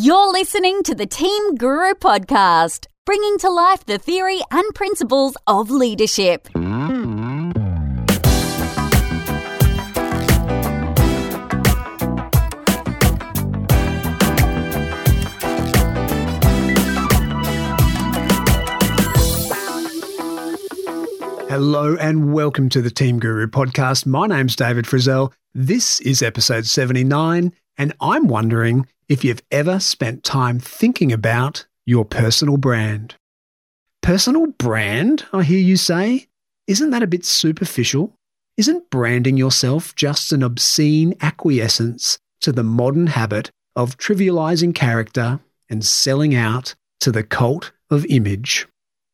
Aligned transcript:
You're 0.00 0.30
listening 0.30 0.84
to 0.84 0.94
the 0.94 1.06
Team 1.06 1.56
Guru 1.56 1.92
podcast, 1.94 2.86
bringing 3.04 3.36
to 3.38 3.50
life 3.50 3.84
the 3.84 3.98
theory 3.98 4.40
and 4.52 4.72
principles 4.72 5.36
of 5.48 5.72
leadership. 5.72 6.46
Hello 21.48 21.96
and 21.96 22.32
welcome 22.32 22.68
to 22.68 22.80
the 22.80 22.92
Team 22.94 23.18
Guru 23.18 23.48
podcast. 23.48 24.06
My 24.06 24.28
name's 24.28 24.54
David 24.54 24.84
Frizzell. 24.84 25.32
This 25.54 25.98
is 26.02 26.22
episode 26.22 26.66
79, 26.66 27.52
and 27.76 27.92
I'm 28.00 28.28
wondering 28.28 28.86
if 29.08 29.24
you've 29.24 29.42
ever 29.50 29.80
spent 29.80 30.22
time 30.22 30.58
thinking 30.58 31.12
about 31.12 31.66
your 31.86 32.04
personal 32.04 32.56
brand. 32.56 33.14
Personal 34.02 34.46
brand, 34.46 35.24
I 35.32 35.42
hear 35.42 35.58
you 35.58 35.76
say? 35.76 36.28
Isn't 36.66 36.90
that 36.90 37.02
a 37.02 37.06
bit 37.06 37.24
superficial? 37.24 38.14
Isn't 38.56 38.90
branding 38.90 39.36
yourself 39.36 39.94
just 39.94 40.32
an 40.32 40.42
obscene 40.42 41.14
acquiescence 41.20 42.18
to 42.42 42.52
the 42.52 42.62
modern 42.62 43.06
habit 43.08 43.50
of 43.74 43.96
trivializing 43.96 44.74
character 44.74 45.40
and 45.70 45.84
selling 45.84 46.34
out 46.34 46.74
to 47.00 47.10
the 47.10 47.22
cult 47.22 47.72
of 47.90 48.04
image? 48.06 48.66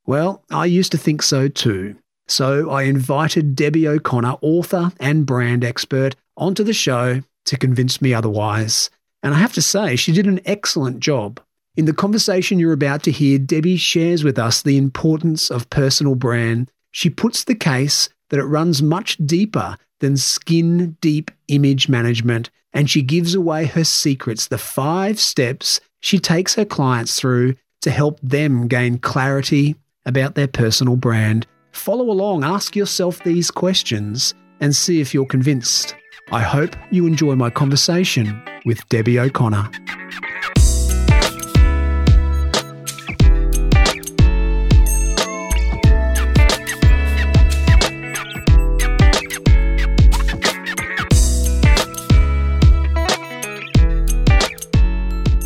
Well, 0.07 0.43
I 0.51 0.67
used 0.67 0.93
to 0.93 0.99
think 0.99 1.23
so 1.23 1.49
too. 1.49 1.97
So 2.27 2.71
I 2.71 2.83
invited 2.83 3.55
Debbie 3.55 3.87
O'Connor, 3.87 4.37
author 4.41 4.93
and 4.99 5.27
brand 5.27 5.63
expert, 5.63 6.17
onto 6.37 6.65
the 6.65 6.73
show 6.73 7.23
to 7.45 7.57
convince 7.57 8.03
me 8.03 8.15
otherwise. 8.15 8.91
And 9.25 9.33
I 9.33 9.39
have 9.39 9.55
to 9.55 9.63
say, 9.63 9.97
she 9.97 10.13
did 10.13 10.27
an 10.27 10.43
excellent 10.45 11.01
job. 11.01 11.41
In 11.77 11.87
the 11.87 11.95
conversation 11.95 12.59
you're 12.59 12.75
about 12.75 13.03
to 13.05 13.11
hear, 13.11 13.39
Debbie 13.39 13.79
shares 13.79 14.23
with 14.23 14.39
us 14.39 14.61
the 14.61 14.77
importance 14.77 15.51
of 15.51 15.71
personal 15.71 16.15
brand. 16.15 16.71
She 16.91 17.09
puts 17.09 17.43
the 17.43 17.55
case 17.55 18.11
that 18.29 18.39
it 18.39 18.45
runs 18.45 18.83
much 18.83 19.17
deeper 19.17 19.79
than 20.01 20.19
skin 20.19 20.99
deep 21.01 21.31
image 21.49 21.89
management, 21.89 22.51
and 22.75 22.91
she 22.91 23.01
gives 23.01 23.35
away 23.35 23.65
her 23.65 23.83
secrets, 23.83 24.47
the 24.47 24.59
five 24.59 25.19
steps 25.19 25.81
she 26.01 26.19
takes 26.19 26.55
her 26.57 26.67
clients 26.67 27.19
through 27.19 27.55
to 27.81 27.91
help 27.91 28.21
them 28.23 28.69
gain 28.69 28.99
clarity 28.99 29.75
about 30.05 30.35
their 30.35 30.49
personal 30.49 30.97
brand. 30.97 31.47
Follow 31.73 32.11
along, 32.11 32.45
ask 32.45 32.77
yourself 32.77 33.25
these 33.25 33.51
questions, 33.51 34.35
and 34.61 34.77
see 34.77 35.01
if 35.01 35.15
you're 35.15 35.25
convinced. 35.25 35.97
I 36.31 36.43
hope 36.43 36.77
you 36.91 37.07
enjoy 37.07 37.37
my 37.37 37.49
conversation 37.49 38.43
with 38.65 38.89
Debbie 38.89 39.19
O'Connor. 39.19 39.71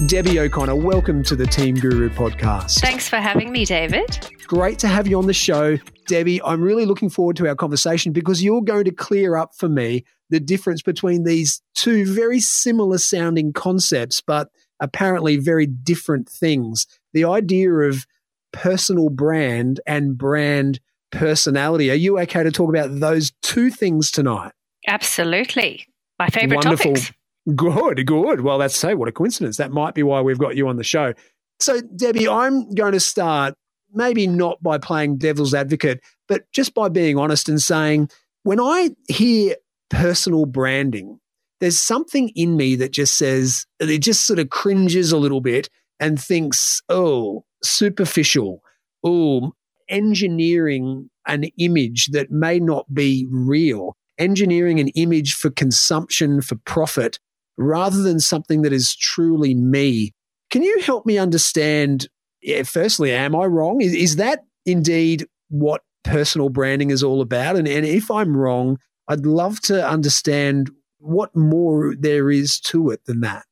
Debbie 0.07 0.41
O'Connor, 0.41 0.75
welcome 0.75 1.23
to 1.25 1.37
the 1.37 1.45
Team 1.45 1.75
Guru 1.75 2.09
podcast. 2.09 2.81
Thanks 2.81 3.07
for 3.07 3.17
having 3.17 3.53
me, 3.53 3.67
David. 3.67 4.27
Great 4.47 4.79
to 4.79 4.89
have 4.89 5.07
you 5.07 5.19
on 5.19 5.27
the 5.27 5.35
show. 5.35 5.77
Debbie, 6.07 6.41
I'm 6.43 6.63
really 6.63 6.87
looking 6.87 7.11
forward 7.11 7.37
to 7.37 7.47
our 7.47 7.55
conversation 7.55 8.13
because 8.13 8.43
you're 8.43 8.63
going 8.63 8.85
to 8.85 8.91
clear 8.91 9.37
up 9.37 9.55
for 9.55 9.69
me 9.69 10.07
the 10.31 10.41
difference 10.41 10.83
between 10.83 11.25
these 11.25 11.63
two 11.75 12.05
very 12.07 12.41
similar 12.41 12.99
sounding 12.99 13.53
concepts, 13.53 14.21
but 14.21 14.49
apparently 14.81 15.37
very 15.37 15.67
different 15.67 16.29
things. 16.29 16.87
The 17.13 17.25
idea 17.25 17.73
of 17.73 18.07
personal 18.53 19.11
brand 19.11 19.81
and 19.87 20.17
brand 20.17 20.81
personality. 21.11 21.91
Are 21.91 21.95
you 21.95 22.19
okay 22.21 22.43
to 22.43 22.51
talk 22.51 22.69
about 22.69 23.01
those 23.01 23.33
two 23.43 23.71
things 23.71 24.11
tonight? 24.11 24.53
Absolutely. 24.87 25.87
My 26.19 26.29
favorite 26.29 26.65
Wonderful. 26.65 26.95
topics. 26.95 27.13
Good, 27.55 28.07
good. 28.07 28.41
Well, 28.43 28.59
that's 28.59 28.77
say 28.77 28.95
what 28.95 29.09
a 29.09 29.13
coincidence. 29.13 29.57
That 29.57 29.71
might 29.71 29.95
be 29.95 30.03
why 30.03 30.21
we've 30.21 30.39
got 30.39 30.57
you 30.57 30.69
on 30.69 30.77
the 30.77 30.85
show. 30.85 31.15
So, 31.61 31.81
Debbie, 31.81 32.29
I'm 32.29 32.73
going 32.75 32.93
to 32.93 33.01
start 33.01 33.55
maybe 33.93 34.27
not 34.27 34.63
by 34.63 34.79
playing 34.79 35.17
devil's 35.17 35.55
advocate, 35.55 36.01
but 36.29 36.43
just 36.53 36.75
by 36.75 36.89
being 36.89 37.17
honest 37.17 37.49
and 37.49 37.61
saying, 37.61 38.11
when 38.43 38.61
I 38.61 38.91
hear 39.09 39.57
personal 39.91 40.47
branding, 40.47 41.19
there's 41.61 41.79
something 41.79 42.31
in 42.35 42.57
me 42.57 42.77
that 42.77 42.93
just 42.93 43.17
says, 43.17 43.67
it 43.81 43.99
just 43.99 44.27
sort 44.27 44.39
of 44.39 44.51
cringes 44.51 45.13
a 45.13 45.19
little 45.19 45.41
bit 45.41 45.69
and 46.01 46.21
thinks, 46.21 46.81
oh, 46.89 47.45
superficial, 47.63 48.63
oh, 49.05 49.53
engineering 49.89 51.11
an 51.27 51.45
image 51.59 52.09
that 52.13 52.31
may 52.31 52.61
not 52.61 52.93
be 52.93 53.27
real, 53.31 53.97
engineering 54.19 54.81
an 54.81 54.89
image 54.89 55.35
for 55.35 55.51
consumption, 55.51 56.41
for 56.41 56.57
profit, 56.65 57.19
rather 57.57 58.03
than 58.03 58.21
something 58.21 58.63
that 58.63 58.73
is 58.73 58.95
truly 58.95 59.55
me. 59.55 60.13
Can 60.51 60.63
you 60.63 60.81
help 60.81 61.05
me 61.05 61.19
understand? 61.19 62.09
Yeah, 62.41 62.63
firstly, 62.63 63.13
am 63.13 63.35
I 63.35 63.45
wrong? 63.45 63.81
Is, 63.81 63.95
is 63.95 64.17
that 64.17 64.45
indeed 64.65 65.27
what 65.49 65.83
personal 66.05 66.49
branding 66.49 66.91
is 66.91 67.03
all 67.03 67.21
about? 67.21 67.57
And, 67.57 67.67
and 67.67 67.85
if 67.85 68.11
I'm 68.11 68.37
wrong, 68.37 68.79
I'd 69.09 69.27
love 69.27 69.61
to 69.63 69.87
understand 69.87 70.71
what 70.99 71.35
more 71.35 71.95
there 71.99 72.31
is 72.31 72.61
to 72.61 72.91
it 72.91 73.05
than 73.07 73.21
that. 73.21 73.45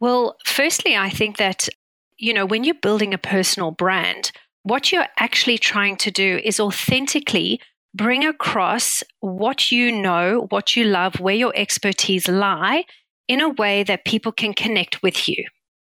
Well, 0.00 0.36
firstly, 0.44 0.96
I 0.96 1.10
think 1.10 1.36
that, 1.36 1.68
you 2.18 2.34
know, 2.34 2.44
when 2.44 2.64
you're 2.64 2.74
building 2.74 3.14
a 3.14 3.18
personal 3.18 3.70
brand, 3.70 4.32
what 4.62 4.90
you're 4.92 5.06
actually 5.18 5.58
trying 5.58 5.96
to 5.98 6.10
do 6.10 6.40
is 6.42 6.58
authentically 6.58 7.60
bring 7.94 8.26
across 8.26 9.02
what 9.20 9.70
you 9.72 9.90
know, 9.90 10.46
what 10.50 10.76
you 10.76 10.84
love, 10.84 11.18
where 11.18 11.34
your 11.34 11.52
expertise 11.56 12.28
lie 12.28 12.84
in 13.28 13.40
a 13.40 13.48
way 13.48 13.82
that 13.84 14.04
people 14.04 14.32
can 14.32 14.52
connect 14.52 15.02
with 15.02 15.28
you. 15.28 15.44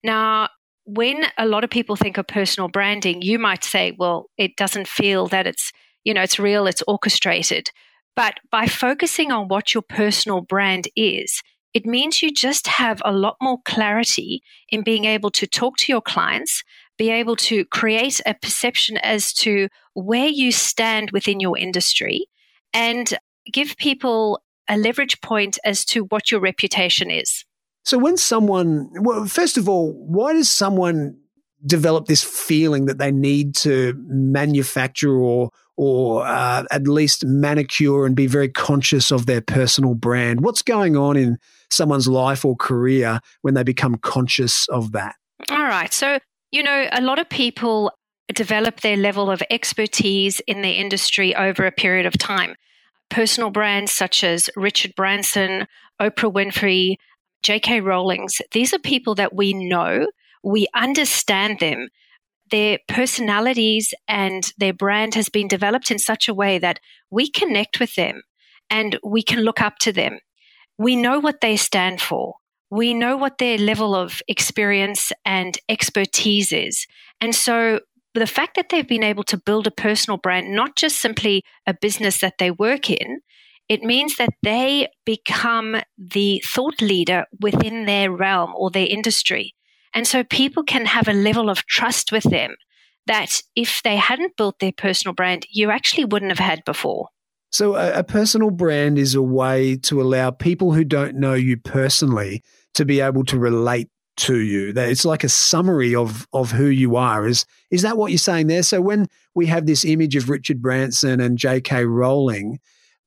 Now, 0.03 0.49
when 0.85 1.25
a 1.37 1.45
lot 1.45 1.63
of 1.63 1.69
people 1.69 1.95
think 1.95 2.17
of 2.17 2.27
personal 2.27 2.67
branding, 2.67 3.21
you 3.21 3.39
might 3.39 3.63
say, 3.63 3.95
well, 3.97 4.29
it 4.37 4.57
doesn't 4.57 4.87
feel 4.87 5.27
that 5.27 5.47
it's, 5.47 5.71
you 6.03 6.13
know, 6.13 6.21
it's 6.21 6.39
real, 6.39 6.67
it's 6.67 6.83
orchestrated. 6.87 7.71
But 8.15 8.35
by 8.51 8.67
focusing 8.67 9.31
on 9.31 9.47
what 9.47 9.73
your 9.73 9.81
personal 9.81 10.41
brand 10.41 10.87
is, 10.95 11.41
it 11.73 11.85
means 11.85 12.21
you 12.21 12.31
just 12.31 12.67
have 12.67 13.01
a 13.03 13.11
lot 13.11 13.37
more 13.41 13.57
clarity 13.65 14.43
in 14.69 14.83
being 14.83 15.05
able 15.05 15.31
to 15.31 15.47
talk 15.47 15.77
to 15.77 15.91
your 15.91 16.01
clients, 16.01 16.63
be 16.97 17.09
able 17.09 17.35
to 17.37 17.65
create 17.65 18.21
a 18.25 18.35
perception 18.35 18.97
as 18.97 19.33
to 19.33 19.69
where 19.93 20.27
you 20.27 20.51
stand 20.51 21.09
within 21.11 21.39
your 21.39 21.57
industry, 21.57 22.27
and 22.73 23.17
give 23.51 23.75
people 23.77 24.43
a 24.69 24.77
leverage 24.77 25.19
point 25.21 25.57
as 25.65 25.83
to 25.85 26.03
what 26.05 26.31
your 26.31 26.39
reputation 26.39 27.09
is. 27.09 27.43
So, 27.83 27.97
when 27.97 28.15
someone, 28.17 28.89
well, 29.01 29.25
first 29.25 29.57
of 29.57 29.67
all, 29.67 29.93
why 29.93 30.33
does 30.33 30.49
someone 30.49 31.17
develop 31.65 32.05
this 32.05 32.23
feeling 32.23 32.85
that 32.85 32.97
they 32.97 33.11
need 33.11 33.55
to 33.55 33.93
manufacture 34.07 35.17
or 35.17 35.49
or 35.75 36.25
uh, 36.25 36.63
at 36.71 36.87
least 36.87 37.25
manicure 37.25 38.05
and 38.05 38.15
be 38.15 38.27
very 38.27 38.49
conscious 38.49 39.11
of 39.11 39.25
their 39.25 39.41
personal 39.41 39.95
brand? 39.95 40.41
What's 40.41 40.61
going 40.61 40.95
on 40.95 41.17
in 41.17 41.37
someone's 41.69 42.07
life 42.07 42.45
or 42.45 42.55
career 42.55 43.19
when 43.41 43.53
they 43.53 43.63
become 43.63 43.95
conscious 43.95 44.67
of 44.69 44.91
that? 44.91 45.15
All 45.49 45.63
right. 45.63 45.93
So, 45.93 46.19
you 46.51 46.63
know, 46.63 46.87
a 46.91 47.01
lot 47.01 47.19
of 47.19 47.29
people 47.29 47.91
develop 48.33 48.81
their 48.81 48.97
level 48.97 49.29
of 49.29 49.43
expertise 49.49 50.39
in 50.47 50.61
their 50.61 50.73
industry 50.73 51.35
over 51.35 51.65
a 51.65 51.71
period 51.71 52.05
of 52.05 52.17
time. 52.17 52.55
Personal 53.09 53.49
brands 53.49 53.91
such 53.91 54.23
as 54.23 54.49
Richard 54.55 54.93
Branson, 54.95 55.67
Oprah 56.01 56.33
Winfrey, 56.33 56.95
J.K. 57.43 57.81
Rowling's, 57.81 58.41
these 58.51 58.73
are 58.73 58.79
people 58.79 59.15
that 59.15 59.35
we 59.35 59.53
know, 59.53 60.07
we 60.43 60.67
understand 60.73 61.59
them. 61.59 61.89
Their 62.53 62.77
personalities 62.87 63.95
and 64.07 64.43
their 64.59 64.73
brand 64.73 65.15
has 65.15 65.27
been 65.27 65.47
developed 65.47 65.89
in 65.89 65.97
such 65.97 66.27
a 66.27 66.35
way 66.35 66.59
that 66.59 66.79
we 67.09 67.31
connect 67.31 67.79
with 67.79 67.95
them 67.95 68.21
and 68.69 68.99
we 69.03 69.23
can 69.23 69.39
look 69.39 69.59
up 69.59 69.79
to 69.79 69.91
them. 69.91 70.19
We 70.77 70.95
know 70.95 71.17
what 71.17 71.41
they 71.41 71.57
stand 71.57 71.99
for. 71.99 72.35
We 72.69 72.93
know 72.93 73.17
what 73.17 73.39
their 73.39 73.57
level 73.57 73.95
of 73.95 74.21
experience 74.27 75.11
and 75.25 75.57
expertise 75.67 76.51
is. 76.51 76.85
And 77.19 77.33
so 77.33 77.79
the 78.13 78.27
fact 78.27 78.55
that 78.55 78.69
they've 78.69 78.87
been 78.87 79.03
able 79.03 79.23
to 79.23 79.41
build 79.43 79.65
a 79.65 79.71
personal 79.71 80.19
brand, 80.19 80.53
not 80.53 80.75
just 80.75 80.99
simply 80.99 81.41
a 81.65 81.73
business 81.73 82.19
that 82.19 82.35
they 82.37 82.51
work 82.51 82.87
in, 82.91 83.21
it 83.67 83.81
means 83.81 84.17
that 84.17 84.29
they 84.43 84.89
become 85.07 85.77
the 85.97 86.43
thought 86.45 86.83
leader 86.83 87.25
within 87.41 87.85
their 87.85 88.11
realm 88.11 88.53
or 88.55 88.69
their 88.69 88.85
industry. 88.87 89.55
And 89.93 90.07
so 90.07 90.23
people 90.23 90.63
can 90.63 90.85
have 90.85 91.07
a 91.07 91.13
level 91.13 91.49
of 91.49 91.65
trust 91.65 92.11
with 92.11 92.23
them 92.23 92.55
that 93.05 93.41
if 93.55 93.81
they 93.83 93.97
hadn't 93.97 94.37
built 94.37 94.59
their 94.59 94.71
personal 94.71 95.13
brand, 95.13 95.45
you 95.51 95.69
actually 95.69 96.05
wouldn't 96.05 96.31
have 96.31 96.39
had 96.39 96.63
before. 96.65 97.09
So, 97.51 97.75
a, 97.75 97.99
a 97.99 98.03
personal 98.03 98.49
brand 98.49 98.97
is 98.97 99.13
a 99.13 99.21
way 99.21 99.75
to 99.83 100.01
allow 100.01 100.31
people 100.31 100.73
who 100.73 100.83
don't 100.83 101.15
know 101.15 101.35
you 101.35 101.57
personally 101.57 102.41
to 102.73 102.85
be 102.85 102.99
able 102.99 103.23
to 103.25 103.37
relate 103.37 103.89
to 104.17 104.39
you. 104.39 104.73
That 104.73 104.89
it's 104.89 105.05
like 105.05 105.23
a 105.23 105.29
summary 105.29 105.93
of 105.93 106.27
of 106.33 106.51
who 106.51 106.65
you 106.65 106.95
are. 106.95 107.27
Is 107.27 107.45
is 107.69 107.83
that 107.83 107.97
what 107.97 108.09
you're 108.11 108.17
saying 108.17 108.47
there? 108.47 108.63
So 108.63 108.81
when 108.81 109.07
we 109.35 109.45
have 109.47 109.67
this 109.67 109.85
image 109.85 110.15
of 110.15 110.29
Richard 110.29 110.61
Branson 110.63 111.19
and 111.19 111.37
J.K. 111.37 111.85
Rowling, 111.85 112.59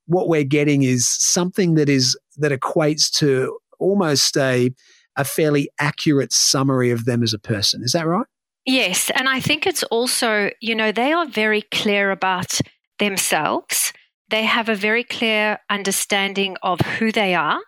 what 0.06 0.29
we're 0.29 0.44
getting 0.44 0.85
is 0.85 1.09
something 1.09 1.75
that 1.75 1.88
is 1.88 2.17
that 2.37 2.53
equates 2.53 3.11
to 3.19 3.59
almost 3.81 4.37
a 4.37 4.71
a 5.16 5.24
fairly 5.24 5.70
accurate 5.78 6.32
summary 6.32 6.90
of 6.90 7.04
them 7.04 7.22
as 7.22 7.32
a 7.32 7.38
person. 7.38 7.82
Is 7.82 7.92
that 7.92 8.06
right? 8.06 8.26
Yes, 8.64 9.10
and 9.14 9.28
I 9.28 9.40
think 9.40 9.66
it's 9.66 9.84
also, 9.84 10.50
you 10.60 10.74
know, 10.74 10.90
they 10.90 11.12
are 11.12 11.26
very 11.26 11.62
clear 11.62 12.10
about 12.10 12.60
themselves. 12.98 13.92
They 14.28 14.44
have 14.44 14.68
a 14.68 14.74
very 14.74 15.04
clear 15.04 15.58
understanding 15.70 16.56
of 16.62 16.80
who 16.80 17.12
they 17.12 17.34
are, 17.34 17.60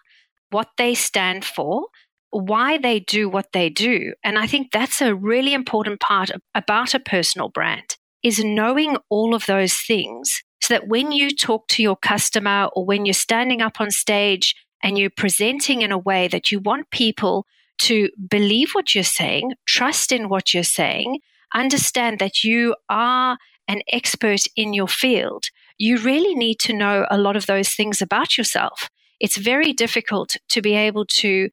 what 0.50 0.70
they 0.76 0.94
stand 0.94 1.44
for, 1.44 1.86
why 2.30 2.78
they 2.78 3.00
do 3.00 3.28
what 3.28 3.52
they 3.52 3.70
do. 3.70 4.12
And 4.24 4.38
I 4.38 4.46
think 4.46 4.72
that's 4.72 5.00
a 5.00 5.14
really 5.14 5.54
important 5.54 6.00
part 6.00 6.30
about 6.54 6.94
a 6.94 7.00
personal 7.00 7.48
brand 7.48 7.96
is 8.22 8.42
knowing 8.44 8.96
all 9.08 9.34
of 9.34 9.46
those 9.46 9.74
things 9.74 10.42
so 10.60 10.74
that 10.74 10.88
when 10.88 11.12
you 11.12 11.30
talk 11.30 11.68
to 11.68 11.82
your 11.82 11.96
customer 11.96 12.68
or 12.74 12.84
when 12.84 13.06
you're 13.06 13.14
standing 13.14 13.62
up 13.62 13.80
on 13.80 13.90
stage 13.90 14.54
and 14.82 14.98
you're 14.98 15.10
presenting 15.10 15.82
in 15.82 15.92
a 15.92 15.98
way 15.98 16.28
that 16.28 16.50
you 16.52 16.60
want 16.60 16.90
people 16.90 17.46
to 17.78 18.08
believe 18.28 18.72
what 18.72 18.94
you're 18.94 19.04
saying, 19.04 19.52
trust 19.66 20.12
in 20.12 20.28
what 20.28 20.52
you're 20.52 20.62
saying, 20.62 21.20
understand 21.54 22.18
that 22.18 22.44
you 22.44 22.74
are 22.88 23.38
an 23.68 23.82
expert 23.92 24.40
in 24.56 24.72
your 24.72 24.88
field, 24.88 25.44
you 25.76 25.98
really 25.98 26.34
need 26.34 26.58
to 26.58 26.72
know 26.72 27.06
a 27.10 27.18
lot 27.18 27.36
of 27.36 27.46
those 27.46 27.70
things 27.70 28.02
about 28.02 28.36
yourself. 28.36 28.88
It's 29.20 29.36
very 29.36 29.72
difficult 29.72 30.36
to 30.48 30.62
be 30.62 30.74
able 30.74 31.04
to 31.06 31.50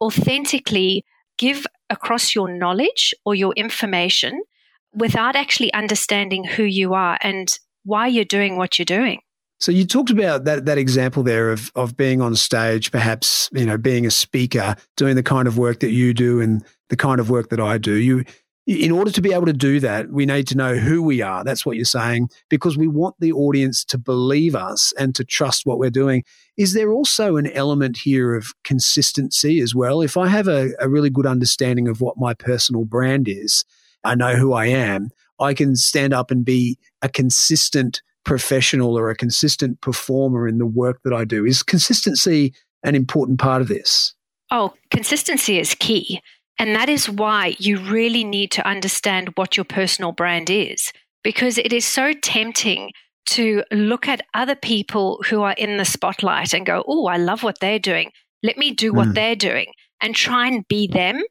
authentically 0.00 1.04
give 1.36 1.66
across 1.90 2.34
your 2.34 2.48
knowledge 2.48 3.14
or 3.24 3.34
your 3.34 3.52
information 3.54 4.42
without 4.94 5.36
actually 5.36 5.72
understanding 5.72 6.44
who 6.44 6.64
you 6.64 6.94
are 6.94 7.18
and 7.20 7.48
why 7.84 8.06
you're 8.06 8.24
doing 8.24 8.56
what 8.56 8.78
you're 8.78 8.84
doing. 8.84 9.20
So 9.60 9.72
you 9.72 9.84
talked 9.84 10.10
about 10.10 10.44
that 10.44 10.66
that 10.66 10.78
example 10.78 11.22
there 11.22 11.50
of 11.50 11.70
of 11.74 11.96
being 11.96 12.20
on 12.20 12.36
stage, 12.36 12.92
perhaps 12.92 13.50
you 13.52 13.66
know 13.66 13.76
being 13.76 14.06
a 14.06 14.10
speaker, 14.10 14.76
doing 14.96 15.16
the 15.16 15.22
kind 15.22 15.48
of 15.48 15.58
work 15.58 15.80
that 15.80 15.90
you 15.90 16.14
do 16.14 16.40
and 16.40 16.64
the 16.88 16.96
kind 16.96 17.20
of 17.20 17.28
work 17.28 17.50
that 17.50 17.60
I 17.60 17.78
do. 17.78 17.94
You, 17.94 18.24
in 18.68 18.92
order 18.92 19.10
to 19.10 19.22
be 19.22 19.32
able 19.32 19.46
to 19.46 19.52
do 19.54 19.80
that, 19.80 20.10
we 20.10 20.26
need 20.26 20.46
to 20.48 20.54
know 20.54 20.74
who 20.74 21.02
we 21.02 21.22
are. 21.22 21.42
That's 21.42 21.64
what 21.64 21.76
you're 21.76 21.86
saying, 21.86 22.28
because 22.50 22.76
we 22.76 22.86
want 22.86 23.16
the 23.18 23.32
audience 23.32 23.82
to 23.86 23.96
believe 23.96 24.54
us 24.54 24.92
and 24.98 25.14
to 25.14 25.24
trust 25.24 25.64
what 25.64 25.78
we're 25.78 25.88
doing. 25.88 26.22
Is 26.58 26.74
there 26.74 26.92
also 26.92 27.36
an 27.36 27.50
element 27.52 27.96
here 27.96 28.34
of 28.34 28.52
consistency 28.64 29.60
as 29.60 29.74
well? 29.74 30.02
If 30.02 30.18
I 30.18 30.28
have 30.28 30.48
a, 30.48 30.72
a 30.78 30.88
really 30.88 31.08
good 31.08 31.24
understanding 31.24 31.88
of 31.88 32.02
what 32.02 32.18
my 32.18 32.34
personal 32.34 32.84
brand 32.84 33.26
is, 33.26 33.64
I 34.04 34.14
know 34.14 34.36
who 34.36 34.52
I 34.52 34.66
am. 34.66 35.12
I 35.40 35.54
can 35.54 35.74
stand 35.74 36.12
up 36.12 36.30
and 36.30 36.44
be 36.44 36.78
a 37.00 37.08
consistent 37.08 38.02
professional 38.24 38.98
or 38.98 39.10
a 39.10 39.16
consistent 39.16 39.80
performer 39.80 40.46
in 40.46 40.58
the 40.58 40.66
work 40.66 41.00
that 41.04 41.12
I 41.12 41.24
do. 41.24 41.44
Is 41.44 41.62
consistency 41.62 42.52
an 42.84 42.94
important 42.94 43.38
part 43.38 43.62
of 43.62 43.68
this? 43.68 44.14
Oh, 44.50 44.74
consistency 44.90 45.58
is 45.58 45.74
key. 45.74 46.20
And 46.58 46.74
that 46.74 46.88
is 46.88 47.08
why 47.08 47.54
you 47.58 47.78
really 47.78 48.24
need 48.24 48.50
to 48.52 48.66
understand 48.66 49.30
what 49.36 49.56
your 49.56 49.64
personal 49.64 50.12
brand 50.12 50.50
is, 50.50 50.92
because 51.22 51.56
it 51.56 51.72
is 51.72 51.84
so 51.84 52.12
tempting 52.12 52.90
to 53.26 53.62
look 53.70 54.08
at 54.08 54.26
other 54.34 54.56
people 54.56 55.22
who 55.28 55.42
are 55.42 55.52
in 55.52 55.76
the 55.76 55.84
spotlight 55.84 56.52
and 56.52 56.66
go, 56.66 56.82
Oh, 56.86 57.06
I 57.06 57.18
love 57.18 57.42
what 57.42 57.60
they're 57.60 57.78
doing. 57.78 58.10
Let 58.42 58.56
me 58.56 58.72
do 58.72 58.92
what 58.92 59.08
mm. 59.08 59.14
they're 59.14 59.36
doing 59.36 59.72
and 60.00 60.14
try 60.14 60.48
and 60.48 60.66
be 60.66 60.86
them. 60.86 61.22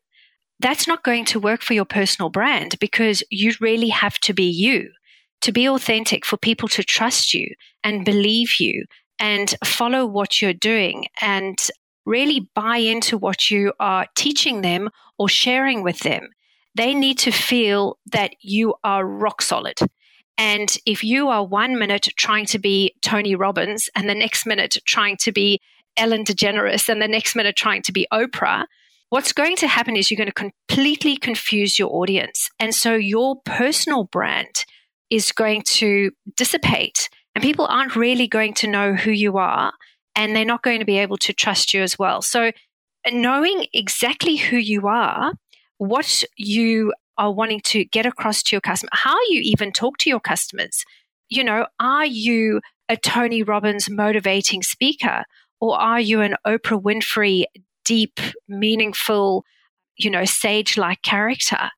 That's 0.59 0.87
not 0.87 1.03
going 1.03 1.25
to 1.25 1.39
work 1.39 1.61
for 1.61 1.73
your 1.73 1.85
personal 1.85 2.29
brand 2.29 2.79
because 2.79 3.23
you 3.29 3.53
really 3.59 3.89
have 3.89 4.19
to 4.19 4.33
be 4.33 4.45
you 4.45 4.89
to 5.41 5.51
be 5.51 5.67
authentic, 5.67 6.25
for 6.25 6.37
people 6.37 6.67
to 6.69 6.83
trust 6.83 7.33
you 7.33 7.47
and 7.83 8.05
believe 8.05 8.59
you 8.59 8.85
and 9.19 9.55
follow 9.63 10.05
what 10.05 10.41
you're 10.41 10.53
doing 10.53 11.05
and 11.21 11.57
really 12.05 12.49
buy 12.55 12.77
into 12.77 13.17
what 13.17 13.51
you 13.51 13.73
are 13.79 14.07
teaching 14.15 14.61
them 14.61 14.89
or 15.17 15.27
sharing 15.27 15.83
with 15.83 15.99
them. 15.99 16.29
They 16.75 16.93
need 16.93 17.17
to 17.19 17.31
feel 17.31 17.97
that 18.11 18.31
you 18.41 18.75
are 18.83 19.05
rock 19.05 19.41
solid. 19.41 19.79
And 20.37 20.75
if 20.85 21.03
you 21.03 21.29
are 21.29 21.45
one 21.45 21.79
minute 21.79 22.07
trying 22.17 22.45
to 22.47 22.59
be 22.59 22.93
Tony 23.01 23.35
Robbins 23.35 23.89
and 23.95 24.07
the 24.07 24.15
next 24.15 24.45
minute 24.45 24.77
trying 24.85 25.17
to 25.17 25.31
be 25.31 25.59
Ellen 25.97 26.23
DeGeneres 26.23 26.87
and 26.89 27.01
the 27.01 27.07
next 27.07 27.35
minute 27.35 27.55
trying 27.55 27.81
to 27.81 27.91
be 27.91 28.07
Oprah, 28.13 28.65
what's 29.09 29.33
going 29.33 29.55
to 29.57 29.67
happen 29.67 29.95
is 29.95 30.11
you're 30.11 30.17
going 30.17 30.27
to 30.27 30.33
completely 30.67 31.17
confuse 31.17 31.79
your 31.79 31.89
audience. 31.91 32.49
And 32.59 32.75
so 32.75 32.93
your 32.93 33.37
personal 33.45 34.03
brand 34.03 34.63
is 35.09 35.31
going 35.31 35.61
to 35.63 36.11
dissipate 36.35 37.09
and 37.35 37.43
people 37.43 37.65
aren't 37.65 37.95
really 37.95 38.27
going 38.27 38.53
to 38.55 38.67
know 38.67 38.93
who 38.93 39.11
you 39.11 39.37
are 39.37 39.71
and 40.15 40.35
they're 40.35 40.45
not 40.45 40.63
going 40.63 40.79
to 40.79 40.85
be 40.85 40.97
able 40.97 41.17
to 41.17 41.33
trust 41.33 41.73
you 41.73 41.81
as 41.81 41.97
well. 41.97 42.21
So, 42.21 42.51
knowing 43.11 43.67
exactly 43.73 44.35
who 44.35 44.57
you 44.57 44.87
are, 44.87 45.33
what 45.77 46.23
you 46.35 46.93
are 47.17 47.31
wanting 47.31 47.61
to 47.65 47.85
get 47.85 48.05
across 48.05 48.43
to 48.43 48.55
your 48.55 48.61
customer, 48.61 48.89
how 48.93 49.15
you 49.29 49.41
even 49.43 49.71
talk 49.71 49.97
to 49.99 50.09
your 50.09 50.19
customers. 50.19 50.83
You 51.29 51.43
know, 51.43 51.67
are 51.79 52.05
you 52.05 52.61
a 52.89 52.97
Tony 52.97 53.43
Robbins 53.43 53.89
motivating 53.89 54.63
speaker 54.63 55.23
or 55.59 55.79
are 55.79 55.99
you 55.99 56.21
an 56.21 56.35
Oprah 56.45 56.81
Winfrey 56.81 57.45
deep, 57.85 58.19
meaningful, 58.47 59.45
you 59.97 60.09
know, 60.09 60.25
sage 60.25 60.77
like 60.77 61.01
character? 61.01 61.69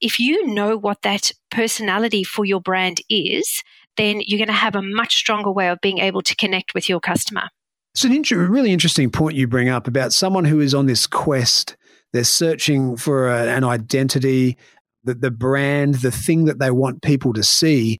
If 0.00 0.18
you 0.18 0.46
know 0.46 0.76
what 0.76 1.02
that 1.02 1.32
personality 1.50 2.24
for 2.24 2.44
your 2.44 2.60
brand 2.60 3.00
is, 3.08 3.62
then 3.96 4.20
you're 4.24 4.38
going 4.38 4.46
to 4.48 4.52
have 4.52 4.74
a 4.74 4.82
much 4.82 5.14
stronger 5.14 5.50
way 5.50 5.68
of 5.68 5.80
being 5.80 5.98
able 5.98 6.22
to 6.22 6.34
connect 6.36 6.74
with 6.74 6.88
your 6.88 7.00
customer. 7.00 7.48
It's 7.94 8.04
an 8.04 8.12
inter- 8.12 8.46
really 8.46 8.72
interesting 8.72 9.10
point 9.10 9.36
you 9.36 9.46
bring 9.46 9.68
up 9.68 9.88
about 9.88 10.12
someone 10.12 10.44
who 10.44 10.60
is 10.60 10.74
on 10.74 10.86
this 10.86 11.06
quest. 11.06 11.76
They're 12.12 12.24
searching 12.24 12.96
for 12.96 13.28
a, 13.28 13.48
an 13.48 13.64
identity, 13.64 14.56
the, 15.04 15.14
the 15.14 15.30
brand, 15.30 15.96
the 15.96 16.10
thing 16.10 16.44
that 16.44 16.58
they 16.58 16.70
want 16.70 17.02
people 17.02 17.32
to 17.34 17.42
see. 17.42 17.98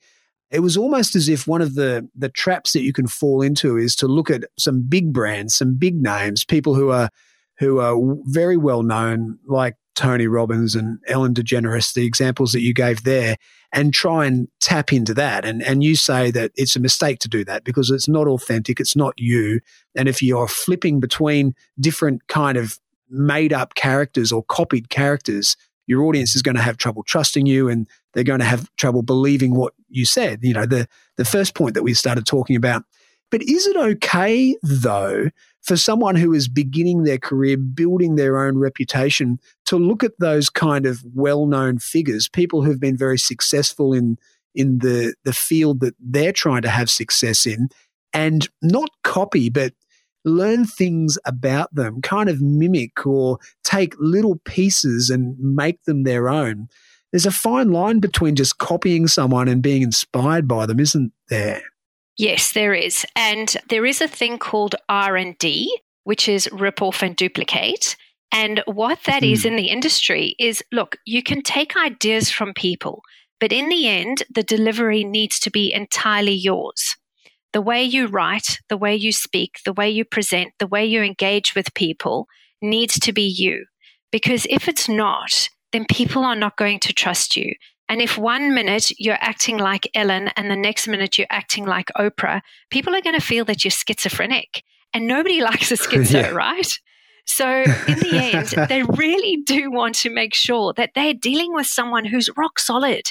It 0.51 0.61
was 0.61 0.77
almost 0.77 1.15
as 1.15 1.29
if 1.29 1.47
one 1.47 1.63
of 1.63 1.75
the, 1.75 2.09
the 2.17 2.29
traps 2.29 2.73
that 2.73 2.83
you 2.83 2.93
can 2.93 3.07
fall 3.07 3.43
into 3.43 3.77
is 3.77 3.95
to 3.97 4.09
look 4.09 4.31
at 4.31 4.45
some 4.59 4.83
big 4.89 5.13
brands, 5.13 5.55
some 5.55 5.77
big 5.77 5.97
names, 5.97 6.45
people 6.45 6.75
who 6.75 6.91
are 6.91 7.09
who 7.59 7.79
are 7.79 7.95
very 8.25 8.57
well 8.57 8.83
known, 8.83 9.39
like 9.47 9.75
Tony 10.01 10.27
Robbins 10.27 10.75
and 10.75 10.99
Ellen 11.09 11.35
DeGeneres, 11.35 11.93
the 11.93 12.07
examples 12.07 12.53
that 12.53 12.63
you 12.63 12.73
gave 12.73 13.05
there, 13.05 13.37
and 13.71 13.93
try 13.93 14.25
and 14.25 14.49
tap 14.59 14.95
into 14.95 15.13
that. 15.13 15.45
And, 15.45 15.63
and 15.63 15.85
you 15.85 15.95
say 15.95 16.31
that 16.31 16.53
it's 16.55 16.75
a 16.75 16.81
mistake 16.81 17.19
to 17.19 17.29
do 17.29 17.45
that 17.45 17.65
because 17.65 17.91
it's 17.91 18.09
not 18.09 18.27
authentic, 18.27 18.81
it's 18.81 18.97
not 18.97 19.13
you. 19.19 19.61
And 19.95 20.09
if 20.09 20.23
you're 20.23 20.49
flipping 20.49 21.01
between 21.01 21.55
different 21.79 22.27
kind 22.29 22.57
of 22.57 22.81
made 23.11 23.53
up 23.53 23.75
characters 23.75 24.33
or 24.33 24.43
copied 24.43 24.89
characters, 24.89 25.55
your 25.87 26.03
audience 26.05 26.35
is 26.35 26.41
going 26.41 26.57
to 26.57 26.63
have 26.63 26.79
trouble 26.79 27.03
trusting 27.03 27.45
you 27.45 27.69
and 27.69 27.87
they're 28.15 28.25
going 28.25 28.41
to 28.41 28.47
have 28.47 28.75
trouble 28.77 29.03
believing 29.03 29.55
what 29.55 29.75
you 29.91 30.07
said. 30.07 30.39
You 30.41 30.55
know, 30.55 30.65
the, 30.65 30.89
the 31.19 31.27
first 31.27 31.55
point 31.55 31.75
that 31.75 31.83
we 31.83 31.93
started 31.93 32.25
talking 32.25 32.57
about. 32.57 32.85
But 33.31 33.43
is 33.43 33.67
it 33.67 33.77
okay, 33.77 34.57
though, 34.63 35.31
for 35.63 35.77
someone 35.77 36.17
who 36.17 36.33
is 36.33 36.49
beginning 36.49 37.05
their 37.05 37.19
career, 37.19 37.57
building 37.57 38.17
their 38.17 38.39
own 38.45 38.59
reputation, 38.59 39.39
to 39.67 39.77
look 39.77 40.03
at 40.03 40.19
those 40.19 40.51
kind 40.51 40.87
of 40.87 41.05
well-known 41.15 41.79
figures, 41.79 42.29
people 42.29 42.63
who've 42.63 42.81
been 42.81 42.97
very 42.97 43.19
successful 43.19 43.93
in 43.93 44.19
in 44.53 44.79
the 44.79 45.15
the 45.25 45.33
field 45.33 45.79
that 45.81 45.95
they're 46.01 46.33
trying 46.33 46.63
to 46.63 46.69
have 46.69 46.91
success 46.91 47.47
in, 47.47 47.69
and 48.13 48.49
not 48.63 48.91
copy, 49.05 49.49
but 49.49 49.73
learn 50.25 50.65
things 50.65 51.17
about 51.25 51.75
them, 51.75 52.03
kind 52.03 52.29
of 52.29 52.41
mimic 52.41 53.07
or 53.07 53.39
take 53.63 53.95
little 53.99 54.41
pieces 54.45 55.09
and 55.09 55.39
make 55.39 55.83
them 55.85 56.03
their 56.03 56.29
own. 56.29 56.69
There's 57.13 57.27
a 57.27 57.31
fine 57.31 57.73
line 57.73 58.01
between 58.01 58.37
just 58.37 58.59
copying 58.59 59.07
someone 59.07 59.49
and 59.49 59.63
being 59.63 59.83
inspired 59.83 60.47
by 60.47 60.67
them, 60.67 60.79
isn't 60.79 61.13
there? 61.29 61.63
Yes, 62.17 62.53
there 62.53 62.75
is. 62.75 63.07
And 63.17 63.57
there 63.69 63.87
is 63.87 64.01
a 64.01 64.09
thing 64.09 64.39
called 64.39 64.75
R&D, 64.89 65.81
which 66.05 66.29
is 66.29 66.49
rip 66.53 66.83
off 66.83 67.03
and 67.03 67.17
duplicate. 67.17 67.97
And 68.33 68.63
what 68.67 69.01
that 69.07 69.23
mm. 69.23 69.33
is 69.33 69.43
hmm. 69.43 69.49
in 69.49 69.57
the 69.57 69.69
industry 69.69 70.35
is 70.39 70.63
look, 70.73 70.97
you 71.05 71.23
can 71.23 71.43
take 71.43 71.77
ideas 71.77 72.31
from 72.31 72.55
people, 72.55 73.03
but 73.41 73.53
in 73.53 73.69
the 73.69 73.89
end, 73.89 74.23
the 74.33 74.43
delivery 74.43 75.03
needs 75.03 75.41
to 75.41 75.51
be 75.51 75.73
entirely 75.73 76.35
yours. 76.35 76.97
The 77.53 77.63
way 77.63 77.83
you 77.83 78.07
write, 78.07 78.61
the 78.69 78.77
way 78.77 78.95
you 78.95 79.11
speak, 79.11 79.59
the 79.65 79.73
way 79.73 79.91
you 79.91 80.05
present, 80.05 80.53
the 80.59 80.69
way 80.69 80.87
you 80.87 81.03
engage 81.03 81.55
with 81.57 81.75
people 81.75 82.29
needs 82.63 82.99
to 83.01 83.13
be 83.13 83.23
you. 83.23 83.65
Because 84.13 84.47
if 84.49 84.69
it's 84.69 84.89
not, 84.89 85.49
then 85.73 85.85
people 85.91 86.25
are 86.25 86.37
not 86.37 86.57
going 86.57 86.79
to 86.81 86.93
trust 86.93 87.37
you. 87.37 87.55
And 87.91 88.01
if 88.01 88.17
one 88.17 88.55
minute 88.55 88.93
you're 89.01 89.19
acting 89.21 89.59
like 89.59 89.91
Ellen 89.95 90.31
and 90.37 90.49
the 90.49 90.55
next 90.55 90.87
minute 90.87 91.19
you're 91.19 91.27
acting 91.29 91.67
like 91.67 91.91
Oprah, 91.99 92.41
people 92.71 92.95
are 92.95 93.01
going 93.01 93.19
to 93.19 93.27
feel 93.27 93.45
that 93.47 93.65
you're 93.65 93.73
schizophrenic. 93.73 94.63
And 94.95 95.09
nobody 95.09 95.41
likes 95.43 95.73
a 95.73 95.75
schizo, 95.77 96.13
yeah. 96.13 96.29
right? 96.31 96.79
So, 97.27 97.49
in 97.49 97.99
the 97.99 98.11
end, 98.59 98.69
they 98.69 98.85
really 98.85 99.39
do 99.45 99.73
want 99.73 99.97
to 99.97 100.11
make 100.11 100.35
sure 100.35 100.73
that 100.75 100.93
they're 100.95 101.15
dealing 101.15 101.53
with 101.53 101.67
someone 101.67 102.05
who's 102.05 102.31
rock 102.37 102.61
solid. 102.61 103.11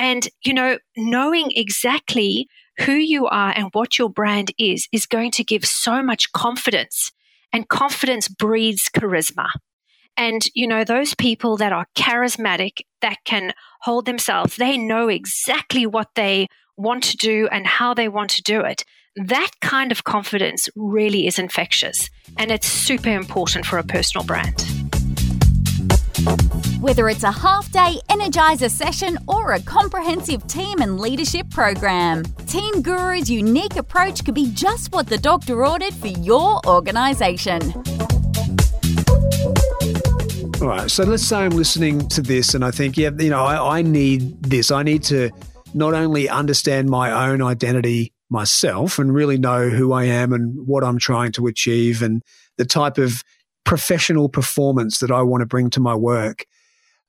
And, 0.00 0.28
you 0.44 0.52
know, 0.52 0.78
knowing 0.96 1.52
exactly 1.54 2.48
who 2.80 2.92
you 2.94 3.26
are 3.26 3.52
and 3.54 3.68
what 3.72 3.98
your 3.98 4.10
brand 4.10 4.50
is 4.58 4.88
is 4.92 5.06
going 5.06 5.30
to 5.32 5.44
give 5.44 5.64
so 5.64 6.02
much 6.02 6.32
confidence. 6.32 7.12
And 7.52 7.68
confidence 7.68 8.26
breeds 8.26 8.90
charisma. 8.92 9.48
And, 10.18 10.42
you 10.52 10.66
know, 10.66 10.82
those 10.82 11.14
people 11.14 11.56
that 11.58 11.72
are 11.72 11.86
charismatic, 11.96 12.80
that 13.02 13.18
can 13.24 13.52
hold 13.82 14.04
themselves, 14.04 14.56
they 14.56 14.76
know 14.76 15.08
exactly 15.08 15.86
what 15.86 16.08
they 16.16 16.48
want 16.76 17.04
to 17.04 17.16
do 17.16 17.48
and 17.52 17.64
how 17.68 17.94
they 17.94 18.08
want 18.08 18.30
to 18.30 18.42
do 18.42 18.60
it. 18.60 18.82
That 19.14 19.52
kind 19.60 19.92
of 19.92 20.02
confidence 20.02 20.68
really 20.74 21.28
is 21.28 21.38
infectious. 21.38 22.10
And 22.36 22.50
it's 22.50 22.66
super 22.66 23.10
important 23.10 23.64
for 23.64 23.78
a 23.78 23.84
personal 23.84 24.26
brand. 24.26 24.60
Whether 26.80 27.08
it's 27.08 27.22
a 27.22 27.30
half 27.30 27.70
day 27.70 28.00
Energizer 28.10 28.70
session 28.70 29.18
or 29.28 29.52
a 29.52 29.62
comprehensive 29.62 30.44
team 30.48 30.80
and 30.80 30.98
leadership 30.98 31.48
program, 31.50 32.24
Team 32.46 32.82
Guru's 32.82 33.30
unique 33.30 33.76
approach 33.76 34.24
could 34.24 34.34
be 34.34 34.50
just 34.52 34.92
what 34.92 35.06
the 35.06 35.18
doctor 35.18 35.64
ordered 35.64 35.94
for 35.94 36.08
your 36.08 36.60
organization. 36.66 37.97
All 40.60 40.66
right. 40.66 40.90
So 40.90 41.04
let's 41.04 41.22
say 41.22 41.36
I'm 41.36 41.52
listening 41.52 42.08
to 42.08 42.20
this 42.20 42.52
and 42.52 42.64
I 42.64 42.72
think, 42.72 42.96
yeah, 42.96 43.10
you 43.16 43.30
know, 43.30 43.44
I, 43.44 43.78
I 43.78 43.82
need 43.82 44.42
this. 44.42 44.72
I 44.72 44.82
need 44.82 45.04
to 45.04 45.30
not 45.72 45.94
only 45.94 46.28
understand 46.28 46.90
my 46.90 47.28
own 47.28 47.40
identity 47.40 48.12
myself 48.28 48.98
and 48.98 49.14
really 49.14 49.38
know 49.38 49.68
who 49.68 49.92
I 49.92 50.04
am 50.04 50.32
and 50.32 50.66
what 50.66 50.82
I'm 50.82 50.98
trying 50.98 51.30
to 51.32 51.46
achieve 51.46 52.02
and 52.02 52.24
the 52.56 52.64
type 52.64 52.98
of 52.98 53.22
professional 53.64 54.28
performance 54.28 54.98
that 54.98 55.12
I 55.12 55.22
want 55.22 55.42
to 55.42 55.46
bring 55.46 55.70
to 55.70 55.80
my 55.80 55.94
work. 55.94 56.44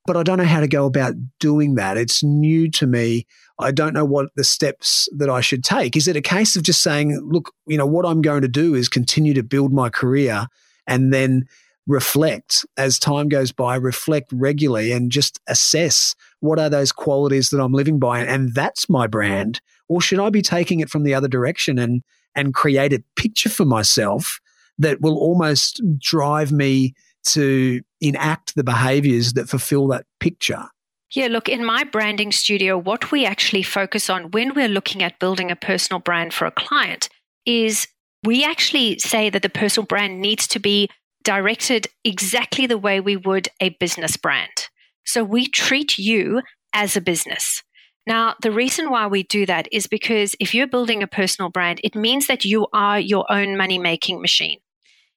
But 0.05 0.15
I 0.15 0.21
don't 0.21 0.37
know 0.37 0.45
how 0.45 0.59
to 0.59 0.67
go 0.67 0.85
about 0.85 1.15
doing 1.39 1.73
that. 1.73 1.97
It's 1.97 2.23
new 2.23 2.69
to 2.71 2.85
me. 2.85 3.25
I 3.57 3.71
don't 3.71 3.93
know 3.93 4.05
what 4.05 4.29
the 4.35 4.43
steps 4.43 5.09
that 5.17 5.29
I 5.29 5.41
should 5.41 5.63
take. 5.63 5.97
Is 5.97 6.07
it 6.07 6.15
a 6.15 6.21
case 6.21 6.55
of 6.55 6.61
just 6.61 6.83
saying, 6.83 7.19
look, 7.19 7.51
you 7.65 7.79
know, 7.79 7.87
what 7.87 8.05
I'm 8.05 8.21
going 8.21 8.41
to 8.43 8.47
do 8.47 8.75
is 8.75 8.89
continue 8.89 9.33
to 9.33 9.43
build 9.43 9.73
my 9.73 9.89
career 9.89 10.45
and 10.85 11.11
then 11.11 11.47
reflect 11.87 12.65
as 12.77 12.99
time 12.99 13.29
goes 13.29 13.51
by, 13.51 13.75
reflect 13.75 14.31
regularly 14.31 14.91
and 14.91 15.11
just 15.11 15.39
assess 15.47 16.15
what 16.39 16.59
are 16.59 16.69
those 16.69 16.91
qualities 16.91 17.49
that 17.49 17.59
I'm 17.59 17.73
living 17.73 17.99
by 17.99 18.19
and 18.19 18.53
that's 18.53 18.89
my 18.89 19.07
brand 19.07 19.61
or 19.87 19.99
should 19.99 20.19
I 20.19 20.29
be 20.29 20.41
taking 20.41 20.79
it 20.79 20.89
from 20.89 21.03
the 21.03 21.13
other 21.13 21.27
direction 21.27 21.77
and 21.79 22.03
and 22.35 22.53
create 22.53 22.93
a 22.93 23.03
picture 23.15 23.49
for 23.49 23.65
myself 23.65 24.39
that 24.77 25.01
will 25.01 25.17
almost 25.17 25.81
drive 25.97 26.51
me 26.51 26.93
to 27.25 27.81
enact 27.99 28.55
the 28.55 28.63
behaviors 28.63 29.33
that 29.33 29.49
fulfill 29.49 29.87
that 29.87 30.05
picture? 30.19 30.65
Yeah, 31.11 31.27
look, 31.27 31.49
in 31.49 31.65
my 31.65 31.83
branding 31.83 32.31
studio, 32.31 32.77
what 32.77 33.11
we 33.11 33.25
actually 33.25 33.63
focus 33.63 34.09
on 34.09 34.31
when 34.31 34.53
we're 34.53 34.69
looking 34.69 35.01
at 35.01 35.19
building 35.19 35.49
a 35.49 35.55
personal 35.55 35.99
brand 35.99 36.33
for 36.33 36.45
a 36.45 36.51
client 36.51 37.09
is 37.45 37.87
we 38.23 38.43
actually 38.43 38.99
say 38.99 39.29
that 39.29 39.41
the 39.41 39.49
personal 39.49 39.87
brand 39.87 40.21
needs 40.21 40.47
to 40.49 40.59
be 40.59 40.87
directed 41.29 41.85
exactly 42.03 42.65
the 42.65 42.75
way 42.75 42.99
we 42.99 43.15
would 43.15 43.47
a 43.61 43.69
business 43.79 44.17
brand. 44.17 44.67
So 45.05 45.23
we 45.23 45.45
treat 45.45 45.99
you 45.99 46.41
as 46.73 46.97
a 46.97 47.01
business. 47.01 47.61
Now, 48.07 48.33
the 48.41 48.51
reason 48.51 48.89
why 48.89 49.05
we 49.05 49.21
do 49.21 49.45
that 49.45 49.67
is 49.71 49.85
because 49.85 50.35
if 50.39 50.55
you're 50.55 50.65
building 50.65 51.03
a 51.03 51.07
personal 51.07 51.51
brand, 51.51 51.81
it 51.83 51.93
means 51.93 52.25
that 52.25 52.45
you 52.45 52.65
are 52.73 52.99
your 52.99 53.31
own 53.31 53.55
money 53.55 53.77
making 53.77 54.23
machine. 54.23 54.57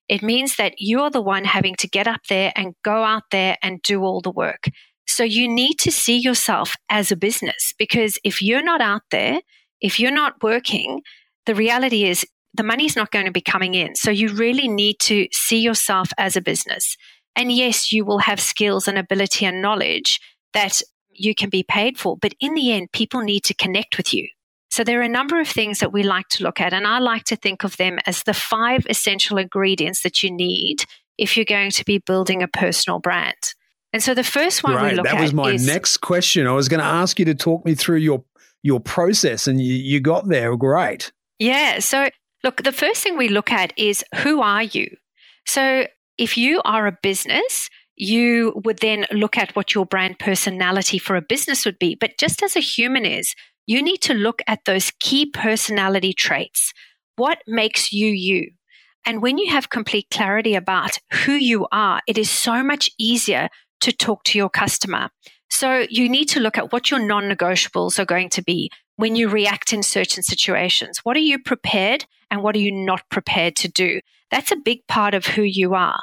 It 0.06 0.22
means 0.22 0.56
that 0.56 0.74
you 0.76 1.00
are 1.00 1.10
the 1.10 1.22
one 1.22 1.44
having 1.44 1.76
to 1.76 1.88
get 1.88 2.06
up 2.06 2.20
there 2.28 2.52
and 2.56 2.74
go 2.84 3.04
out 3.04 3.30
there 3.30 3.56
and 3.62 3.80
do 3.80 4.02
all 4.02 4.20
the 4.20 4.30
work. 4.30 4.64
So 5.06 5.24
you 5.24 5.48
need 5.48 5.76
to 5.78 5.90
see 5.90 6.18
yourself 6.18 6.76
as 6.90 7.10
a 7.10 7.16
business 7.16 7.72
because 7.78 8.18
if 8.22 8.42
you're 8.42 8.62
not 8.62 8.82
out 8.82 9.04
there, 9.10 9.40
if 9.80 9.98
you're 9.98 10.10
not 10.10 10.42
working, 10.42 11.00
the 11.46 11.54
reality 11.54 12.04
is 12.04 12.26
the 12.54 12.62
money's 12.62 12.96
not 12.96 13.10
going 13.10 13.26
to 13.26 13.32
be 13.32 13.40
coming 13.40 13.74
in. 13.74 13.94
So 13.94 14.10
you 14.10 14.28
really 14.28 14.68
need 14.68 14.96
to 15.00 15.26
see 15.32 15.58
yourself 15.58 16.10
as 16.18 16.36
a 16.36 16.40
business. 16.40 16.96
And 17.34 17.50
yes, 17.50 17.92
you 17.92 18.04
will 18.04 18.18
have 18.18 18.40
skills 18.40 18.86
and 18.88 18.98
ability 18.98 19.46
and 19.46 19.62
knowledge 19.62 20.20
that 20.52 20.82
you 21.10 21.34
can 21.34 21.48
be 21.48 21.62
paid 21.62 21.98
for. 21.98 22.16
But 22.16 22.34
in 22.40 22.54
the 22.54 22.72
end, 22.72 22.92
people 22.92 23.22
need 23.22 23.44
to 23.44 23.54
connect 23.54 23.96
with 23.96 24.12
you. 24.12 24.28
So 24.70 24.84
there 24.84 25.00
are 25.00 25.04
a 25.04 25.08
number 25.08 25.40
of 25.40 25.48
things 25.48 25.80
that 25.80 25.92
we 25.92 26.02
like 26.02 26.28
to 26.30 26.44
look 26.44 26.60
at. 26.60 26.72
And 26.72 26.86
I 26.86 26.98
like 26.98 27.24
to 27.24 27.36
think 27.36 27.64
of 27.64 27.76
them 27.76 27.98
as 28.06 28.22
the 28.22 28.34
five 28.34 28.86
essential 28.88 29.38
ingredients 29.38 30.02
that 30.02 30.22
you 30.22 30.30
need 30.30 30.84
if 31.18 31.36
you're 31.36 31.44
going 31.44 31.70
to 31.72 31.84
be 31.84 31.98
building 31.98 32.42
a 32.42 32.48
personal 32.48 32.98
brand. 32.98 33.36
And 33.92 34.02
so 34.02 34.14
the 34.14 34.24
first 34.24 34.64
one 34.64 34.74
right, 34.74 34.92
we 34.92 34.96
look 34.96 35.06
at 35.06 35.12
that 35.16 35.20
was 35.20 35.34
my 35.34 35.50
is, 35.50 35.66
next 35.66 35.98
question. 35.98 36.46
I 36.46 36.52
was 36.52 36.68
going 36.68 36.80
to 36.80 36.86
ask 36.86 37.18
you 37.18 37.26
to 37.26 37.34
talk 37.34 37.64
me 37.64 37.74
through 37.74 37.98
your 37.98 38.24
your 38.62 38.80
process, 38.80 39.48
and 39.48 39.60
you, 39.60 39.74
you 39.74 40.00
got 40.00 40.28
there. 40.28 40.56
Great. 40.56 41.12
Yeah. 41.38 41.80
So 41.80 42.08
Look, 42.44 42.62
the 42.62 42.72
first 42.72 43.02
thing 43.02 43.16
we 43.16 43.28
look 43.28 43.52
at 43.52 43.72
is 43.76 44.04
who 44.16 44.40
are 44.40 44.62
you? 44.62 44.96
So 45.46 45.86
if 46.18 46.36
you 46.36 46.60
are 46.64 46.86
a 46.86 46.98
business, 47.02 47.70
you 47.96 48.60
would 48.64 48.78
then 48.78 49.06
look 49.12 49.36
at 49.36 49.54
what 49.54 49.74
your 49.74 49.86
brand 49.86 50.18
personality 50.18 50.98
for 50.98 51.14
a 51.16 51.22
business 51.22 51.64
would 51.64 51.78
be. 51.78 51.94
But 51.94 52.18
just 52.18 52.42
as 52.42 52.56
a 52.56 52.60
human 52.60 53.06
is, 53.06 53.34
you 53.66 53.82
need 53.82 54.02
to 54.02 54.14
look 54.14 54.42
at 54.46 54.64
those 54.64 54.92
key 54.98 55.26
personality 55.26 56.12
traits. 56.12 56.72
What 57.16 57.38
makes 57.46 57.92
you 57.92 58.08
you? 58.08 58.50
And 59.06 59.22
when 59.22 59.38
you 59.38 59.50
have 59.50 59.70
complete 59.70 60.06
clarity 60.10 60.54
about 60.54 60.98
who 61.24 61.32
you 61.32 61.66
are, 61.72 62.00
it 62.06 62.18
is 62.18 62.30
so 62.30 62.62
much 62.62 62.90
easier 62.98 63.48
to 63.80 63.92
talk 63.92 64.24
to 64.24 64.38
your 64.38 64.48
customer. 64.48 65.10
So 65.50 65.86
you 65.90 66.08
need 66.08 66.28
to 66.30 66.40
look 66.40 66.56
at 66.56 66.72
what 66.72 66.90
your 66.90 67.00
non 67.00 67.24
negotiables 67.24 67.98
are 67.98 68.04
going 68.04 68.30
to 68.30 68.42
be 68.42 68.70
when 68.96 69.16
you 69.16 69.28
react 69.28 69.72
in 69.72 69.82
certain 69.82 70.22
situations. 70.22 71.00
What 71.02 71.16
are 71.16 71.20
you 71.20 71.38
prepared 71.38 72.06
and 72.32 72.42
what 72.42 72.56
are 72.56 72.60
you 72.60 72.72
not 72.72 73.02
prepared 73.10 73.54
to 73.56 73.68
do? 73.68 74.00
That's 74.30 74.50
a 74.50 74.56
big 74.56 74.86
part 74.88 75.12
of 75.12 75.26
who 75.26 75.42
you 75.42 75.74
are. 75.74 76.00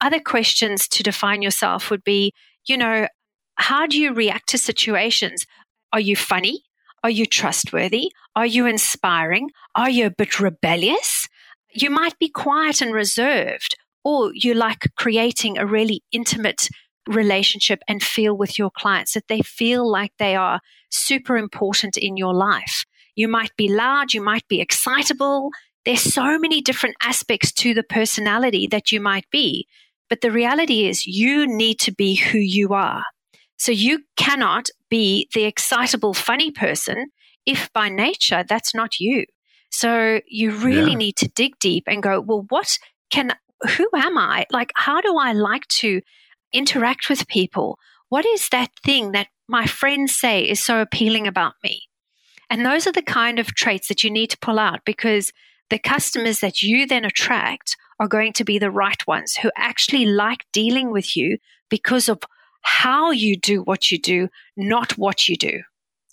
Other 0.00 0.18
questions 0.18 0.88
to 0.88 1.04
define 1.04 1.40
yourself 1.40 1.88
would 1.88 2.02
be, 2.02 2.32
you 2.66 2.76
know, 2.76 3.06
how 3.54 3.86
do 3.86 3.98
you 3.98 4.12
react 4.12 4.48
to 4.48 4.58
situations? 4.58 5.46
Are 5.92 6.00
you 6.00 6.16
funny? 6.16 6.64
Are 7.04 7.10
you 7.10 7.26
trustworthy? 7.26 8.10
Are 8.34 8.44
you 8.44 8.66
inspiring? 8.66 9.50
Are 9.76 9.88
you 9.88 10.06
a 10.06 10.10
bit 10.10 10.40
rebellious? 10.40 11.28
You 11.72 11.90
might 11.90 12.18
be 12.18 12.28
quiet 12.28 12.82
and 12.82 12.92
reserved, 12.92 13.76
or 14.02 14.32
you 14.34 14.54
like 14.54 14.90
creating 14.96 15.58
a 15.58 15.66
really 15.66 16.02
intimate 16.10 16.68
relationship 17.06 17.82
and 17.86 18.02
feel 18.02 18.36
with 18.36 18.58
your 18.58 18.70
clients, 18.70 19.14
that 19.14 19.28
they 19.28 19.42
feel 19.42 19.88
like 19.88 20.12
they 20.18 20.34
are 20.34 20.60
super 20.90 21.36
important 21.36 21.96
in 21.96 22.16
your 22.16 22.34
life. 22.34 22.84
You 23.14 23.28
might 23.28 23.50
be 23.56 23.68
loud, 23.68 24.12
you 24.12 24.22
might 24.22 24.46
be 24.48 24.60
excitable. 24.60 25.50
There's 25.84 26.02
so 26.02 26.38
many 26.38 26.60
different 26.60 26.96
aspects 27.02 27.52
to 27.54 27.74
the 27.74 27.82
personality 27.82 28.66
that 28.68 28.92
you 28.92 29.00
might 29.00 29.28
be. 29.30 29.66
But 30.08 30.20
the 30.20 30.30
reality 30.30 30.86
is, 30.86 31.06
you 31.06 31.46
need 31.46 31.78
to 31.80 31.92
be 31.92 32.14
who 32.14 32.38
you 32.38 32.74
are. 32.74 33.02
So 33.56 33.72
you 33.72 34.00
cannot 34.16 34.68
be 34.88 35.28
the 35.34 35.44
excitable, 35.44 36.14
funny 36.14 36.50
person 36.50 37.06
if 37.46 37.72
by 37.72 37.88
nature 37.88 38.44
that's 38.48 38.74
not 38.74 39.00
you. 39.00 39.24
So 39.70 40.20
you 40.26 40.50
really 40.52 40.92
yeah. 40.92 40.98
need 40.98 41.16
to 41.16 41.28
dig 41.28 41.58
deep 41.58 41.84
and 41.86 42.02
go, 42.02 42.20
well, 42.20 42.44
what 42.48 42.78
can, 43.10 43.32
who 43.76 43.88
am 43.94 44.18
I? 44.18 44.46
Like, 44.50 44.72
how 44.74 45.00
do 45.00 45.16
I 45.16 45.32
like 45.32 45.66
to 45.80 46.02
interact 46.52 47.08
with 47.08 47.28
people, 47.28 47.78
what 48.08 48.26
is 48.26 48.48
that 48.50 48.70
thing 48.84 49.12
that 49.12 49.28
my 49.48 49.66
friends 49.66 50.18
say 50.18 50.42
is 50.42 50.62
so 50.62 50.80
appealing 50.80 51.26
about 51.26 51.54
me? 51.64 51.82
And 52.52 52.66
those 52.66 52.86
are 52.86 52.92
the 52.92 53.00
kind 53.00 53.38
of 53.38 53.54
traits 53.54 53.88
that 53.88 54.04
you 54.04 54.10
need 54.10 54.26
to 54.26 54.38
pull 54.38 54.58
out 54.58 54.80
because 54.84 55.32
the 55.70 55.78
customers 55.78 56.40
that 56.40 56.60
you 56.60 56.86
then 56.86 57.06
attract 57.06 57.78
are 57.98 58.06
going 58.06 58.34
to 58.34 58.44
be 58.44 58.58
the 58.58 58.70
right 58.70 59.06
ones 59.06 59.36
who 59.36 59.50
actually 59.56 60.04
like 60.04 60.44
dealing 60.52 60.90
with 60.90 61.16
you 61.16 61.38
because 61.70 62.10
of 62.10 62.20
how 62.60 63.10
you 63.10 63.38
do 63.38 63.62
what 63.62 63.90
you 63.90 63.98
do, 63.98 64.28
not 64.54 64.98
what 64.98 65.30
you 65.30 65.36
do. 65.38 65.62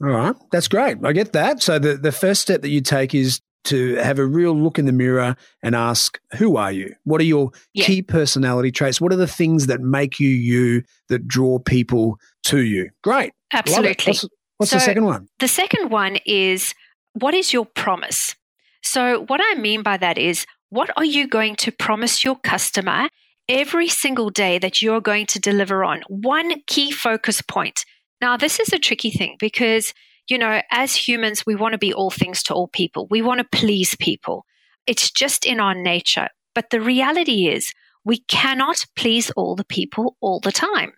All 0.01 0.07
right. 0.07 0.35
That's 0.49 0.69
great. 0.69 0.99
I 1.03 1.11
get 1.11 1.33
that. 1.33 1.61
So 1.61 1.77
the, 1.77 1.97
the 1.97 2.13
first 2.13 2.41
step 2.41 2.61
that 2.61 2.69
you 2.69 2.79
take 2.79 3.13
is 3.13 3.41
to 3.65 3.95
have 3.95 4.17
a 4.17 4.25
real 4.25 4.53
look 4.53 4.79
in 4.79 4.85
the 4.85 4.93
mirror 4.93 5.35
and 5.61 5.75
ask, 5.75 6.21
who 6.37 6.55
are 6.55 6.71
you? 6.71 6.95
What 7.03 7.19
are 7.19 7.25
your 7.25 7.51
yeah. 7.73 7.83
key 7.83 8.01
personality 8.01 8.71
traits? 8.71 9.01
What 9.01 9.11
are 9.11 9.17
the 9.17 9.27
things 9.27 9.67
that 9.67 9.81
make 9.81 10.21
you 10.21 10.29
you 10.29 10.83
that 11.09 11.27
draw 11.27 11.59
people 11.59 12.17
to 12.45 12.59
you? 12.59 12.91
Great. 13.03 13.33
Absolutely. 13.51 14.13
What's 14.59 14.69
so 14.69 14.77
the 14.77 14.81
second 14.81 15.05
one? 15.05 15.27
The 15.39 15.47
second 15.47 15.89
one 15.89 16.19
is 16.25 16.75
what 17.13 17.33
is 17.33 17.51
your 17.51 17.65
promise? 17.65 18.35
So, 18.83 19.25
what 19.27 19.41
I 19.43 19.59
mean 19.59 19.81
by 19.81 19.97
that 19.97 20.17
is, 20.17 20.45
what 20.69 20.89
are 20.95 21.05
you 21.05 21.27
going 21.27 21.55
to 21.57 21.71
promise 21.71 22.23
your 22.23 22.35
customer 22.35 23.09
every 23.49 23.89
single 23.89 24.29
day 24.29 24.59
that 24.59 24.81
you're 24.81 25.01
going 25.01 25.25
to 25.25 25.39
deliver 25.39 25.83
on? 25.83 26.03
One 26.07 26.61
key 26.67 26.91
focus 26.91 27.41
point. 27.41 27.83
Now, 28.21 28.37
this 28.37 28.59
is 28.59 28.71
a 28.71 28.79
tricky 28.79 29.09
thing 29.09 29.35
because 29.39 29.93
you 30.29 30.37
know, 30.37 30.61
as 30.69 30.95
humans, 30.95 31.43
we 31.47 31.55
want 31.55 31.71
to 31.71 31.79
be 31.79 31.91
all 31.91 32.11
things 32.11 32.43
to 32.43 32.53
all 32.53 32.67
people. 32.67 33.07
We 33.09 33.23
want 33.23 33.39
to 33.39 33.57
please 33.57 33.95
people. 33.95 34.45
It's 34.85 35.09
just 35.09 35.43
in 35.43 35.59
our 35.59 35.73
nature. 35.73 36.27
But 36.53 36.69
the 36.69 36.79
reality 36.81 37.47
is, 37.47 37.73
We 38.05 38.19
cannot 38.27 38.85
please 38.95 39.29
all 39.31 39.55
the 39.55 39.65
people 39.65 40.15
all 40.21 40.39
the 40.39 40.51
time. 40.51 40.93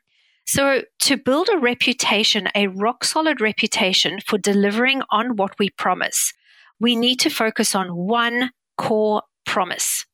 So, 0.53 0.81
to 1.03 1.15
build 1.15 1.47
a 1.47 1.57
reputation, 1.57 2.49
a 2.53 2.67
rock 2.67 3.05
solid 3.05 3.39
reputation 3.39 4.19
for 4.19 4.37
delivering 4.37 5.01
on 5.09 5.37
what 5.37 5.57
we 5.57 5.69
promise, 5.69 6.33
we 6.77 6.97
need 6.97 7.21
to 7.21 7.29
focus 7.29 7.73
on 7.73 7.95
one 7.95 8.51
core 8.77 9.21
promise. 9.45 10.05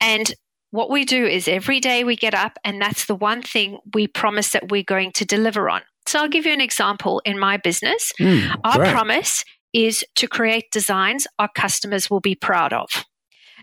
And 0.00 0.32
what 0.70 0.88
we 0.88 1.04
do 1.04 1.26
is 1.26 1.48
every 1.48 1.80
day 1.80 2.02
we 2.02 2.16
get 2.16 2.32
up, 2.32 2.58
and 2.64 2.80
that's 2.80 3.04
the 3.04 3.14
one 3.14 3.42
thing 3.42 3.78
we 3.92 4.06
promise 4.06 4.52
that 4.52 4.70
we're 4.70 4.84
going 4.84 5.12
to 5.16 5.26
deliver 5.26 5.68
on. 5.68 5.82
So, 6.06 6.18
I'll 6.18 6.30
give 6.30 6.46
you 6.46 6.54
an 6.54 6.62
example 6.62 7.20
in 7.26 7.38
my 7.38 7.58
business. 7.58 8.10
Mm, 8.18 8.58
our 8.64 8.78
great. 8.78 8.90
promise 8.90 9.44
is 9.74 10.02
to 10.14 10.26
create 10.26 10.64
designs 10.72 11.26
our 11.38 11.50
customers 11.54 12.08
will 12.08 12.20
be 12.20 12.34
proud 12.34 12.72
of. 12.72 12.88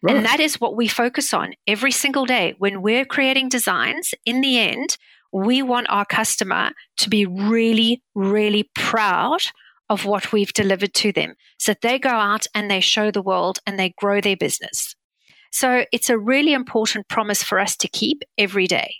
Right. 0.03 0.17
And 0.17 0.25
that 0.27 0.39
is 0.39 0.61
what 0.61 0.75
we 0.75 0.87
focus 0.87 1.33
on 1.33 1.53
every 1.65 1.91
single 1.91 2.27
day. 2.27 2.53
When 2.59 2.83
we're 2.83 3.05
creating 3.05 3.49
designs, 3.49 4.13
in 4.23 4.41
the 4.41 4.59
end, 4.59 4.97
we 5.31 5.61
want 5.61 5.87
our 5.89 6.05
customer 6.05 6.71
to 6.97 7.09
be 7.09 7.25
really, 7.25 8.03
really 8.15 8.69
proud 8.75 9.41
of 9.89 10.05
what 10.05 10.31
we've 10.31 10.53
delivered 10.53 10.93
to 10.93 11.11
them 11.11 11.35
so 11.57 11.71
that 11.73 11.81
they 11.81 11.99
go 11.99 12.09
out 12.09 12.47
and 12.55 12.71
they 12.71 12.79
show 12.79 13.11
the 13.11 13.21
world 13.21 13.59
and 13.65 13.77
they 13.77 13.93
grow 13.97 14.21
their 14.21 14.37
business. 14.37 14.95
So 15.51 15.85
it's 15.91 16.09
a 16.09 16.17
really 16.17 16.53
important 16.53 17.09
promise 17.09 17.43
for 17.43 17.59
us 17.59 17.75
to 17.77 17.89
keep 17.89 18.23
every 18.37 18.67
day. 18.67 18.95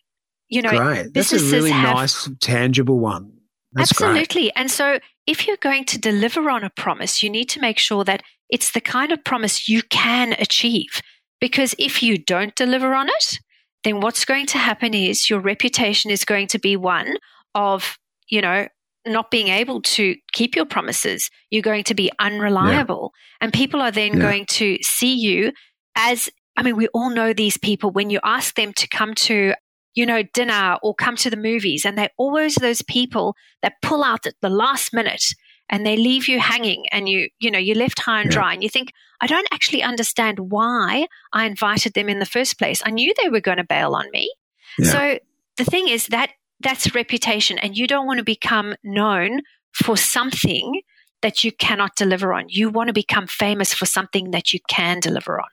You 0.50 0.62
know, 0.62 0.70
Great. 0.70 1.14
That's 1.14 1.32
a 1.32 1.38
really 1.38 1.72
have, 1.72 1.96
nice, 1.96 2.30
tangible 2.42 3.00
one. 3.00 3.32
That's 3.72 3.92
absolutely. 3.92 4.44
Great. 4.44 4.54
And 4.58 4.70
so 4.70 5.00
if 5.26 5.48
you're 5.48 5.56
going 5.58 5.86
to 5.86 5.98
deliver 5.98 6.50
on 6.50 6.66
a 6.66 6.70
promise, 6.70 7.24
you 7.24 7.30
need 7.30 7.50
to 7.52 7.62
make 7.62 7.78
sure 7.78 8.04
that 8.04 8.22
it's 8.50 8.72
the 8.72 8.82
kind 8.82 9.14
of 9.14 9.24
promise 9.24 9.70
you 9.70 9.82
can 9.84 10.34
achieve. 10.34 11.02
Because 11.40 11.74
if 11.80 12.04
you 12.04 12.18
don't 12.18 12.54
deliver 12.56 12.94
on 12.94 13.08
it, 13.08 13.40
then 13.84 14.00
what's 14.00 14.26
going 14.26 14.46
to 14.48 14.58
happen 14.58 14.94
is 14.94 15.30
your 15.30 15.40
reputation 15.40 16.12
is 16.12 16.26
going 16.26 16.48
to 16.48 16.60
be 16.60 16.76
one 16.76 17.16
of, 17.56 17.98
you 18.30 18.42
know, 18.42 18.68
not 19.06 19.32
being 19.32 19.48
able 19.48 19.82
to 19.82 20.16
keep 20.32 20.56
your 20.56 20.66
promises. 20.66 21.30
You're 21.50 21.64
going 21.64 21.84
to 21.86 21.96
be 21.96 22.12
unreliable. 22.20 23.12
Yeah. 23.14 23.46
And 23.46 23.54
people 23.54 23.82
are 23.82 23.92
then 23.92 24.14
yeah. 24.14 24.20
going 24.20 24.46
to 24.48 24.78
see 24.82 25.16
you 25.16 25.52
as, 25.96 26.30
I 26.56 26.64
mean, 26.64 26.76
we 26.76 26.88
all 26.90 27.10
know 27.10 27.34
these 27.34 27.58
people 27.58 27.92
when 27.92 28.10
you 28.10 28.20
ask 28.24 28.56
them 28.56 28.74
to 28.74 28.88
come 28.88 29.16
to, 29.16 29.54
you 29.96 30.06
know, 30.06 30.22
dinner 30.34 30.78
or 30.84 30.94
come 30.94 31.16
to 31.18 31.30
the 31.30 31.38
movies, 31.38 31.84
and 31.84 31.98
they're 31.98 32.12
always 32.18 32.56
those 32.56 32.82
people 32.84 33.36
that 33.62 33.74
pull 33.82 34.04
out 34.04 34.28
at 34.28 34.36
the 34.42 34.50
last 34.50 34.94
minute 34.94 35.24
and 35.72 35.86
they 35.86 35.96
leave 35.96 36.28
you 36.28 36.40
hanging 36.40 36.86
and 36.92 37.10
you 37.10 37.30
you 37.40 37.50
know 37.50 37.58
you're 37.58 37.76
left 37.76 38.00
high 38.00 38.22
and 38.22 38.30
yeah. 38.30 38.38
dry 38.38 38.54
and 38.54 38.62
you 38.62 38.70
think 38.70 38.94
i 39.22 39.28
don't 39.28 39.48
actually 39.52 39.82
understand 39.82 40.52
why 40.52 41.08
i 41.34 41.46
invited 41.46 41.94
them 41.94 42.10
in 42.10 42.20
the 42.20 42.26
first 42.26 42.60
place 42.60 42.84
i 42.86 42.92
knew 42.92 43.12
they 43.22 43.30
were 43.30 43.40
going 43.40 43.58
to 43.58 43.64
bail 43.64 43.96
on 43.96 44.06
me 44.12 44.32
yeah. 44.78 44.92
so 44.92 45.20
the 45.58 45.66
thing 45.66 45.88
is 45.88 46.08
that 46.08 46.32
that's 46.60 46.94
reputation 46.94 47.58
and 47.58 47.76
you 47.76 47.88
don't 47.88 48.06
want 48.06 48.20
to 48.20 48.24
become 48.24 48.76
known 48.84 49.42
for 49.72 49.98
something 49.98 50.82
that 51.22 51.44
you 51.44 51.52
cannot 51.52 51.96
deliver 51.96 52.34
on 52.34 52.46
you 52.50 52.70
want 52.70 52.88
to 52.88 52.94
become 52.94 53.26
famous 53.26 53.74
for 53.74 53.86
something 53.86 54.32
that 54.32 54.54
you 54.54 54.60
can 54.70 55.00
deliver 55.00 55.40
on 55.40 55.48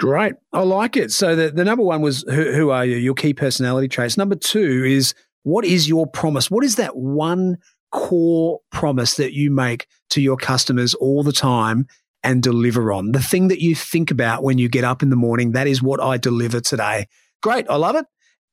Great. 0.00 0.32
I 0.52 0.62
like 0.62 0.96
it. 0.96 1.12
So 1.12 1.36
the, 1.36 1.52
the 1.52 1.64
number 1.64 1.84
one 1.84 2.02
was 2.02 2.24
who, 2.28 2.52
who, 2.52 2.70
are 2.70 2.84
you? 2.84 2.96
Your 2.96 3.14
key 3.14 3.32
personality 3.32 3.86
traits. 3.86 4.16
Number 4.16 4.34
two 4.34 4.84
is 4.84 5.14
what 5.44 5.64
is 5.64 5.88
your 5.88 6.06
promise? 6.06 6.50
What 6.50 6.64
is 6.64 6.76
that 6.76 6.96
one 6.96 7.58
core 7.94 8.58
promise 8.72 9.14
that 9.14 9.32
you 9.32 9.50
make 9.50 9.86
to 10.10 10.20
your 10.20 10.36
customers 10.36 10.94
all 10.94 11.22
the 11.22 11.32
time 11.32 11.86
and 12.24 12.42
deliver 12.42 12.92
on. 12.92 13.12
The 13.12 13.22
thing 13.22 13.48
that 13.48 13.60
you 13.60 13.74
think 13.74 14.10
about 14.10 14.42
when 14.42 14.58
you 14.58 14.68
get 14.68 14.82
up 14.82 15.02
in 15.02 15.10
the 15.10 15.16
morning, 15.16 15.52
that 15.52 15.68
is 15.68 15.80
what 15.80 16.00
I 16.00 16.16
deliver 16.16 16.60
today. 16.60 17.06
Great. 17.42 17.66
I 17.70 17.76
love 17.76 17.94
it. 17.94 18.06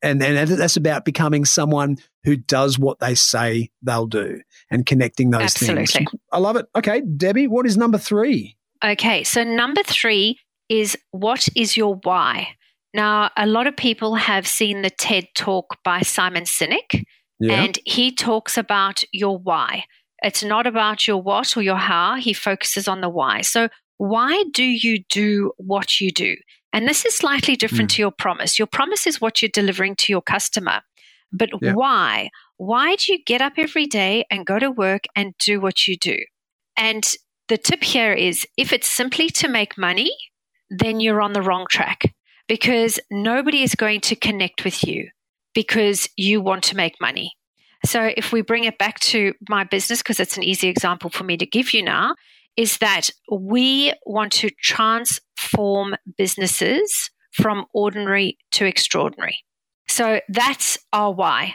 And, 0.03 0.21
and 0.21 0.47
that's 0.47 0.77
about 0.77 1.05
becoming 1.05 1.45
someone 1.45 1.97
who 2.23 2.35
does 2.35 2.77
what 2.77 2.99
they 2.99 3.15
say 3.15 3.69
they'll 3.81 4.07
do 4.07 4.41
and 4.69 4.85
connecting 4.85 5.31
those 5.31 5.41
Absolutely. 5.41 5.85
things. 5.85 6.11
I 6.31 6.37
love 6.37 6.55
it. 6.55 6.67
Okay, 6.75 7.01
Debbie, 7.01 7.47
what 7.47 7.65
is 7.65 7.77
number 7.77 7.97
three? 7.97 8.57
Okay, 8.83 9.23
so 9.23 9.43
number 9.43 9.83
three 9.83 10.39
is 10.69 10.97
what 11.11 11.47
is 11.55 11.77
your 11.77 11.95
why? 12.03 12.49
Now, 12.93 13.29
a 13.37 13.45
lot 13.47 13.67
of 13.67 13.75
people 13.77 14.15
have 14.15 14.47
seen 14.47 14.81
the 14.81 14.89
TED 14.89 15.27
talk 15.35 15.77
by 15.83 16.01
Simon 16.01 16.43
Sinek. 16.43 17.05
Yeah. 17.41 17.63
And 17.63 17.79
he 17.85 18.11
talks 18.11 18.57
about 18.57 19.03
your 19.11 19.37
why. 19.37 19.85
It's 20.23 20.43
not 20.43 20.67
about 20.67 21.07
your 21.07 21.21
what 21.21 21.57
or 21.57 21.63
your 21.63 21.77
how. 21.77 22.15
He 22.15 22.33
focuses 22.33 22.87
on 22.87 23.01
the 23.01 23.09
why. 23.09 23.41
So, 23.41 23.69
why 23.97 24.43
do 24.53 24.63
you 24.63 25.03
do 25.09 25.51
what 25.57 25.99
you 25.99 26.11
do? 26.11 26.35
And 26.73 26.87
this 26.87 27.05
is 27.05 27.15
slightly 27.15 27.55
different 27.55 27.91
mm. 27.91 27.95
to 27.95 28.01
your 28.03 28.11
promise. 28.11 28.57
Your 28.57 28.67
promise 28.67 29.05
is 29.05 29.19
what 29.19 29.41
you're 29.41 29.49
delivering 29.53 29.95
to 29.97 30.13
your 30.13 30.21
customer. 30.21 30.81
But 31.31 31.49
yeah. 31.61 31.73
why? 31.73 32.29
Why 32.57 32.95
do 32.95 33.13
you 33.13 33.19
get 33.25 33.41
up 33.41 33.53
every 33.57 33.87
day 33.87 34.25
and 34.29 34.45
go 34.45 34.59
to 34.59 34.69
work 34.69 35.05
and 35.15 35.33
do 35.39 35.59
what 35.59 35.87
you 35.87 35.97
do? 35.97 36.17
And 36.77 37.03
the 37.47 37.57
tip 37.57 37.83
here 37.83 38.13
is 38.13 38.47
if 38.57 38.71
it's 38.71 38.87
simply 38.87 39.29
to 39.29 39.47
make 39.47 39.77
money, 39.77 40.11
then 40.69 40.99
you're 40.99 41.21
on 41.21 41.33
the 41.33 41.41
wrong 41.41 41.65
track 41.69 42.13
because 42.47 42.99
nobody 43.09 43.63
is 43.63 43.75
going 43.75 44.01
to 44.01 44.15
connect 44.15 44.63
with 44.63 44.85
you 44.85 45.09
because 45.53 46.09
you 46.17 46.41
want 46.41 46.63
to 46.65 46.75
make 46.75 46.99
money. 47.01 47.33
So 47.85 48.11
if 48.15 48.31
we 48.31 48.41
bring 48.41 48.65
it 48.65 48.77
back 48.77 48.99
to 48.99 49.33
my 49.49 49.63
business, 49.63 50.01
because 50.01 50.19
it's 50.19 50.37
an 50.37 50.43
easy 50.43 50.67
example 50.67 51.09
for 51.09 51.23
me 51.23 51.37
to 51.37 51.45
give 51.45 51.73
you 51.73 51.83
now, 51.83 52.15
is 52.57 52.77
that 52.77 53.09
we 53.31 53.93
want 54.05 54.33
to 54.33 54.49
transform 54.61 55.95
businesses 56.17 57.09
from 57.33 57.65
ordinary 57.73 58.37
to 58.51 58.65
extraordinary. 58.65 59.37
So 59.87 60.21
that's 60.29 60.77
our 60.93 61.11
why. 61.11 61.53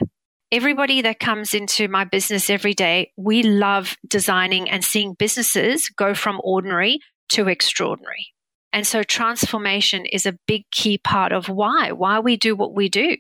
Everybody 0.52 1.02
that 1.02 1.20
comes 1.20 1.54
into 1.54 1.88
my 1.88 2.04
business 2.04 2.50
every 2.50 2.74
day, 2.74 3.12
we 3.16 3.42
love 3.42 3.96
designing 4.06 4.70
and 4.70 4.84
seeing 4.84 5.14
businesses 5.14 5.88
go 5.88 6.14
from 6.14 6.40
ordinary 6.42 7.00
to 7.30 7.48
extraordinary. 7.48 8.28
And 8.72 8.86
so 8.86 9.02
transformation 9.02 10.06
is 10.06 10.26
a 10.26 10.38
big 10.46 10.62
key 10.70 10.98
part 10.98 11.32
of 11.32 11.48
why, 11.48 11.92
why 11.92 12.18
we 12.20 12.36
do 12.36 12.54
what 12.54 12.74
we 12.74 12.88
do. 12.88 13.16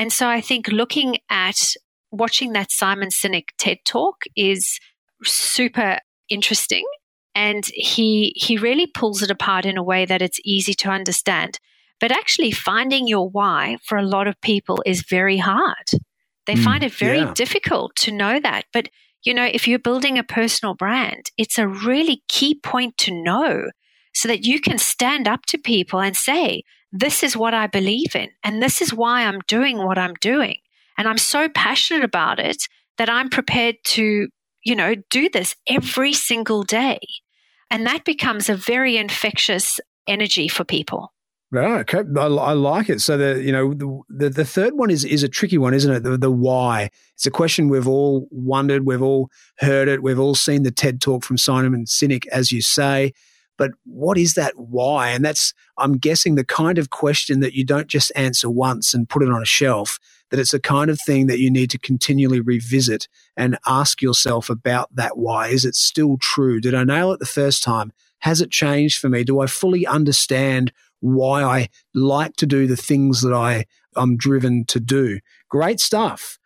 And 0.00 0.10
so 0.10 0.30
I 0.30 0.40
think 0.40 0.68
looking 0.68 1.18
at 1.28 1.74
watching 2.10 2.54
that 2.54 2.72
Simon 2.72 3.10
Sinek 3.10 3.48
TED 3.58 3.80
talk 3.84 4.22
is 4.34 4.80
super 5.24 5.98
interesting. 6.30 6.86
And 7.34 7.66
he 7.74 8.32
he 8.34 8.56
really 8.56 8.86
pulls 8.86 9.22
it 9.22 9.30
apart 9.30 9.66
in 9.66 9.76
a 9.76 9.82
way 9.82 10.06
that 10.06 10.22
it's 10.22 10.40
easy 10.42 10.72
to 10.72 10.88
understand. 10.88 11.58
But 12.00 12.12
actually 12.12 12.50
finding 12.50 13.08
your 13.08 13.28
why 13.28 13.76
for 13.84 13.98
a 13.98 14.02
lot 14.02 14.26
of 14.26 14.40
people 14.40 14.82
is 14.86 15.04
very 15.06 15.36
hard. 15.36 15.90
They 16.46 16.54
mm, 16.54 16.64
find 16.64 16.82
it 16.82 16.94
very 16.94 17.18
yeah. 17.18 17.34
difficult 17.34 17.94
to 17.96 18.10
know 18.10 18.40
that. 18.40 18.64
But 18.72 18.88
you 19.22 19.34
know, 19.34 19.44
if 19.44 19.68
you're 19.68 19.78
building 19.78 20.16
a 20.16 20.24
personal 20.24 20.74
brand, 20.74 21.26
it's 21.36 21.58
a 21.58 21.68
really 21.68 22.22
key 22.26 22.58
point 22.58 22.96
to 22.98 23.12
know 23.12 23.64
so 24.14 24.28
that 24.28 24.46
you 24.46 24.62
can 24.62 24.78
stand 24.78 25.28
up 25.28 25.44
to 25.48 25.58
people 25.58 26.00
and 26.00 26.16
say, 26.16 26.62
this 26.92 27.22
is 27.22 27.36
what 27.36 27.54
I 27.54 27.66
believe 27.66 28.14
in, 28.14 28.30
and 28.42 28.62
this 28.62 28.82
is 28.82 28.92
why 28.92 29.24
I'm 29.24 29.40
doing 29.46 29.78
what 29.78 29.98
I'm 29.98 30.14
doing. 30.20 30.56
And 30.98 31.08
I'm 31.08 31.18
so 31.18 31.48
passionate 31.48 32.04
about 32.04 32.38
it 32.38 32.68
that 32.98 33.08
I'm 33.08 33.30
prepared 33.30 33.76
to, 33.84 34.28
you 34.62 34.76
know, 34.76 34.94
do 35.08 35.30
this 35.30 35.56
every 35.66 36.12
single 36.12 36.62
day. 36.62 36.98
And 37.70 37.86
that 37.86 38.04
becomes 38.04 38.48
a 38.48 38.54
very 38.54 38.96
infectious 38.96 39.80
energy 40.06 40.48
for 40.48 40.64
people. 40.64 41.12
Right. 41.52 41.80
Okay. 41.80 42.08
I, 42.16 42.26
I, 42.26 42.52
like 42.52 42.88
it. 42.88 43.00
So 43.00 43.16
the 43.16 43.42
you 43.42 43.50
know 43.50 43.74
the, 44.08 44.30
the, 44.30 44.44
third 44.44 44.74
one 44.74 44.88
is 44.88 45.04
is 45.04 45.24
a 45.24 45.28
tricky 45.28 45.58
one, 45.58 45.74
isn't 45.74 45.92
it? 45.92 46.02
The, 46.04 46.16
the 46.16 46.30
why. 46.30 46.90
It's 47.14 47.26
a 47.26 47.30
question 47.30 47.68
we've 47.68 47.88
all 47.88 48.28
wondered. 48.30 48.86
We've 48.86 49.02
all 49.02 49.30
heard 49.58 49.88
it. 49.88 50.00
We've 50.00 50.20
all 50.20 50.36
seen 50.36 50.62
the 50.62 50.70
TED 50.70 51.00
talk 51.00 51.24
from 51.24 51.38
Simon 51.38 51.86
Sinek, 51.86 52.26
as 52.28 52.52
you 52.52 52.62
say. 52.62 53.12
But 53.60 53.72
what 53.84 54.16
is 54.16 54.32
that 54.34 54.54
why? 54.56 55.10
And 55.10 55.22
that's, 55.22 55.52
I'm 55.76 55.98
guessing, 55.98 56.34
the 56.34 56.46
kind 56.46 56.78
of 56.78 56.88
question 56.88 57.40
that 57.40 57.52
you 57.52 57.62
don't 57.62 57.88
just 57.88 58.10
answer 58.16 58.48
once 58.48 58.94
and 58.94 59.06
put 59.06 59.22
it 59.22 59.28
on 59.28 59.42
a 59.42 59.44
shelf, 59.44 59.98
that 60.30 60.40
it's 60.40 60.54
a 60.54 60.58
kind 60.58 60.90
of 60.90 60.98
thing 60.98 61.26
that 61.26 61.40
you 61.40 61.50
need 61.50 61.68
to 61.72 61.78
continually 61.78 62.40
revisit 62.40 63.06
and 63.36 63.58
ask 63.66 64.00
yourself 64.00 64.48
about 64.48 64.88
that 64.96 65.18
why. 65.18 65.48
Is 65.48 65.66
it 65.66 65.74
still 65.74 66.16
true? 66.16 66.58
Did 66.58 66.74
I 66.74 66.84
nail 66.84 67.12
it 67.12 67.20
the 67.20 67.26
first 67.26 67.62
time? 67.62 67.92
Has 68.20 68.40
it 68.40 68.50
changed 68.50 68.98
for 68.98 69.10
me? 69.10 69.24
Do 69.24 69.40
I 69.40 69.46
fully 69.46 69.86
understand 69.86 70.72
why 71.00 71.42
I 71.42 71.68
like 71.92 72.36
to 72.36 72.46
do 72.46 72.66
the 72.66 72.78
things 72.78 73.20
that 73.20 73.34
I, 73.34 73.66
I'm 73.94 74.16
driven 74.16 74.64
to 74.68 74.80
do? 74.80 75.20
Great 75.50 75.80
stuff. 75.80 76.38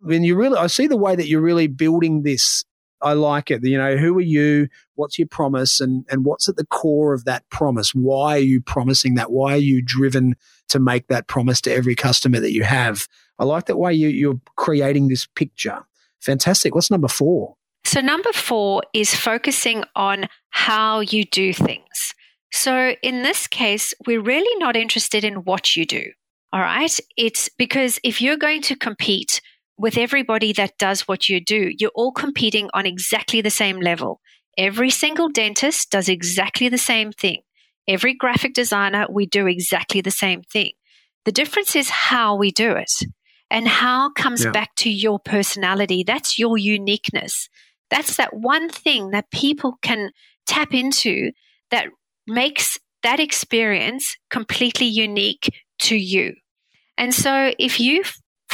When 0.00 0.22
you 0.22 0.36
really, 0.36 0.58
I 0.58 0.66
see 0.66 0.86
the 0.86 0.98
way 0.98 1.16
that 1.16 1.28
you're 1.28 1.40
really 1.40 1.66
building 1.66 2.24
this 2.24 2.66
I 3.00 3.12
like 3.12 3.50
it. 3.50 3.64
You 3.64 3.78
know, 3.78 3.96
who 3.96 4.16
are 4.18 4.22
you? 4.22 4.68
What's 4.94 5.18
your 5.18 5.28
promise? 5.28 5.80
And, 5.80 6.04
and 6.10 6.24
what's 6.24 6.48
at 6.48 6.56
the 6.56 6.66
core 6.66 7.14
of 7.14 7.24
that 7.24 7.48
promise? 7.50 7.94
Why 7.94 8.36
are 8.36 8.38
you 8.38 8.60
promising 8.60 9.14
that? 9.14 9.30
Why 9.30 9.54
are 9.54 9.56
you 9.56 9.82
driven 9.82 10.34
to 10.68 10.78
make 10.78 11.08
that 11.08 11.28
promise 11.28 11.60
to 11.62 11.72
every 11.72 11.94
customer 11.94 12.40
that 12.40 12.52
you 12.52 12.64
have? 12.64 13.06
I 13.38 13.44
like 13.44 13.66
that 13.66 13.78
way 13.78 13.94
you, 13.94 14.08
you're 14.08 14.40
creating 14.56 15.08
this 15.08 15.26
picture. 15.26 15.84
Fantastic. 16.20 16.74
What's 16.74 16.90
number 16.90 17.08
four? 17.08 17.54
So, 17.84 18.00
number 18.00 18.32
four 18.32 18.82
is 18.92 19.14
focusing 19.14 19.84
on 19.94 20.26
how 20.50 21.00
you 21.00 21.24
do 21.24 21.52
things. 21.52 22.14
So, 22.52 22.94
in 23.02 23.22
this 23.22 23.46
case, 23.46 23.94
we're 24.06 24.20
really 24.20 24.54
not 24.58 24.76
interested 24.76 25.24
in 25.24 25.36
what 25.44 25.76
you 25.76 25.86
do. 25.86 26.02
All 26.52 26.60
right. 26.60 26.98
It's 27.16 27.48
because 27.48 28.00
if 28.02 28.20
you're 28.20 28.36
going 28.36 28.62
to 28.62 28.76
compete 28.76 29.40
with 29.78 29.96
everybody 29.96 30.52
that 30.54 30.76
does 30.78 31.02
what 31.02 31.28
you 31.28 31.40
do, 31.40 31.72
you're 31.78 31.92
all 31.94 32.12
competing 32.12 32.68
on 32.74 32.84
exactly 32.84 33.40
the 33.40 33.50
same 33.50 33.80
level. 33.80 34.20
Every 34.56 34.90
single 34.90 35.28
dentist 35.28 35.90
does 35.90 36.08
exactly 36.08 36.68
the 36.68 36.78
same 36.78 37.12
thing. 37.12 37.42
Every 37.86 38.14
graphic 38.14 38.54
designer, 38.54 39.06
we 39.08 39.26
do 39.26 39.46
exactly 39.46 40.00
the 40.00 40.10
same 40.10 40.42
thing. 40.42 40.72
The 41.24 41.32
difference 41.32 41.76
is 41.76 41.88
how 41.88 42.36
we 42.36 42.50
do 42.50 42.72
it 42.72 42.90
and 43.50 43.68
how 43.68 44.10
comes 44.10 44.44
yeah. 44.44 44.50
back 44.50 44.74
to 44.76 44.90
your 44.90 45.18
personality. 45.18 46.04
That's 46.04 46.38
your 46.38 46.58
uniqueness. 46.58 47.48
That's 47.90 48.16
that 48.16 48.34
one 48.34 48.68
thing 48.68 49.10
that 49.10 49.30
people 49.30 49.78
can 49.80 50.10
tap 50.46 50.74
into 50.74 51.30
that 51.70 51.86
makes 52.26 52.78
that 53.02 53.20
experience 53.20 54.16
completely 54.30 54.86
unique 54.86 55.48
to 55.80 55.96
you. 55.96 56.34
And 56.98 57.14
so 57.14 57.52
if 57.58 57.78
you, 57.78 58.02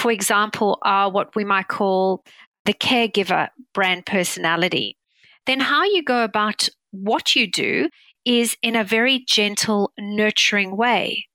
for 0.04 0.10
example, 0.10 0.76
are 0.82 1.10
what 1.10 1.34
we 1.34 1.44
might 1.46 1.68
call 1.68 2.22
the 2.66 2.74
caregiver 2.74 3.48
brand 3.72 4.04
personality, 4.04 4.98
then 5.46 5.60
how 5.60 5.82
you 5.82 6.02
go 6.02 6.22
about 6.24 6.68
what 6.90 7.34
you 7.34 7.50
do 7.50 7.88
is 8.26 8.54
in 8.62 8.76
a 8.76 8.84
very 8.84 9.24
gentle, 9.26 9.94
nurturing 9.98 10.76
way. 10.76 11.26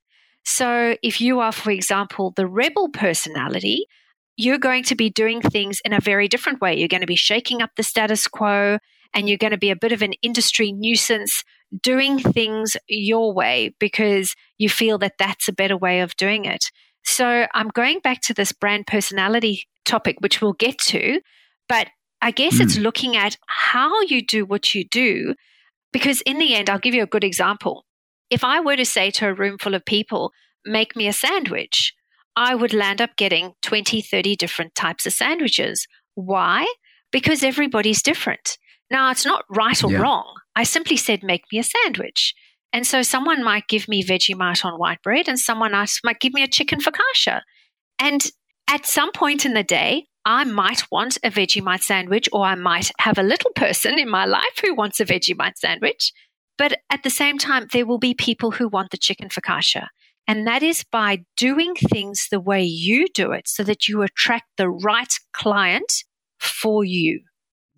So 0.46 0.96
if 1.02 1.20
you 1.20 1.40
are, 1.40 1.52
for 1.52 1.72
example, 1.72 2.32
the 2.36 2.46
rebel 2.46 2.90
personality, 2.90 3.88
you're 4.38 4.60
going 4.60 4.84
to 4.84 4.96
be 4.96 5.10
doing 5.10 5.42
things 5.42 5.82
in 5.84 5.92
a 5.92 6.00
very 6.00 6.28
different 6.28 6.62
way. 6.62 6.78
You're 6.78 6.90
going 6.90 7.02
to 7.02 7.08
be 7.08 7.16
shaking 7.16 7.64
up 7.64 7.72
the 7.76 7.82
status 7.82 8.28
quo 8.28 8.78
and 9.16 9.28
you're 9.28 9.40
going 9.40 9.50
to 9.50 9.58
be 9.58 9.72
a 9.72 9.76
bit 9.76 9.94
of 9.94 10.04
an 10.04 10.14
industry 10.22 10.72
nuisance 10.72 11.44
doing 11.82 12.20
things 12.20 12.78
your 12.88 13.34
way 13.34 13.74
because 13.80 14.36
you 14.60 14.70
feel 14.70 15.00
that 15.00 15.14
that's 15.18 15.48
a 15.48 15.54
better 15.54 15.76
way 15.76 16.02
of 16.02 16.16
doing 16.18 16.46
it. 16.46 16.66
So 17.04 17.48
I'm 17.54 17.70
going 17.70 18.00
back 18.00 18.22
to 18.24 18.34
this 18.34 18.52
brand 18.52 18.88
personality 18.88 19.64
topic, 19.86 20.18
which 20.20 20.42
we'll 20.42 20.54
get 20.54 20.78
to, 20.80 21.22
but 21.68 21.88
I 22.22 22.32
guess 22.32 22.56
mm. 22.56 22.62
it's 22.62 22.76
hmm. 22.76 22.84
looking 22.84 23.16
at 23.16 23.38
how 23.48 24.02
you 24.02 24.26
do 24.26 24.46
what 24.46 24.76
you 24.76 24.84
do. 24.84 25.36
Because 25.92 26.22
in 26.22 26.38
the 26.38 26.54
end, 26.54 26.70
I'll 26.70 26.80
give 26.80 26.94
you 26.94 27.04
a 27.04 27.08
good 27.08 27.24
example. 27.24 27.86
If 28.30 28.44
I 28.44 28.60
were 28.60 28.76
to 28.76 28.86
say 28.86 29.10
to 29.12 29.28
a 29.28 29.34
room 29.34 29.58
full 29.58 29.74
of 29.74 29.86
people, 29.86 30.32
make 30.66 30.96
me 30.96 31.08
a 31.08 31.14
sandwich, 31.14 31.94
I 32.36 32.54
would 32.54 32.74
land 32.74 33.02
up 33.02 33.16
getting 33.18 33.54
20, 33.64 34.02
30 34.02 34.36
different 34.36 34.76
types 34.76 35.06
of 35.06 35.14
sandwiches. 35.14 35.88
Why? 36.14 36.72
Because 37.12 37.44
everybody's 37.44 38.04
different. 38.04 38.58
Now, 38.92 39.12
it's 39.12 39.26
not 39.26 39.46
right 39.50 39.84
or 39.84 39.92
yeah. 39.92 40.00
wrong. 40.00 40.36
I 40.56 40.64
simply 40.64 40.98
said, 40.98 41.24
make 41.24 41.44
me 41.52 41.60
a 41.60 41.64
sandwich. 41.64 42.34
And 42.72 42.86
so 42.86 43.02
someone 43.02 43.44
might 43.44 43.68
give 43.68 43.88
me 43.88 44.04
Vegemite 44.04 44.64
on 44.64 44.80
white 44.80 45.02
bread 45.02 45.28
and 45.28 45.40
someone 45.40 45.74
else 45.74 46.00
might 46.04 46.20
give 46.20 46.34
me 46.34 46.44
a 46.44 46.48
chicken 46.48 46.80
focaccia. 46.80 47.42
And 47.98 48.26
at 48.68 48.86
some 48.86 49.12
point 49.12 49.46
in 49.46 49.54
the 49.54 49.64
day, 49.64 50.06
I 50.26 50.44
might 50.44 50.84
want 50.92 51.18
a 51.24 51.32
Vegemite 51.32 51.82
sandwich 51.82 52.30
or 52.32 52.46
I 52.46 52.56
might 52.56 52.92
have 53.00 53.18
a 53.18 53.24
little 53.24 53.52
person 53.56 53.98
in 53.98 54.10
my 54.10 54.26
life 54.26 54.60
who 54.62 54.76
wants 54.76 55.00
a 55.00 55.06
Vegemite 55.06 55.58
sandwich. 55.58 56.14
But 56.58 56.78
at 56.92 57.04
the 57.04 57.10
same 57.10 57.38
time, 57.38 57.68
there 57.72 57.86
will 57.86 57.98
be 57.98 58.14
people 58.14 58.52
who 58.52 58.68
want 58.68 58.92
the 58.92 58.98
chicken 58.98 59.30
focaccia. 59.30 59.88
And 60.28 60.46
that 60.46 60.62
is 60.62 60.84
by 60.92 61.24
doing 61.38 61.74
things 61.74 62.28
the 62.30 62.40
way 62.40 62.64
you 62.64 63.08
do 63.16 63.32
it 63.32 63.48
so 63.48 63.64
that 63.64 63.88
you 63.88 64.04
attract 64.04 64.46
the 64.58 64.70
right 64.70 65.12
client 65.34 65.92
for 66.40 66.84
you 66.84 67.22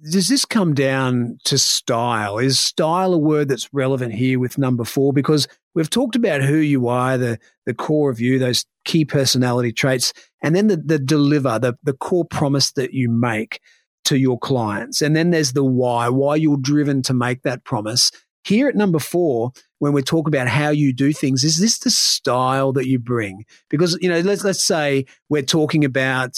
does 0.10 0.28
this 0.28 0.46
come 0.46 0.74
down 0.74 1.38
to 1.46 1.58
style? 1.58 2.38
Is 2.38 2.60
style 2.60 3.14
a 3.14 3.18
word 3.18 3.48
that's 3.48 3.72
relevant 3.74 4.14
here 4.14 4.40
with 4.40 4.58
number 4.58 4.84
four? 4.84 5.14
Because 5.14 5.48
we've 5.76 5.90
talked 5.90 6.16
about 6.16 6.42
who 6.42 6.58
you 6.58 6.88
are, 6.88 7.18
the, 7.18 7.40
the 7.66 7.74
core 7.74 8.10
of 8.10 8.20
you, 8.20 8.40
those 8.40 8.66
key 8.84 9.06
personality 9.06 9.72
traits, 9.72 10.14
and 10.42 10.56
then 10.56 10.68
the, 10.68 10.78
the 10.78 10.98
deliver, 10.98 11.60
the, 11.60 11.78
the 11.84 11.94
core 11.94 12.26
promise 12.26 12.72
that 12.74 12.94
you 12.94 13.10
make 13.10 13.60
to 14.06 14.18
your 14.18 14.40
clients. 14.40 15.02
And 15.02 15.16
then 15.16 15.30
there's 15.30 15.54
the 15.54 15.64
why, 15.64 16.10
why 16.10 16.36
you're 16.36 16.58
driven 16.58 17.02
to 17.04 17.14
make 17.14 17.44
that 17.44 17.64
promise. 17.64 18.12
Here 18.44 18.68
at 18.68 18.76
number 18.76 18.98
four, 18.98 19.52
when 19.78 19.94
we 19.94 20.02
talk 20.02 20.28
about 20.28 20.48
how 20.48 20.70
you 20.70 20.94
do 20.94 21.14
things, 21.14 21.44
is 21.44 21.60
this 21.60 21.78
the 21.78 21.92
style 21.92 22.74
that 22.74 22.88
you 22.88 22.98
bring? 22.98 23.46
Because, 23.70 23.98
you 24.02 24.10
know, 24.10 24.20
let's, 24.22 24.44
let's 24.44 24.66
say 24.66 25.06
we're 25.30 25.44
talking 25.44 25.86
about 25.86 26.36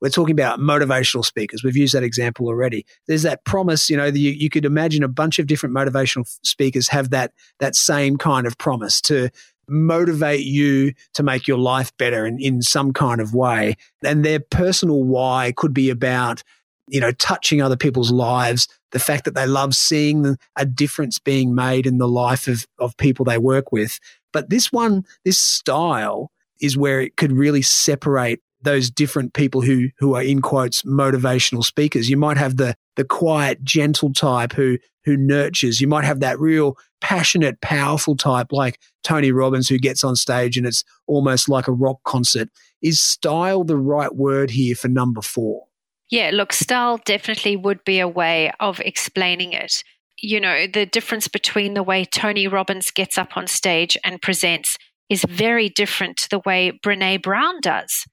we're 0.00 0.10
talking 0.10 0.32
about 0.32 0.58
motivational 0.58 1.24
speakers. 1.24 1.62
We've 1.64 1.76
used 1.76 1.94
that 1.94 2.02
example 2.02 2.46
already. 2.46 2.84
There's 3.06 3.22
that 3.22 3.44
promise, 3.44 3.88
you 3.90 3.96
know, 3.96 4.06
you, 4.06 4.50
could 4.50 4.64
imagine 4.64 5.02
a 5.02 5.08
bunch 5.08 5.38
of 5.38 5.46
different 5.46 5.74
motivational 5.74 6.26
speakers 6.42 6.88
have 6.88 7.10
that, 7.10 7.32
that 7.58 7.74
same 7.74 8.16
kind 8.16 8.46
of 8.46 8.58
promise 8.58 9.00
to 9.02 9.30
motivate 9.68 10.44
you 10.44 10.92
to 11.14 11.22
make 11.22 11.48
your 11.48 11.58
life 11.58 11.96
better 11.96 12.26
in, 12.26 12.38
in 12.40 12.62
some 12.62 12.92
kind 12.92 13.20
of 13.20 13.34
way. 13.34 13.76
And 14.04 14.24
their 14.24 14.40
personal 14.40 15.02
why 15.02 15.52
could 15.56 15.74
be 15.74 15.90
about, 15.90 16.42
you 16.88 17.00
know, 17.00 17.12
touching 17.12 17.60
other 17.60 17.76
people's 17.76 18.12
lives, 18.12 18.68
the 18.92 18.98
fact 18.98 19.24
that 19.24 19.34
they 19.34 19.46
love 19.46 19.74
seeing 19.74 20.36
a 20.56 20.64
difference 20.64 21.18
being 21.18 21.54
made 21.54 21.86
in 21.86 21.98
the 21.98 22.08
life 22.08 22.46
of, 22.46 22.66
of 22.78 22.96
people 22.96 23.24
they 23.24 23.38
work 23.38 23.72
with. 23.72 23.98
But 24.32 24.50
this 24.50 24.70
one, 24.70 25.04
this 25.24 25.40
style 25.40 26.30
is 26.60 26.76
where 26.76 27.00
it 27.00 27.16
could 27.16 27.32
really 27.32 27.62
separate 27.62 28.40
those 28.62 28.90
different 28.90 29.34
people 29.34 29.60
who 29.60 29.88
who 29.98 30.14
are 30.14 30.22
in 30.22 30.42
quotes 30.42 30.82
motivational 30.82 31.64
speakers. 31.64 32.08
You 32.08 32.16
might 32.16 32.36
have 32.36 32.56
the 32.56 32.76
the 32.96 33.04
quiet, 33.04 33.62
gentle 33.62 34.12
type 34.12 34.52
who 34.52 34.78
who 35.04 35.16
nurtures. 35.16 35.80
You 35.80 35.86
might 35.86 36.04
have 36.04 36.20
that 36.20 36.38
real 36.40 36.76
passionate, 37.00 37.60
powerful 37.60 38.16
type 38.16 38.48
like 38.50 38.80
Tony 39.04 39.30
Robbins 39.30 39.68
who 39.68 39.78
gets 39.78 40.02
on 40.02 40.16
stage 40.16 40.56
and 40.56 40.66
it's 40.66 40.84
almost 41.06 41.48
like 41.48 41.68
a 41.68 41.72
rock 41.72 41.98
concert. 42.04 42.48
Is 42.82 43.00
style 43.00 43.64
the 43.64 43.76
right 43.76 44.14
word 44.14 44.50
here 44.50 44.74
for 44.74 44.88
number 44.88 45.22
4? 45.22 45.64
Yeah, 46.10 46.30
look, 46.32 46.52
style 46.52 47.00
definitely 47.04 47.56
would 47.56 47.84
be 47.84 48.00
a 48.00 48.08
way 48.08 48.52
of 48.60 48.80
explaining 48.80 49.52
it. 49.52 49.82
You 50.18 50.40
know, 50.40 50.66
the 50.66 50.86
difference 50.86 51.28
between 51.28 51.74
the 51.74 51.82
way 51.82 52.04
Tony 52.04 52.48
Robbins 52.48 52.90
gets 52.90 53.18
up 53.18 53.36
on 53.36 53.46
stage 53.46 53.96
and 54.02 54.22
presents 54.22 54.76
is 55.08 55.24
very 55.24 55.68
different 55.68 56.16
to 56.16 56.28
the 56.30 56.40
way 56.40 56.78
Brene 56.84 57.22
Brown 57.22 57.60
does 57.60 58.06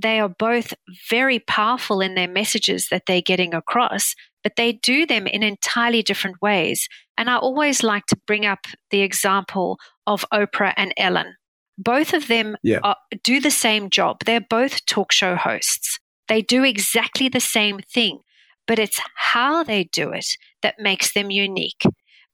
they 0.00 0.20
are 0.20 0.28
both 0.28 0.74
very 1.10 1.40
powerful 1.40 2.00
in 2.00 2.14
their 2.14 2.28
messages 2.28 2.88
that 2.90 3.02
they're 3.06 3.20
getting 3.20 3.52
across, 3.52 4.14
but 4.42 4.52
they 4.56 4.72
do 4.72 5.06
them 5.06 5.26
in 5.26 5.42
entirely 5.42 6.02
different 6.02 6.36
ways. 6.40 6.88
And 7.16 7.28
I 7.28 7.36
always 7.36 7.82
like 7.82 8.06
to 8.06 8.16
bring 8.26 8.46
up 8.46 8.66
the 8.90 9.00
example 9.00 9.78
of 10.06 10.24
Oprah 10.32 10.74
and 10.76 10.94
Ellen. 10.96 11.34
Both 11.76 12.14
of 12.14 12.28
them 12.28 12.56
yeah. 12.62 12.78
are, 12.82 12.96
do 13.24 13.40
the 13.40 13.50
same 13.50 13.90
job. 13.90 14.18
They're 14.24 14.40
both 14.40 14.86
talk 14.86 15.10
show 15.12 15.34
hosts. 15.34 15.98
They 16.28 16.42
do 16.42 16.62
exactly 16.64 17.28
the 17.28 17.40
same 17.40 17.80
thing, 17.80 18.20
but 18.66 18.78
it's 18.78 19.00
how 19.16 19.64
they 19.64 19.84
do 19.92 20.12
it 20.12 20.36
that 20.62 20.78
makes 20.78 21.12
them 21.12 21.30
unique 21.30 21.82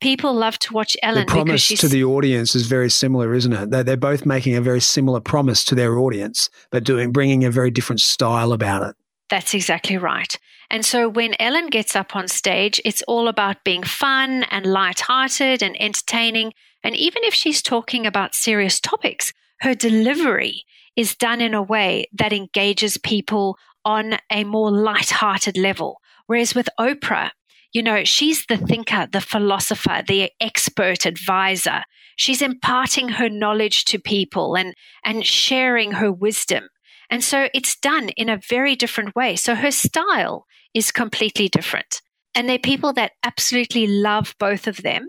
people 0.05 0.35
love 0.35 0.59
to 0.59 0.73
watch 0.75 0.99
Ellen. 1.03 1.25
The 1.25 1.33
promise 1.33 1.69
to 1.69 1.89
the 1.89 2.05
audience 2.05 2.55
is 2.55 2.67
very 2.67 2.91
similar, 2.91 3.33
isn't 3.33 3.53
it? 3.53 3.71
They're, 3.71 3.83
they're 3.83 3.97
both 3.97 4.27
making 4.27 4.55
a 4.55 4.61
very 4.61 4.81
similar 4.81 5.19
promise 5.19 5.65
to 5.65 5.75
their 5.75 5.99
audience, 5.99 6.51
but 6.71 6.85
doing 6.85 7.11
bringing 7.11 7.43
a 7.43 7.51
very 7.51 7.71
different 7.71 8.01
style 8.01 8.53
about 8.53 8.83
it. 8.83 8.97
That's 9.31 9.55
exactly 9.55 9.97
right. 9.97 10.39
And 10.71 10.85
so 10.85 11.09
when 11.09 11.35
Ellen 11.41 11.69
gets 11.69 11.97
up 11.97 12.15
on 12.15 12.29
stage, 12.29 12.83
it's 12.85 13.03
all 13.09 13.29
about 13.29 13.65
being 13.65 13.83
fun 13.83 14.45
and 14.51 14.67
light-hearted 14.67 15.63
and 15.63 15.75
entertaining. 15.81 16.53
And 16.83 16.95
even 16.95 17.25
if 17.25 17.33
she's 17.33 17.63
talking 17.63 18.07
about 18.07 18.35
serious 18.35 18.81
topics, 18.81 19.33
her 19.61 19.75
delivery 19.75 20.65
is 20.97 21.17
done 21.17 21.41
in 21.41 21.55
a 21.55 21.63
way 21.63 22.07
that 22.13 22.35
engages 22.35 22.99
people 22.99 23.57
on 23.87 24.19
a 24.31 24.45
more 24.45 24.71
light-hearted 24.71 25.57
level. 25.57 26.01
Whereas 26.27 26.55
with 26.55 26.69
Oprah, 26.79 27.31
you 27.75 27.83
know, 27.83 28.05
she's 28.05 28.47
the 28.47 28.57
thinker, 28.57 29.09
the 29.13 29.21
philosopher, 29.21 30.03
the 30.07 30.31
expert 30.41 31.05
advisor. 31.05 31.83
She's 32.17 32.41
imparting 32.41 33.09
her 33.11 33.29
knowledge 33.29 33.85
to 33.87 33.99
people 33.99 34.55
and, 34.55 34.75
and 35.05 35.27
sharing 35.27 35.93
her 35.93 36.11
wisdom. 36.11 36.69
And 37.11 37.23
so 37.23 37.49
it's 37.53 37.79
done 37.79 38.11
in 38.11 38.29
a 38.29 38.41
very 38.49 38.77
different 38.77 39.15
way. 39.17 39.35
So 39.37 39.57
her 39.57 39.73
style 39.73 40.47
is 40.73 40.93
completely 40.93 41.49
different. 41.49 42.01
And 42.35 42.49
they're 42.49 42.59
people 42.59 42.93
that 42.95 43.13
absolutely 43.25 43.89
love 43.89 44.35
both 44.39 44.67
of 44.69 44.79
them, 44.79 45.09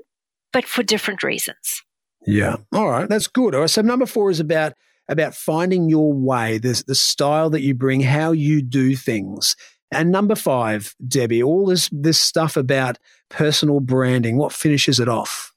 but 0.51 0.65
for 0.65 0.84
different 0.84 1.23
reasons. 1.23 1.84
Yeah. 2.25 2.58
All 2.73 2.89
right. 2.89 3.08
That's 3.08 3.28
good. 3.28 3.54
All 3.54 3.62
right. 3.62 3.69
So 3.69 3.82
number 3.82 4.08
four 4.08 4.32
is 4.32 4.39
about 4.39 4.73
about 5.08 5.36
finding 5.36 5.88
your 5.88 6.12
way, 6.13 6.58
the, 6.58 6.84
the 6.88 6.95
style 6.95 7.51
that 7.51 7.62
you 7.62 7.75
bring, 7.75 8.01
how 8.01 8.32
you 8.32 8.63
do 8.63 8.95
things. 8.95 9.56
And 9.91 10.12
number 10.12 10.36
five, 10.36 10.95
Debbie, 11.08 11.43
all 11.43 11.65
this 11.67 11.89
this 11.91 12.19
stuff 12.19 12.58
about 12.58 12.98
personal 13.30 13.80
branding, 13.80 14.38
what 14.38 14.52
finishes 14.52 15.00
it 15.00 15.08
off? 15.08 15.54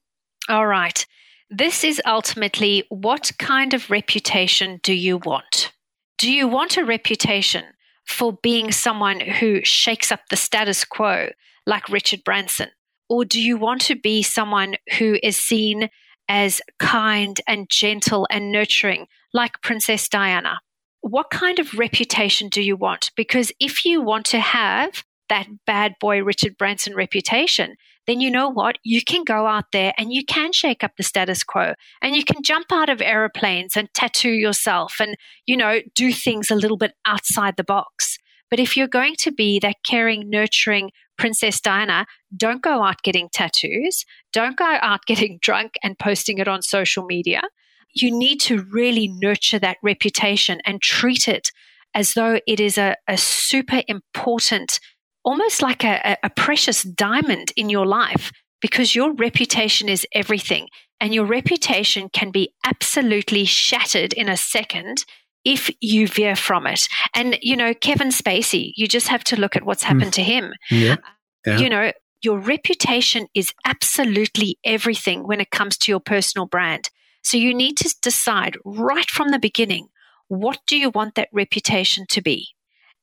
All 0.49 0.67
right. 0.67 1.05
This 1.51 1.83
is 1.83 2.01
ultimately 2.05 2.85
what 2.91 3.33
kind 3.39 3.73
of 3.73 3.91
reputation 3.91 4.81
do 4.83 4.93
you 4.93 5.19
want? 5.19 5.73
Do 6.19 6.31
you 6.31 6.47
want 6.47 6.77
a 6.77 6.85
reputation 6.85 7.65
for 8.05 8.39
being 8.43 8.71
someone 8.71 9.21
who 9.21 9.65
shakes 9.65 10.13
up 10.13 10.21
the 10.29 10.37
status 10.37 10.85
quo 10.85 11.31
like 11.67 11.89
Richard 11.89 12.23
Branson? 12.25 12.69
Or 13.09 13.25
do 13.25 13.41
you 13.41 13.57
want 13.57 13.81
to 13.83 13.97
be 13.97 14.23
someone 14.23 14.77
who 14.99 15.19
is 15.23 15.37
seen 15.37 15.89
as 16.29 16.61
kind 16.79 17.41
and 17.47 17.69
gentle 17.69 18.27
and 18.31 18.53
nurturing 18.53 19.07
like 19.33 19.63
Princess 19.63 20.09
Diana. 20.09 20.61
What 21.01 21.31
kind 21.31 21.59
of 21.59 21.79
reputation 21.79 22.49
do 22.49 22.63
you 22.63 22.77
want? 22.77 23.11
Because 23.17 23.53
if 23.61 23.85
you 23.85 24.03
want 24.03 24.27
to 24.27 24.41
have 24.41 25.05
that 25.29 25.47
bad 25.67 25.95
boy 26.01 26.23
Richard 26.23 26.57
Branson 26.57 26.95
reputation, 26.95 27.77
then 28.07 28.21
you 28.21 28.31
know 28.31 28.49
what? 28.49 28.79
You 28.83 29.03
can 29.03 29.23
go 29.23 29.47
out 29.47 29.67
there 29.73 29.93
and 29.99 30.13
you 30.13 30.25
can 30.25 30.53
shake 30.53 30.83
up 30.83 30.93
the 30.97 31.03
status 31.03 31.45
quo 31.45 31.75
and 32.01 32.17
you 32.17 32.25
can 32.25 32.43
jump 32.43 32.67
out 32.73 32.89
of 32.89 33.03
aeroplanes 33.03 33.77
and 33.77 33.89
tattoo 33.95 34.31
yourself 34.31 34.97
and, 35.01 35.17
you 35.47 35.57
know, 35.57 35.81
do 35.95 36.13
things 36.13 36.51
a 36.51 36.55
little 36.55 36.79
bit 36.79 36.93
outside 37.07 37.57
the 37.57 37.65
box. 37.65 38.17
But 38.51 38.61
if 38.61 38.77
you're 38.77 38.89
going 38.89 39.15
to 39.19 39.31
be 39.31 39.59
that 39.61 39.77
caring, 39.87 40.31
nurturing 40.31 40.91
Princess 41.19 41.61
Diana, 41.61 42.07
don't 42.35 42.63
go 42.63 42.83
out 42.83 43.03
getting 43.03 43.29
tattoos. 43.31 44.05
Don't 44.33 44.57
go 44.57 44.65
out 44.65 45.01
getting 45.07 45.39
drunk 45.43 45.75
and 45.83 45.99
posting 45.99 46.39
it 46.39 46.49
on 46.49 46.63
social 46.63 47.05
media. 47.05 47.43
You 47.95 48.17
need 48.17 48.41
to 48.43 48.65
really 48.71 49.09
nurture 49.09 49.59
that 49.59 49.79
reputation 49.83 50.61
and 50.65 50.81
treat 50.81 51.29
it 51.29 51.51
as 51.95 52.15
though 52.15 52.41
it 52.47 52.61
is 52.61 52.79
a, 52.79 52.97
a 53.09 53.17
super 53.17 53.83
important 53.89 54.79
almost 55.25 55.61
like 55.61 55.85
a, 55.85 56.17
a 56.23 56.31
precious 56.31 56.83
diamond 56.83 57.53
in 57.55 57.69
your 57.69 57.87
life 57.87 58.33
because 58.63 58.95
your 58.95 59.13
reputation 59.13 59.89
is 59.89 60.07
everything. 60.13 60.69
And 61.01 61.15
your 61.15 61.27
reputation 61.27 62.09
can 62.09 62.31
be 62.31 62.55
absolutely 62.65 63.45
shattered 63.45 64.13
in 64.15 64.29
a 64.29 64.37
second 64.37 65.05
if 65.45 65.71
you 65.81 66.09
veer 66.09 66.35
from 66.35 66.67
it. 66.67 66.89
And, 67.15 67.39
you 67.41 67.57
know, 67.57 67.73
Kevin 67.75 68.09
Spacey, 68.09 68.73
you 68.75 68.89
just 68.89 69.09
have 69.09 69.23
to 69.25 69.39
look 69.39 69.55
at 69.55 69.65
what's 69.65 69.85
happened 69.85 70.13
mm. 70.13 70.15
to 70.15 70.23
him. 70.23 70.53
Yeah. 70.71 70.97
yeah. 71.47 71.59
You 71.59 71.69
know, 71.69 71.93
your 72.23 72.39
reputation 72.39 73.29
is 73.35 73.53
absolutely 73.65 74.59
everything 74.65 75.27
when 75.27 75.41
it 75.41 75.51
comes 75.51 75.77
to 75.79 75.93
your 75.93 76.01
personal 76.01 76.47
brand. 76.47 76.91
So 77.29 77.37
you 77.37 77.53
need 77.53 77.77
to 77.77 77.95
decide 78.01 78.57
right 78.65 79.11
from 79.11 79.33
the 79.33 79.39
beginning 79.39 79.89
what 80.29 80.61
do 80.67 80.79
you 80.79 80.89
want 80.89 81.15
that 81.17 81.29
reputation 81.31 82.07
to 82.09 82.23
be? 82.23 82.49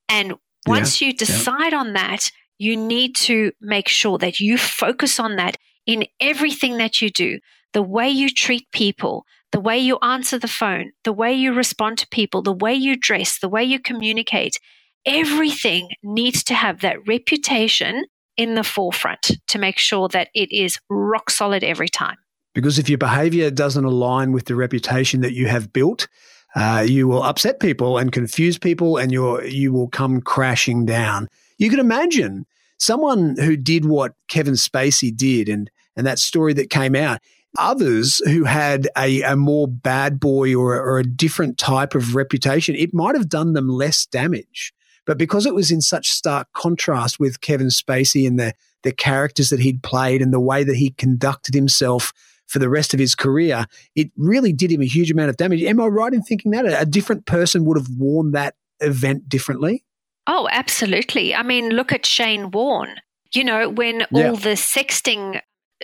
And 0.08 0.34
once 0.66 1.00
yeah, 1.00 1.06
you 1.06 1.14
decide 1.14 1.70
yeah. 1.70 1.78
on 1.78 1.92
that, 1.92 2.32
you 2.58 2.76
need 2.76 3.14
to 3.16 3.52
make 3.60 3.86
sure 3.86 4.18
that 4.18 4.40
you 4.40 4.58
focus 4.58 5.20
on 5.20 5.36
that 5.36 5.58
in 5.86 6.06
everything 6.20 6.76
that 6.78 7.00
you 7.00 7.08
do. 7.08 7.38
The 7.72 7.84
way 7.84 8.08
you 8.08 8.28
treat 8.28 8.66
people, 8.72 9.26
the 9.52 9.60
way 9.60 9.78
you 9.78 9.96
answer 10.02 10.40
the 10.40 10.48
phone, 10.48 10.90
the 11.04 11.12
way 11.12 11.32
you 11.32 11.52
respond 11.52 11.98
to 11.98 12.08
people, 12.08 12.42
the 12.42 12.52
way 12.52 12.74
you 12.74 12.96
dress, 12.96 13.38
the 13.38 13.48
way 13.48 13.62
you 13.62 13.78
communicate, 13.78 14.58
everything 15.04 15.90
needs 16.02 16.42
to 16.44 16.54
have 16.54 16.80
that 16.80 16.98
reputation 17.06 18.06
in 18.36 18.56
the 18.56 18.64
forefront 18.64 19.38
to 19.46 19.58
make 19.60 19.78
sure 19.78 20.08
that 20.08 20.30
it 20.34 20.50
is 20.50 20.80
rock 20.90 21.30
solid 21.30 21.62
every 21.62 21.88
time. 21.88 22.16
Because 22.56 22.78
if 22.78 22.88
your 22.88 22.96
behavior 22.96 23.50
doesn't 23.50 23.84
align 23.84 24.32
with 24.32 24.46
the 24.46 24.54
reputation 24.54 25.20
that 25.20 25.34
you 25.34 25.46
have 25.46 25.74
built, 25.74 26.08
uh, 26.54 26.86
you 26.88 27.06
will 27.06 27.22
upset 27.22 27.60
people 27.60 27.98
and 27.98 28.10
confuse 28.10 28.56
people, 28.56 28.96
and 28.96 29.12
you 29.12 29.42
you 29.42 29.74
will 29.74 29.88
come 29.88 30.22
crashing 30.22 30.86
down. 30.86 31.28
You 31.58 31.68
can 31.68 31.78
imagine 31.78 32.46
someone 32.78 33.36
who 33.36 33.58
did 33.58 33.84
what 33.84 34.14
Kevin 34.28 34.54
Spacey 34.54 35.14
did, 35.14 35.50
and 35.50 35.70
and 35.96 36.06
that 36.06 36.18
story 36.18 36.54
that 36.54 36.70
came 36.70 36.96
out. 36.96 37.20
Others 37.58 38.22
who 38.26 38.44
had 38.44 38.88
a, 38.96 39.20
a 39.20 39.36
more 39.36 39.68
bad 39.68 40.18
boy 40.18 40.54
or, 40.54 40.80
or 40.80 40.98
a 40.98 41.04
different 41.04 41.58
type 41.58 41.94
of 41.94 42.14
reputation, 42.14 42.74
it 42.74 42.94
might 42.94 43.16
have 43.16 43.28
done 43.28 43.52
them 43.52 43.68
less 43.68 44.06
damage. 44.06 44.72
But 45.04 45.18
because 45.18 45.44
it 45.44 45.54
was 45.54 45.70
in 45.70 45.82
such 45.82 46.08
stark 46.08 46.48
contrast 46.54 47.20
with 47.20 47.42
Kevin 47.42 47.68
Spacey 47.68 48.26
and 48.26 48.40
the 48.40 48.54
the 48.82 48.92
characters 48.92 49.50
that 49.50 49.60
he'd 49.60 49.82
played 49.82 50.22
and 50.22 50.32
the 50.32 50.40
way 50.40 50.64
that 50.64 50.76
he 50.76 50.90
conducted 50.90 51.54
himself 51.54 52.14
for 52.46 52.58
the 52.58 52.68
rest 52.68 52.94
of 52.94 53.00
his 53.00 53.14
career, 53.14 53.66
it 53.94 54.10
really 54.16 54.52
did 54.52 54.70
him 54.70 54.82
a 54.82 54.86
huge 54.86 55.10
amount 55.10 55.30
of 55.30 55.36
damage. 55.36 55.62
Am 55.62 55.80
I 55.80 55.86
right 55.86 56.12
in 56.12 56.22
thinking 56.22 56.52
that 56.52 56.64
a 56.64 56.86
different 56.86 57.26
person 57.26 57.64
would 57.64 57.76
have 57.76 57.88
worn 57.98 58.32
that 58.32 58.54
event 58.80 59.28
differently? 59.28 59.84
Oh, 60.26 60.48
absolutely. 60.50 61.34
I 61.34 61.42
mean, 61.42 61.70
look 61.70 61.92
at 61.92 62.06
Shane 62.06 62.50
Warne. 62.50 62.96
You 63.32 63.44
know, 63.44 63.68
when 63.68 64.06
yeah. 64.10 64.28
all 64.28 64.36
the 64.36 64.50
sexting 64.50 65.40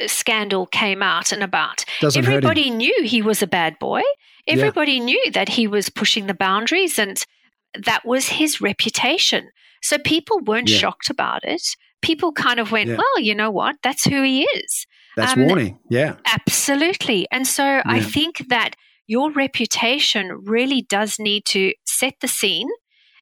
scandal 0.06 0.66
came 0.66 1.02
out 1.02 1.32
and 1.32 1.42
about, 1.42 1.84
Doesn't 2.00 2.24
everybody 2.24 2.70
knew 2.70 3.02
he 3.04 3.22
was 3.22 3.42
a 3.42 3.46
bad 3.46 3.78
boy. 3.78 4.02
Everybody 4.46 4.92
yeah. 4.92 5.04
knew 5.04 5.30
that 5.32 5.48
he 5.50 5.66
was 5.66 5.88
pushing 5.88 6.26
the 6.26 6.34
boundaries 6.34 6.98
and 6.98 7.22
that 7.84 8.04
was 8.04 8.28
his 8.28 8.60
reputation. 8.60 9.48
So 9.82 9.98
people 9.98 10.40
weren't 10.40 10.70
yeah. 10.70 10.78
shocked 10.78 11.10
about 11.10 11.44
it. 11.44 11.76
People 12.00 12.32
kind 12.32 12.58
of 12.58 12.72
went, 12.72 12.96
well, 12.96 13.18
you 13.18 13.34
know 13.34 13.50
what? 13.50 13.76
That's 13.82 14.04
who 14.04 14.22
he 14.22 14.42
is. 14.42 14.86
That's 15.16 15.36
um, 15.36 15.46
warning. 15.46 15.78
Yeah. 15.88 16.16
Absolutely. 16.26 17.26
And 17.30 17.46
so 17.46 17.64
yeah. 17.64 17.82
I 17.84 18.00
think 18.00 18.48
that 18.48 18.76
your 19.06 19.32
reputation 19.32 20.30
really 20.44 20.82
does 20.82 21.18
need 21.18 21.44
to 21.46 21.74
set 21.84 22.14
the 22.20 22.28
scene. 22.28 22.68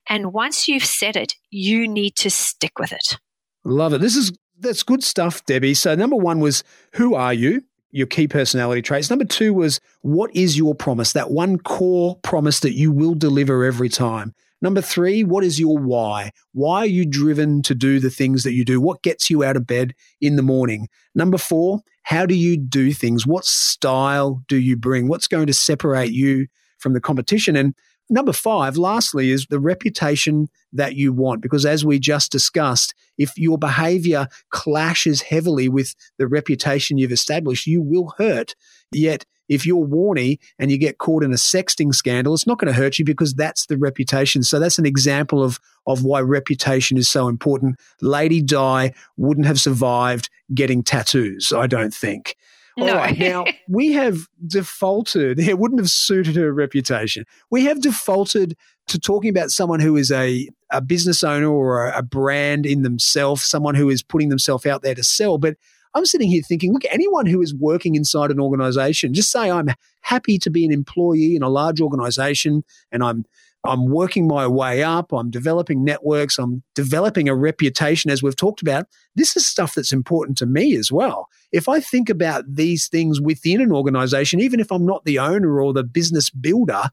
And 0.08 0.32
once 0.32 0.68
you've 0.68 0.84
set 0.84 1.16
it, 1.16 1.34
you 1.50 1.88
need 1.88 2.16
to 2.16 2.30
stick 2.30 2.78
with 2.78 2.92
it. 2.92 3.18
Love 3.64 3.92
it. 3.92 4.00
This 4.00 4.16
is 4.16 4.32
that's 4.58 4.82
good 4.82 5.02
stuff, 5.02 5.44
Debbie. 5.46 5.74
So 5.74 5.94
number 5.94 6.16
one 6.16 6.40
was 6.40 6.62
who 6.94 7.14
are 7.14 7.34
you? 7.34 7.62
Your 7.90 8.06
key 8.06 8.28
personality 8.28 8.82
traits. 8.82 9.10
Number 9.10 9.24
two 9.24 9.52
was 9.52 9.80
what 10.02 10.34
is 10.34 10.56
your 10.56 10.74
promise? 10.74 11.12
That 11.12 11.30
one 11.30 11.58
core 11.58 12.16
promise 12.22 12.60
that 12.60 12.74
you 12.74 12.92
will 12.92 13.14
deliver 13.14 13.64
every 13.64 13.88
time. 13.88 14.34
Number 14.62 14.82
three, 14.82 15.24
what 15.24 15.42
is 15.42 15.58
your 15.58 15.78
why? 15.78 16.32
Why 16.52 16.80
are 16.80 16.86
you 16.86 17.06
driven 17.06 17.62
to 17.62 17.74
do 17.74 17.98
the 17.98 18.10
things 18.10 18.42
that 18.42 18.52
you 18.52 18.64
do? 18.64 18.80
What 18.80 19.02
gets 19.02 19.30
you 19.30 19.42
out 19.42 19.56
of 19.56 19.66
bed 19.66 19.94
in 20.20 20.36
the 20.36 20.42
morning? 20.42 20.88
Number 21.14 21.38
four, 21.38 21.80
how 22.02 22.26
do 22.26 22.34
you 22.34 22.56
do 22.56 22.92
things? 22.92 23.26
What 23.26 23.44
style 23.44 24.42
do 24.48 24.56
you 24.56 24.76
bring? 24.76 25.08
What's 25.08 25.28
going 25.28 25.46
to 25.46 25.54
separate 25.54 26.12
you 26.12 26.46
from 26.78 26.92
the 26.92 27.00
competition? 27.00 27.56
And 27.56 27.74
number 28.10 28.34
five, 28.34 28.76
lastly, 28.76 29.30
is 29.30 29.46
the 29.48 29.60
reputation 29.60 30.48
that 30.74 30.94
you 30.94 31.12
want. 31.14 31.40
Because 31.40 31.64
as 31.64 31.84
we 31.84 31.98
just 31.98 32.30
discussed, 32.30 32.94
if 33.16 33.32
your 33.38 33.56
behavior 33.56 34.28
clashes 34.50 35.22
heavily 35.22 35.70
with 35.70 35.94
the 36.18 36.26
reputation 36.26 36.98
you've 36.98 37.12
established, 37.12 37.66
you 37.66 37.80
will 37.80 38.12
hurt. 38.18 38.54
Yet 38.92 39.24
if 39.50 39.66
you're 39.66 39.84
Warney 39.84 40.38
and 40.58 40.70
you 40.70 40.78
get 40.78 40.98
caught 40.98 41.24
in 41.24 41.32
a 41.32 41.36
sexting 41.36 41.92
scandal, 41.94 42.32
it's 42.32 42.46
not 42.46 42.58
going 42.58 42.72
to 42.72 42.80
hurt 42.80 42.98
you 42.98 43.04
because 43.04 43.34
that's 43.34 43.66
the 43.66 43.76
reputation. 43.76 44.42
So 44.42 44.58
that's 44.58 44.78
an 44.78 44.86
example 44.86 45.42
of, 45.42 45.58
of 45.86 46.04
why 46.04 46.20
reputation 46.20 46.96
is 46.96 47.10
so 47.10 47.28
important. 47.28 47.78
Lady 48.00 48.40
Di 48.40 48.94
wouldn't 49.16 49.46
have 49.46 49.60
survived 49.60 50.30
getting 50.54 50.82
tattoos, 50.82 51.52
I 51.52 51.66
don't 51.66 51.92
think. 51.92 52.36
No. 52.76 52.92
All 52.92 52.94
right. 52.94 53.18
Now, 53.18 53.44
we 53.68 53.92
have 53.92 54.28
defaulted, 54.46 55.40
it 55.40 55.58
wouldn't 55.58 55.80
have 55.80 55.90
suited 55.90 56.36
her 56.36 56.52
reputation. 56.52 57.26
We 57.50 57.64
have 57.64 57.80
defaulted 57.80 58.56
to 58.86 59.00
talking 59.00 59.30
about 59.30 59.50
someone 59.50 59.80
who 59.80 59.96
is 59.96 60.12
a, 60.12 60.48
a 60.70 60.80
business 60.80 61.24
owner 61.24 61.48
or 61.48 61.88
a, 61.88 61.98
a 61.98 62.02
brand 62.02 62.66
in 62.66 62.82
themselves, 62.82 63.42
someone 63.42 63.74
who 63.74 63.90
is 63.90 64.02
putting 64.02 64.28
themselves 64.28 64.64
out 64.64 64.82
there 64.82 64.94
to 64.94 65.02
sell. 65.02 65.38
But 65.38 65.56
I'm 65.94 66.06
sitting 66.06 66.30
here 66.30 66.42
thinking, 66.42 66.72
look, 66.72 66.84
anyone 66.90 67.26
who 67.26 67.42
is 67.42 67.54
working 67.54 67.94
inside 67.94 68.30
an 68.30 68.40
organization, 68.40 69.12
just 69.12 69.30
say 69.30 69.50
I'm 69.50 69.68
happy 70.02 70.38
to 70.38 70.50
be 70.50 70.64
an 70.64 70.72
employee 70.72 71.34
in 71.36 71.42
a 71.42 71.48
large 71.48 71.80
organization 71.80 72.64
and 72.92 73.02
I'm 73.02 73.24
I'm 73.62 73.90
working 73.90 74.26
my 74.26 74.46
way 74.46 74.82
up. 74.82 75.12
I'm 75.12 75.30
developing 75.30 75.84
networks. 75.84 76.38
I'm 76.38 76.62
developing 76.74 77.28
a 77.28 77.34
reputation, 77.34 78.10
as 78.10 78.22
we've 78.22 78.36
talked 78.36 78.62
about. 78.62 78.86
This 79.16 79.36
is 79.36 79.46
stuff 79.46 79.74
that's 79.74 79.92
important 79.92 80.38
to 80.38 80.46
me 80.46 80.76
as 80.76 80.90
well. 80.90 81.28
If 81.52 81.68
I 81.68 81.80
think 81.80 82.08
about 82.08 82.44
these 82.48 82.88
things 82.88 83.20
within 83.20 83.60
an 83.60 83.70
organization, 83.70 84.40
even 84.40 84.60
if 84.60 84.72
I'm 84.72 84.86
not 84.86 85.04
the 85.04 85.18
owner 85.18 85.60
or 85.60 85.74
the 85.74 85.84
business 85.84 86.30
builder, 86.30 86.84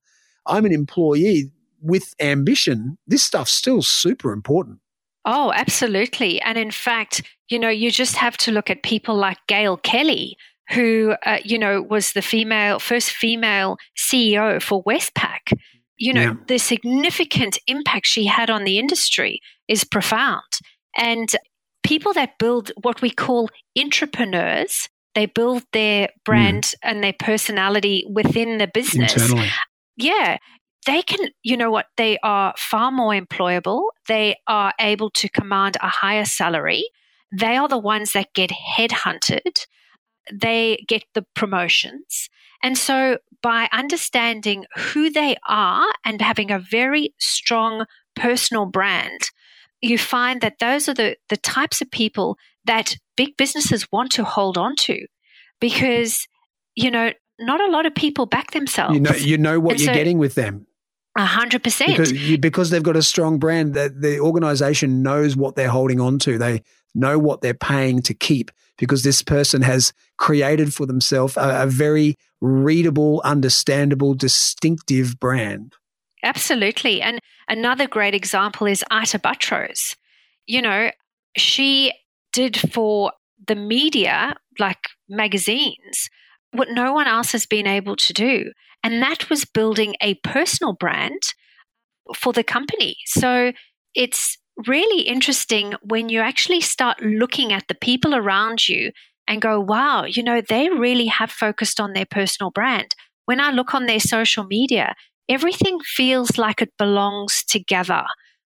I'm 0.44 0.66
an 0.66 0.72
employee 0.72 1.50
with 1.80 2.14
ambition. 2.20 2.98
This 3.06 3.24
stuff's 3.24 3.52
still 3.52 3.80
super 3.80 4.32
important. 4.32 4.80
Oh, 5.30 5.52
absolutely. 5.54 6.40
And 6.40 6.56
in 6.56 6.70
fact, 6.70 7.22
you 7.50 7.58
know, 7.58 7.68
you 7.68 7.90
just 7.90 8.16
have 8.16 8.38
to 8.38 8.50
look 8.50 8.70
at 8.70 8.82
people 8.82 9.14
like 9.14 9.36
Gail 9.46 9.76
Kelly, 9.76 10.38
who, 10.70 11.16
uh, 11.26 11.36
you 11.44 11.58
know, 11.58 11.82
was 11.82 12.12
the 12.12 12.22
female, 12.22 12.78
first 12.78 13.10
female 13.10 13.76
CEO 13.94 14.60
for 14.62 14.82
Westpac. 14.84 15.52
You 15.98 16.14
know, 16.14 16.22
yeah. 16.22 16.34
the 16.46 16.56
significant 16.56 17.58
impact 17.66 18.06
she 18.06 18.24
had 18.24 18.48
on 18.48 18.64
the 18.64 18.78
industry 18.78 19.40
is 19.68 19.84
profound. 19.84 20.50
And 20.96 21.28
people 21.82 22.14
that 22.14 22.38
build 22.38 22.72
what 22.80 23.02
we 23.02 23.10
call 23.10 23.50
intrapreneurs, 23.76 24.88
they 25.14 25.26
build 25.26 25.62
their 25.74 26.08
brand 26.24 26.62
mm. 26.62 26.74
and 26.82 27.04
their 27.04 27.14
personality 27.18 28.06
within 28.10 28.56
the 28.56 28.70
business. 28.72 29.14
Internally. 29.14 29.50
Yeah 29.98 30.38
they 30.88 31.02
can, 31.02 31.28
you 31.42 31.58
know 31.58 31.70
what, 31.70 31.86
they 31.98 32.18
are 32.22 32.54
far 32.56 32.90
more 32.90 33.12
employable. 33.12 33.88
They 34.08 34.36
are 34.46 34.72
able 34.80 35.10
to 35.10 35.28
command 35.28 35.76
a 35.82 35.88
higher 35.88 36.24
salary. 36.24 36.82
They 37.30 37.58
are 37.58 37.68
the 37.68 37.76
ones 37.76 38.12
that 38.12 38.32
get 38.32 38.50
headhunted. 38.50 39.66
They 40.32 40.82
get 40.88 41.04
the 41.12 41.26
promotions. 41.34 42.30
And 42.62 42.78
so 42.78 43.18
by 43.42 43.68
understanding 43.70 44.64
who 44.76 45.10
they 45.10 45.36
are 45.46 45.86
and 46.06 46.22
having 46.22 46.50
a 46.50 46.58
very 46.58 47.14
strong 47.18 47.84
personal 48.16 48.64
brand, 48.64 49.30
you 49.82 49.98
find 49.98 50.40
that 50.40 50.58
those 50.58 50.88
are 50.88 50.94
the, 50.94 51.16
the 51.28 51.36
types 51.36 51.82
of 51.82 51.90
people 51.90 52.38
that 52.64 52.96
big 53.14 53.36
businesses 53.36 53.86
want 53.92 54.10
to 54.12 54.24
hold 54.24 54.56
on 54.56 54.74
to 54.76 55.06
because, 55.60 56.26
you 56.74 56.90
know, 56.90 57.12
not 57.38 57.60
a 57.60 57.70
lot 57.70 57.84
of 57.84 57.94
people 57.94 58.24
back 58.24 58.52
themselves. 58.52 58.94
You 58.94 59.00
know, 59.00 59.12
you 59.12 59.36
know 59.36 59.60
what 59.60 59.72
and 59.72 59.80
you're 59.80 59.92
so, 59.92 59.94
getting 59.94 60.16
with 60.16 60.34
them. 60.34 60.66
A 61.18 61.24
hundred 61.24 61.64
percent. 61.64 61.96
Because, 62.40 62.70
they've 62.70 62.82
got 62.82 62.96
a 62.96 63.02
strong 63.02 63.38
brand, 63.38 63.74
that 63.74 64.00
the 64.00 64.20
organization 64.20 65.02
knows 65.02 65.36
what 65.36 65.56
they're 65.56 65.68
holding 65.68 66.00
on 66.00 66.20
to. 66.20 66.38
They 66.38 66.62
know 66.94 67.18
what 67.18 67.40
they're 67.40 67.54
paying 67.54 68.02
to 68.02 68.14
keep 68.14 68.52
because 68.78 69.02
this 69.02 69.20
person 69.20 69.62
has 69.62 69.92
created 70.16 70.72
for 70.72 70.86
themselves 70.86 71.36
a, 71.36 71.64
a 71.64 71.66
very 71.66 72.14
readable, 72.40 73.20
understandable, 73.24 74.14
distinctive 74.14 75.18
brand. 75.18 75.74
Absolutely. 76.22 77.02
And 77.02 77.18
another 77.48 77.88
great 77.88 78.14
example 78.14 78.68
is 78.68 78.84
Ita 78.88 79.18
Buttrose. 79.18 79.96
You 80.46 80.62
know, 80.62 80.92
she 81.36 81.92
did 82.32 82.56
for 82.72 83.12
the 83.44 83.56
media, 83.56 84.36
like 84.60 84.84
magazines, 85.08 86.08
what 86.52 86.68
no 86.70 86.92
one 86.92 87.08
else 87.08 87.32
has 87.32 87.44
been 87.44 87.66
able 87.66 87.96
to 87.96 88.12
do. 88.12 88.52
And 88.82 89.02
that 89.02 89.28
was 89.28 89.44
building 89.44 89.94
a 90.00 90.14
personal 90.24 90.72
brand 90.72 91.34
for 92.16 92.32
the 92.32 92.44
company. 92.44 92.96
So 93.06 93.52
it's 93.94 94.38
really 94.66 95.02
interesting 95.02 95.74
when 95.82 96.08
you 96.08 96.20
actually 96.20 96.60
start 96.60 97.00
looking 97.02 97.52
at 97.52 97.64
the 97.68 97.74
people 97.74 98.14
around 98.14 98.68
you 98.68 98.92
and 99.26 99.42
go, 99.42 99.60
wow, 99.60 100.04
you 100.04 100.22
know, 100.22 100.40
they 100.40 100.68
really 100.70 101.06
have 101.06 101.30
focused 101.30 101.80
on 101.80 101.92
their 101.92 102.06
personal 102.06 102.50
brand. 102.50 102.94
When 103.26 103.40
I 103.40 103.50
look 103.50 103.74
on 103.74 103.86
their 103.86 104.00
social 104.00 104.44
media, 104.44 104.94
everything 105.28 105.78
feels 105.80 106.38
like 106.38 106.62
it 106.62 106.72
belongs 106.78 107.44
together. 107.44 108.04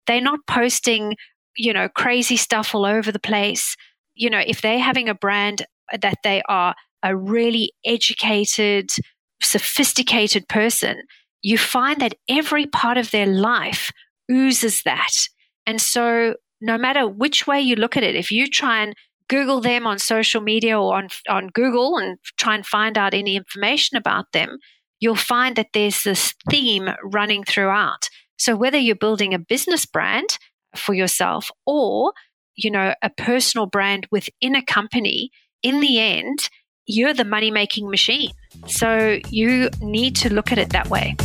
They're 0.06 0.22
not 0.22 0.40
posting, 0.48 1.16
you 1.56 1.74
know, 1.74 1.90
crazy 1.90 2.38
stuff 2.38 2.76
all 2.76 2.86
over 2.86 3.12
the 3.12 3.20
place. 3.20 3.76
You 4.16 4.30
know, 4.30 4.42
if 4.46 4.62
they're 4.62 4.80
having 4.80 5.10
a 5.10 5.16
brand 5.16 5.66
that 6.00 6.20
they 6.24 6.44
are 6.48 6.76
a 7.04 7.16
really 7.16 7.72
educated, 7.86 8.92
sophisticated 9.42 10.48
person, 10.48 11.02
you 11.42 11.58
find 11.58 12.00
that 12.02 12.16
every 12.30 12.66
part 12.66 12.98
of 12.98 13.12
their 13.12 13.26
life 13.26 13.92
oozes 14.32 14.84
that. 14.84 15.28
And 15.66 15.82
so, 15.82 16.36
no 16.60 16.78
matter 16.78 17.08
which 17.08 17.46
way 17.46 17.62
you 17.62 17.76
look 17.76 17.96
at 17.96 18.04
it, 18.04 18.16
if 18.16 18.32
you 18.32 18.48
try 18.48 18.82
and 18.84 18.96
Google 19.30 19.62
them 19.62 19.86
on 19.86 20.00
social 20.00 20.42
media 20.42 20.80
or 20.80 20.96
on, 20.96 21.10
on 21.30 21.50
Google 21.50 21.98
and 21.98 22.18
try 22.38 22.56
and 22.56 22.66
find 22.66 22.98
out 22.98 23.14
any 23.14 23.36
information 23.36 23.98
about 23.98 24.32
them, 24.32 24.58
you'll 25.00 25.16
find 25.16 25.56
that 25.56 25.68
there's 25.74 26.04
this 26.04 26.34
theme 26.50 26.90
running 27.04 27.44
throughout. 27.44 28.10
So, 28.38 28.56
whether 28.56 28.78
you're 28.78 28.96
building 28.96 29.34
a 29.34 29.40
business 29.40 29.86
brand 29.86 30.38
for 30.76 30.94
yourself 30.94 31.52
or 31.66 32.14
you 32.56 32.72
know 32.72 32.94
a 33.02 33.10
personal 33.10 33.66
brand 33.66 34.08
within 34.12 34.56
a 34.56 34.64
company 34.64 35.32
in 35.64 35.80
the 35.80 36.00
end 36.00 36.50
you're 36.88 37.14
the 37.14 37.26
money 37.26 37.52
making 37.52 37.90
machine. 37.90 38.32
So 38.66 39.20
you 39.30 39.70
need 39.82 40.16
to 40.18 40.34
look 40.34 40.52
at 40.54 40.58
it 40.58 40.70
that 40.70 40.90
way. 40.90 41.16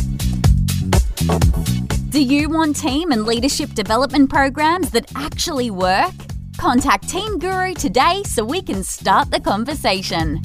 Do 2.09 2.21
you 2.21 2.49
want 2.49 2.75
team 2.75 3.11
and 3.11 3.25
leadership 3.25 3.71
development 3.71 4.29
programs 4.29 4.91
that 4.91 5.09
actually 5.15 5.71
work? 5.71 6.13
Contact 6.57 7.09
Team 7.09 7.39
Guru 7.39 7.73
today 7.73 8.21
so 8.25 8.43
we 8.43 8.61
can 8.61 8.83
start 8.83 9.31
the 9.31 9.39
conversation. 9.39 10.41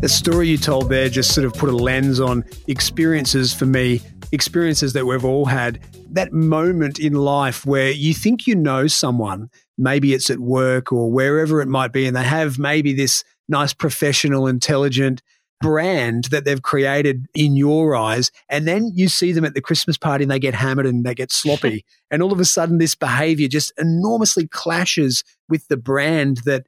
The 0.00 0.08
story 0.08 0.48
you 0.48 0.58
told 0.58 0.90
there 0.90 1.08
just 1.08 1.32
sort 1.34 1.46
of 1.46 1.54
put 1.54 1.70
a 1.70 1.76
lens 1.76 2.20
on 2.20 2.44
experiences 2.66 3.54
for 3.54 3.64
me, 3.64 4.02
experiences 4.32 4.92
that 4.92 5.06
we've 5.06 5.24
all 5.24 5.46
had. 5.46 5.80
That 6.10 6.32
moment 6.32 6.98
in 6.98 7.14
life 7.14 7.64
where 7.64 7.90
you 7.90 8.12
think 8.12 8.46
you 8.46 8.54
know 8.54 8.86
someone 8.86 9.50
maybe 9.76 10.14
it's 10.14 10.30
at 10.30 10.38
work 10.38 10.92
or 10.92 11.10
wherever 11.10 11.60
it 11.60 11.68
might 11.68 11.92
be, 11.92 12.06
and 12.06 12.16
they 12.16 12.24
have 12.24 12.58
maybe 12.58 12.92
this 12.92 13.24
nice 13.48 13.72
professional, 13.72 14.46
intelligent 14.46 15.22
brand 15.60 16.24
that 16.24 16.44
they've 16.44 16.62
created 16.62 17.26
in 17.34 17.56
your 17.56 17.96
eyes. 17.96 18.30
And 18.48 18.66
then 18.66 18.90
you 18.94 19.08
see 19.08 19.32
them 19.32 19.44
at 19.44 19.54
the 19.54 19.60
Christmas 19.60 19.96
party 19.96 20.24
and 20.24 20.30
they 20.30 20.38
get 20.38 20.54
hammered 20.54 20.86
and 20.86 21.04
they 21.04 21.14
get 21.14 21.32
sloppy. 21.32 21.84
and 22.10 22.22
all 22.22 22.32
of 22.32 22.40
a 22.40 22.44
sudden, 22.44 22.78
this 22.78 22.94
behavior 22.94 23.48
just 23.48 23.72
enormously 23.78 24.46
clashes 24.46 25.24
with 25.48 25.66
the 25.68 25.76
brand 25.76 26.40
that 26.44 26.66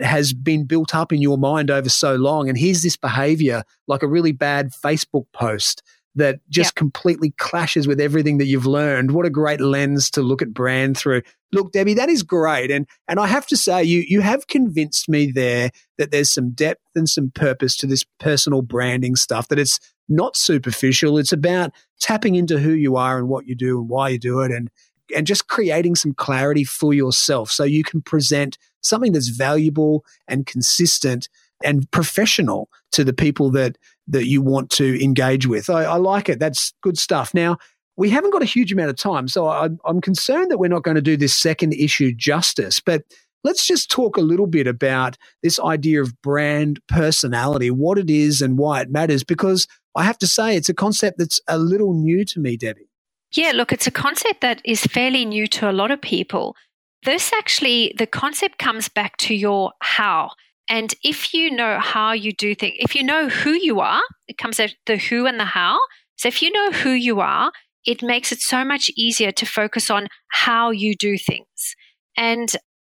has 0.00 0.32
been 0.32 0.64
built 0.64 0.94
up 0.94 1.12
in 1.12 1.20
your 1.20 1.36
mind 1.38 1.70
over 1.70 1.88
so 1.88 2.14
long. 2.14 2.48
And 2.48 2.56
here's 2.56 2.82
this 2.82 2.96
behavior, 2.96 3.64
like 3.86 4.02
a 4.02 4.08
really 4.08 4.32
bad 4.32 4.70
Facebook 4.72 5.26
post 5.32 5.82
that 6.18 6.40
just 6.50 6.68
yep. 6.68 6.74
completely 6.74 7.30
clashes 7.38 7.88
with 7.88 8.00
everything 8.00 8.38
that 8.38 8.46
you've 8.46 8.66
learned. 8.66 9.12
What 9.12 9.26
a 9.26 9.30
great 9.30 9.60
lens 9.60 10.10
to 10.10 10.22
look 10.22 10.42
at 10.42 10.52
brand 10.52 10.96
through. 10.96 11.22
Look, 11.52 11.72
Debbie, 11.72 11.94
that 11.94 12.08
is 12.08 12.22
great. 12.22 12.70
And 12.70 12.86
and 13.08 13.18
I 13.18 13.26
have 13.26 13.46
to 13.48 13.56
say, 13.56 13.82
you 13.82 14.04
you 14.06 14.20
have 14.20 14.46
convinced 14.46 15.08
me 15.08 15.32
there 15.32 15.70
that 15.96 16.10
there's 16.10 16.30
some 16.30 16.50
depth 16.50 16.84
and 16.94 17.08
some 17.08 17.30
purpose 17.30 17.76
to 17.78 17.86
this 17.86 18.04
personal 18.20 18.62
branding 18.62 19.16
stuff, 19.16 19.48
that 19.48 19.58
it's 19.58 19.80
not 20.08 20.36
superficial. 20.36 21.18
It's 21.18 21.32
about 21.32 21.72
tapping 22.00 22.34
into 22.34 22.58
who 22.58 22.72
you 22.72 22.96
are 22.96 23.18
and 23.18 23.28
what 23.28 23.46
you 23.46 23.54
do 23.54 23.78
and 23.78 23.88
why 23.88 24.10
you 24.10 24.18
do 24.18 24.40
it 24.40 24.50
and 24.50 24.70
and 25.16 25.26
just 25.26 25.48
creating 25.48 25.94
some 25.94 26.12
clarity 26.12 26.64
for 26.64 26.92
yourself 26.92 27.50
so 27.50 27.64
you 27.64 27.82
can 27.82 28.02
present 28.02 28.58
something 28.82 29.12
that's 29.12 29.28
valuable 29.28 30.04
and 30.26 30.46
consistent 30.46 31.28
and 31.64 31.90
professional 31.90 32.68
to 32.92 33.04
the 33.04 33.12
people 33.12 33.50
that 33.50 33.78
that 34.08 34.26
you 34.26 34.42
want 34.42 34.70
to 34.70 35.02
engage 35.02 35.46
with. 35.46 35.70
I, 35.70 35.84
I 35.84 35.96
like 35.96 36.28
it. 36.28 36.38
That's 36.38 36.72
good 36.82 36.98
stuff. 36.98 37.34
Now, 37.34 37.58
we 37.96 38.10
haven't 38.10 38.30
got 38.30 38.42
a 38.42 38.46
huge 38.46 38.72
amount 38.72 38.90
of 38.90 38.96
time, 38.96 39.28
so 39.28 39.48
I, 39.48 39.68
I'm 39.84 40.00
concerned 40.00 40.50
that 40.50 40.58
we're 40.58 40.68
not 40.68 40.84
going 40.84 40.94
to 40.94 41.02
do 41.02 41.16
this 41.16 41.34
second 41.34 41.74
issue 41.74 42.12
justice. 42.12 42.80
But 42.80 43.02
let's 43.44 43.66
just 43.66 43.90
talk 43.90 44.16
a 44.16 44.22
little 44.22 44.46
bit 44.46 44.66
about 44.66 45.16
this 45.42 45.58
idea 45.58 46.00
of 46.00 46.20
brand 46.22 46.80
personality, 46.88 47.70
what 47.70 47.98
it 47.98 48.08
is 48.08 48.40
and 48.40 48.56
why 48.56 48.80
it 48.80 48.90
matters, 48.90 49.24
because 49.24 49.66
I 49.96 50.04
have 50.04 50.18
to 50.18 50.26
say 50.26 50.56
it's 50.56 50.68
a 50.68 50.74
concept 50.74 51.18
that's 51.18 51.40
a 51.48 51.58
little 51.58 51.92
new 51.92 52.24
to 52.26 52.40
me, 52.40 52.56
Debbie. 52.56 52.88
Yeah, 53.32 53.52
look, 53.54 53.72
it's 53.72 53.86
a 53.86 53.90
concept 53.90 54.40
that 54.40 54.62
is 54.64 54.84
fairly 54.84 55.24
new 55.24 55.46
to 55.48 55.70
a 55.70 55.72
lot 55.72 55.90
of 55.90 56.00
people. 56.00 56.56
This 57.04 57.32
actually, 57.32 57.94
the 57.98 58.06
concept 58.06 58.58
comes 58.58 58.88
back 58.88 59.16
to 59.18 59.34
your 59.34 59.72
how. 59.80 60.30
And 60.68 60.94
if 61.02 61.32
you 61.32 61.50
know 61.50 61.78
how 61.78 62.12
you 62.12 62.32
do 62.32 62.54
things, 62.54 62.74
if 62.78 62.94
you 62.94 63.02
know 63.02 63.28
who 63.28 63.52
you 63.52 63.80
are, 63.80 64.02
it 64.26 64.36
comes 64.36 64.60
at 64.60 64.74
the 64.86 64.96
who 64.96 65.26
and 65.26 65.40
the 65.40 65.44
how. 65.44 65.78
So 66.16 66.28
if 66.28 66.42
you 66.42 66.50
know 66.52 66.70
who 66.72 66.90
you 66.90 67.20
are, 67.20 67.52
it 67.86 68.02
makes 68.02 68.32
it 68.32 68.40
so 68.40 68.64
much 68.64 68.90
easier 68.96 69.32
to 69.32 69.46
focus 69.46 69.90
on 69.90 70.08
how 70.28 70.70
you 70.70 70.94
do 70.94 71.16
things. 71.16 71.74
And 72.16 72.52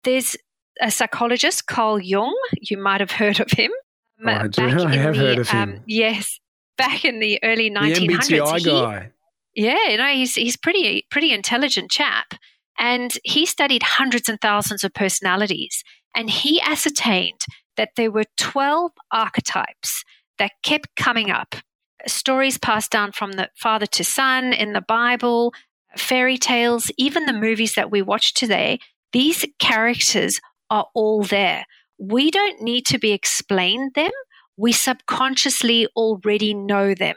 there's 0.03 0.35
a 0.81 0.89
psychologist, 0.89 1.67
Carl 1.67 1.99
Jung. 1.99 2.35
You 2.59 2.77
might 2.77 3.01
have 3.01 3.11
heard 3.11 3.39
of 3.39 3.51
him. 3.51 3.71
Oh, 4.25 4.29
I 4.29 4.47
do. 4.47 4.63
I 4.87 4.95
have 4.95 5.15
the, 5.15 5.19
heard 5.19 5.39
of 5.39 5.49
him. 5.49 5.61
Um, 5.61 5.83
yes, 5.85 6.39
back 6.77 7.05
in 7.05 7.19
the 7.19 7.39
early 7.43 7.69
1900s. 7.69 8.27
The 8.27 8.37
MBTI 8.37 8.57
he, 8.57 8.63
guy. 8.65 9.11
Yeah, 9.55 9.89
you 9.89 9.97
know, 9.97 10.07
he's 10.07 10.35
he's 10.35 10.57
pretty 10.57 11.05
pretty 11.11 11.33
intelligent 11.33 11.91
chap, 11.91 12.33
and 12.79 13.11
he 13.23 13.45
studied 13.45 13.83
hundreds 13.83 14.29
and 14.29 14.39
thousands 14.39 14.83
of 14.83 14.93
personalities, 14.93 15.83
and 16.15 16.29
he 16.29 16.61
ascertained 16.61 17.41
that 17.77 17.91
there 17.95 18.11
were 18.11 18.25
12 18.37 18.91
archetypes 19.11 20.03
that 20.37 20.51
kept 20.63 20.95
coming 20.95 21.31
up. 21.31 21.55
Stories 22.07 22.57
passed 22.57 22.91
down 22.91 23.11
from 23.11 23.33
the 23.33 23.49
father 23.55 23.85
to 23.85 24.03
son 24.03 24.53
in 24.53 24.73
the 24.73 24.81
Bible, 24.81 25.53
fairy 25.97 26.37
tales, 26.37 26.91
even 26.97 27.25
the 27.25 27.33
movies 27.33 27.75
that 27.75 27.91
we 27.91 28.01
watch 28.01 28.33
today. 28.33 28.79
These 29.11 29.45
characters 29.59 30.39
are 30.69 30.87
all 30.93 31.23
there. 31.23 31.65
We 31.97 32.31
don't 32.31 32.61
need 32.61 32.85
to 32.87 32.99
be 32.99 33.11
explained 33.11 33.93
them. 33.95 34.11
We 34.57 34.71
subconsciously 34.71 35.87
already 35.95 36.53
know 36.53 36.93
them. 36.93 37.15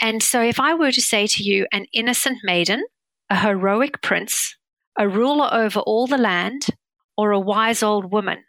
And 0.00 0.22
so, 0.22 0.42
if 0.42 0.58
I 0.58 0.74
were 0.74 0.92
to 0.92 1.00
say 1.00 1.26
to 1.26 1.42
you, 1.42 1.66
an 1.72 1.86
innocent 1.92 2.38
maiden, 2.42 2.84
a 3.30 3.36
heroic 3.36 4.02
prince, 4.02 4.56
a 4.98 5.08
ruler 5.08 5.48
over 5.52 5.80
all 5.80 6.06
the 6.06 6.18
land, 6.18 6.66
or 7.16 7.32
a 7.32 7.40
wise 7.40 7.82
old 7.82 8.12
woman, 8.12 8.44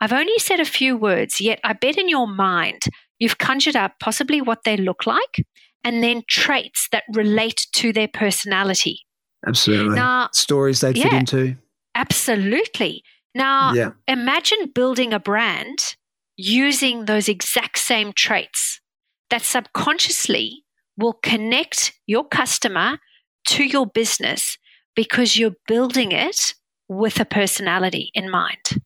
I've 0.00 0.12
only 0.12 0.38
said 0.38 0.60
a 0.60 0.64
few 0.64 0.96
words, 0.96 1.40
yet 1.40 1.60
I 1.62 1.74
bet 1.74 1.98
in 1.98 2.08
your 2.08 2.26
mind 2.26 2.82
you've 3.18 3.38
conjured 3.38 3.76
up 3.76 3.92
possibly 4.00 4.40
what 4.40 4.64
they 4.64 4.76
look 4.76 5.06
like 5.06 5.44
and 5.84 6.02
then 6.02 6.22
traits 6.28 6.88
that 6.92 7.04
relate 7.14 7.66
to 7.74 7.92
their 7.92 8.08
personality. 8.08 9.00
Absolutely. 9.46 9.96
Now, 9.96 10.28
Stories 10.32 10.80
they 10.80 10.92
yeah, 10.92 11.04
fit 11.04 11.12
into. 11.12 11.56
Absolutely. 11.94 13.02
Now, 13.34 13.72
yeah. 13.72 13.90
imagine 14.08 14.72
building 14.74 15.12
a 15.12 15.20
brand 15.20 15.96
using 16.36 17.04
those 17.04 17.28
exact 17.28 17.78
same 17.78 18.12
traits 18.12 18.80
that 19.28 19.42
subconsciously 19.42 20.64
will 20.96 21.14
connect 21.22 21.92
your 22.06 22.26
customer 22.26 22.98
to 23.46 23.64
your 23.64 23.86
business 23.86 24.58
because 24.96 25.38
you're 25.38 25.56
building 25.66 26.12
it 26.12 26.54
with 26.90 27.20
a 27.20 27.24
personality 27.24 28.10
in 28.14 28.28
mind. 28.28 28.82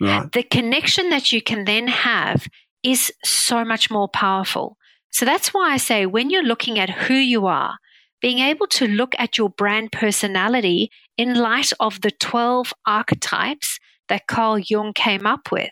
Right. 0.00 0.30
The 0.32 0.42
connection 0.42 1.10
that 1.10 1.32
you 1.32 1.40
can 1.40 1.64
then 1.64 1.86
have 1.86 2.48
is 2.82 3.12
so 3.24 3.64
much 3.64 3.90
more 3.90 4.08
powerful. 4.08 4.76
So 5.10 5.24
that's 5.24 5.54
why 5.54 5.72
I 5.72 5.76
say 5.76 6.04
when 6.04 6.30
you're 6.30 6.42
looking 6.42 6.80
at 6.80 6.90
who 6.90 7.14
you 7.14 7.46
are, 7.46 7.78
being 8.20 8.40
able 8.40 8.66
to 8.66 8.88
look 8.88 9.14
at 9.18 9.38
your 9.38 9.50
brand 9.50 9.92
personality 9.92 10.90
in 11.16 11.34
light 11.34 11.70
of 11.78 12.00
the 12.00 12.10
12 12.10 12.72
archetypes 12.86 13.78
that 14.08 14.26
Carl 14.26 14.58
Jung 14.58 14.92
came 14.92 15.24
up 15.24 15.52
with 15.52 15.70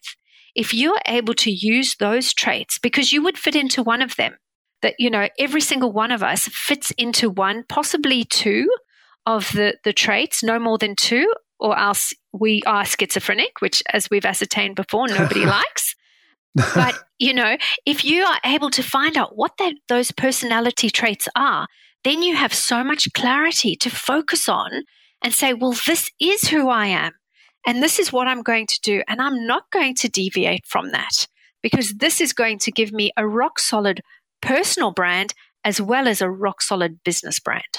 if 0.54 0.74
you're 0.74 1.00
able 1.06 1.34
to 1.34 1.50
use 1.50 1.96
those 1.96 2.32
traits, 2.32 2.78
because 2.78 3.12
you 3.12 3.22
would 3.22 3.38
fit 3.38 3.56
into 3.56 3.82
one 3.82 4.02
of 4.02 4.16
them, 4.16 4.36
that, 4.82 4.94
you 4.98 5.10
know, 5.10 5.28
every 5.38 5.60
single 5.60 5.92
one 5.92 6.12
of 6.12 6.22
us 6.22 6.48
fits 6.48 6.92
into 6.92 7.30
one, 7.30 7.64
possibly 7.68 8.24
two 8.24 8.68
of 9.24 9.50
the, 9.52 9.78
the 9.84 9.92
traits, 9.92 10.42
no 10.42 10.58
more 10.58 10.78
than 10.78 10.94
two, 10.96 11.32
or 11.62 11.78
else 11.78 12.12
we 12.32 12.60
are 12.66 12.84
schizophrenic, 12.84 13.60
which, 13.60 13.82
as 13.92 14.10
we've 14.10 14.24
ascertained 14.24 14.74
before, 14.74 15.06
nobody 15.06 15.46
likes. 15.46 15.94
but, 16.54 16.98
you 17.18 17.32
know, 17.32 17.56
if 17.86 18.04
you 18.04 18.24
are 18.24 18.38
able 18.44 18.68
to 18.70 18.82
find 18.82 19.16
out 19.16 19.36
what 19.36 19.52
that, 19.58 19.74
those 19.88 20.10
personality 20.10 20.90
traits 20.90 21.28
are, 21.36 21.68
then 22.04 22.22
you 22.22 22.34
have 22.34 22.52
so 22.52 22.82
much 22.82 23.08
clarity 23.14 23.76
to 23.76 23.88
focus 23.88 24.48
on 24.48 24.82
and 25.22 25.32
say, 25.32 25.54
well, 25.54 25.74
this 25.86 26.10
is 26.20 26.48
who 26.48 26.68
I 26.68 26.86
am. 26.86 27.12
And 27.64 27.80
this 27.80 28.00
is 28.00 28.12
what 28.12 28.26
I'm 28.26 28.42
going 28.42 28.66
to 28.66 28.80
do. 28.82 29.02
And 29.06 29.22
I'm 29.22 29.46
not 29.46 29.70
going 29.70 29.94
to 29.96 30.08
deviate 30.08 30.66
from 30.66 30.90
that 30.90 31.28
because 31.62 31.94
this 31.94 32.20
is 32.20 32.32
going 32.32 32.58
to 32.58 32.72
give 32.72 32.92
me 32.92 33.12
a 33.16 33.26
rock 33.26 33.60
solid 33.60 34.00
personal 34.40 34.90
brand 34.90 35.32
as 35.64 35.80
well 35.80 36.08
as 36.08 36.20
a 36.20 36.28
rock 36.28 36.60
solid 36.60 36.98
business 37.04 37.38
brand. 37.38 37.78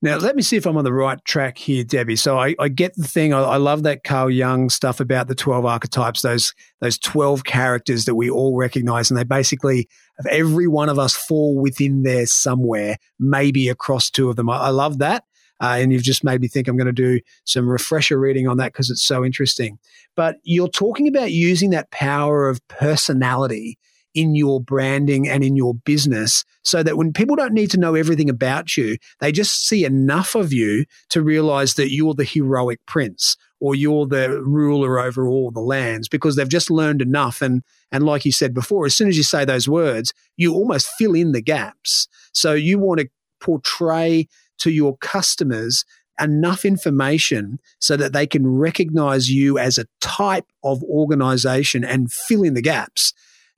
Now, 0.00 0.16
let 0.18 0.36
me 0.36 0.42
see 0.42 0.56
if 0.56 0.64
I'm 0.64 0.76
on 0.76 0.84
the 0.84 0.92
right 0.92 1.22
track 1.24 1.58
here, 1.58 1.82
Debbie. 1.82 2.14
So 2.14 2.38
I, 2.38 2.54
I 2.60 2.68
get 2.68 2.94
the 2.94 3.08
thing. 3.08 3.32
I, 3.32 3.40
I, 3.40 3.56
love 3.56 3.82
that 3.82 4.04
Carl 4.04 4.30
Jung 4.30 4.70
stuff 4.70 5.00
about 5.00 5.26
the 5.26 5.34
12 5.34 5.64
archetypes, 5.64 6.22
those, 6.22 6.54
those 6.80 6.98
12 6.98 7.42
characters 7.42 8.04
that 8.04 8.14
we 8.14 8.30
all 8.30 8.56
recognize. 8.56 9.10
And 9.10 9.18
they 9.18 9.24
basically, 9.24 9.88
every 10.30 10.68
one 10.68 10.88
of 10.88 11.00
us 11.00 11.16
fall 11.16 11.60
within 11.60 12.04
there 12.04 12.26
somewhere, 12.26 12.98
maybe 13.18 13.68
across 13.68 14.08
two 14.08 14.30
of 14.30 14.36
them. 14.36 14.48
I, 14.48 14.58
I 14.58 14.68
love 14.68 14.98
that. 14.98 15.24
Uh, 15.60 15.78
and 15.80 15.92
you've 15.92 16.04
just 16.04 16.22
made 16.22 16.40
me 16.40 16.46
think 16.46 16.68
I'm 16.68 16.76
going 16.76 16.86
to 16.86 16.92
do 16.92 17.18
some 17.44 17.68
refresher 17.68 18.20
reading 18.20 18.46
on 18.46 18.58
that 18.58 18.72
because 18.72 18.90
it's 18.90 19.02
so 19.02 19.24
interesting. 19.24 19.80
But 20.14 20.36
you're 20.44 20.68
talking 20.68 21.08
about 21.08 21.32
using 21.32 21.70
that 21.70 21.90
power 21.90 22.48
of 22.48 22.66
personality 22.68 23.78
in 24.18 24.34
your 24.34 24.60
branding 24.60 25.28
and 25.28 25.44
in 25.44 25.54
your 25.54 25.74
business 25.74 26.44
so 26.64 26.82
that 26.82 26.96
when 26.96 27.12
people 27.12 27.36
don't 27.36 27.52
need 27.52 27.70
to 27.70 27.78
know 27.78 27.94
everything 27.94 28.28
about 28.28 28.76
you, 28.76 28.96
they 29.20 29.30
just 29.30 29.66
see 29.66 29.84
enough 29.84 30.34
of 30.34 30.52
you 30.52 30.84
to 31.08 31.22
realize 31.22 31.74
that 31.74 31.92
you're 31.92 32.14
the 32.14 32.24
heroic 32.24 32.80
prince 32.84 33.36
or 33.60 33.76
you're 33.76 34.06
the 34.06 34.42
ruler 34.42 34.98
over 34.98 35.28
all 35.28 35.52
the 35.52 35.60
lands 35.60 36.08
because 36.08 36.34
they've 36.34 36.48
just 36.48 36.68
learned 36.68 37.00
enough. 37.00 37.40
And, 37.40 37.62
and 37.92 38.04
like 38.04 38.24
you 38.24 38.32
said 38.32 38.52
before, 38.52 38.86
as 38.86 38.94
soon 38.94 39.08
as 39.08 39.16
you 39.16 39.22
say 39.22 39.44
those 39.44 39.68
words, 39.68 40.12
you 40.36 40.52
almost 40.52 40.88
fill 40.98 41.14
in 41.14 41.30
the 41.30 41.42
gaps. 41.42 42.08
So 42.32 42.54
you 42.54 42.80
want 42.80 43.00
to 43.00 43.08
portray 43.40 44.26
to 44.58 44.70
your 44.70 44.96
customers 44.96 45.84
enough 46.20 46.64
information 46.64 47.60
so 47.78 47.96
that 47.96 48.12
they 48.12 48.26
can 48.26 48.44
recognize 48.44 49.30
you 49.30 49.58
as 49.58 49.78
a 49.78 49.86
type 50.00 50.46
of 50.64 50.82
organization 50.82 51.84
and 51.84 52.12
fill 52.12 52.42
in 52.42 52.54
the 52.54 52.62
gaps. 52.62 53.12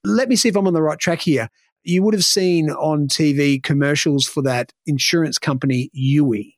Let 0.05 0.29
me 0.29 0.37
see 0.37 0.49
if 0.49 0.57
I'm 0.57 0.67
on 0.67 0.73
the 0.73 0.83
right 0.83 0.99
track 0.99 1.21
here. 1.21 1.49
You 1.83 2.03
would 2.03 2.15
have 2.15 2.25
seen 2.25 2.71
on 2.71 3.09
TV 3.09 3.63
commercials 3.63 4.27
for 4.27 4.43
that 4.43 4.73
insurance 4.87 5.39
company, 5.39 5.91
Youi. 5.97 6.55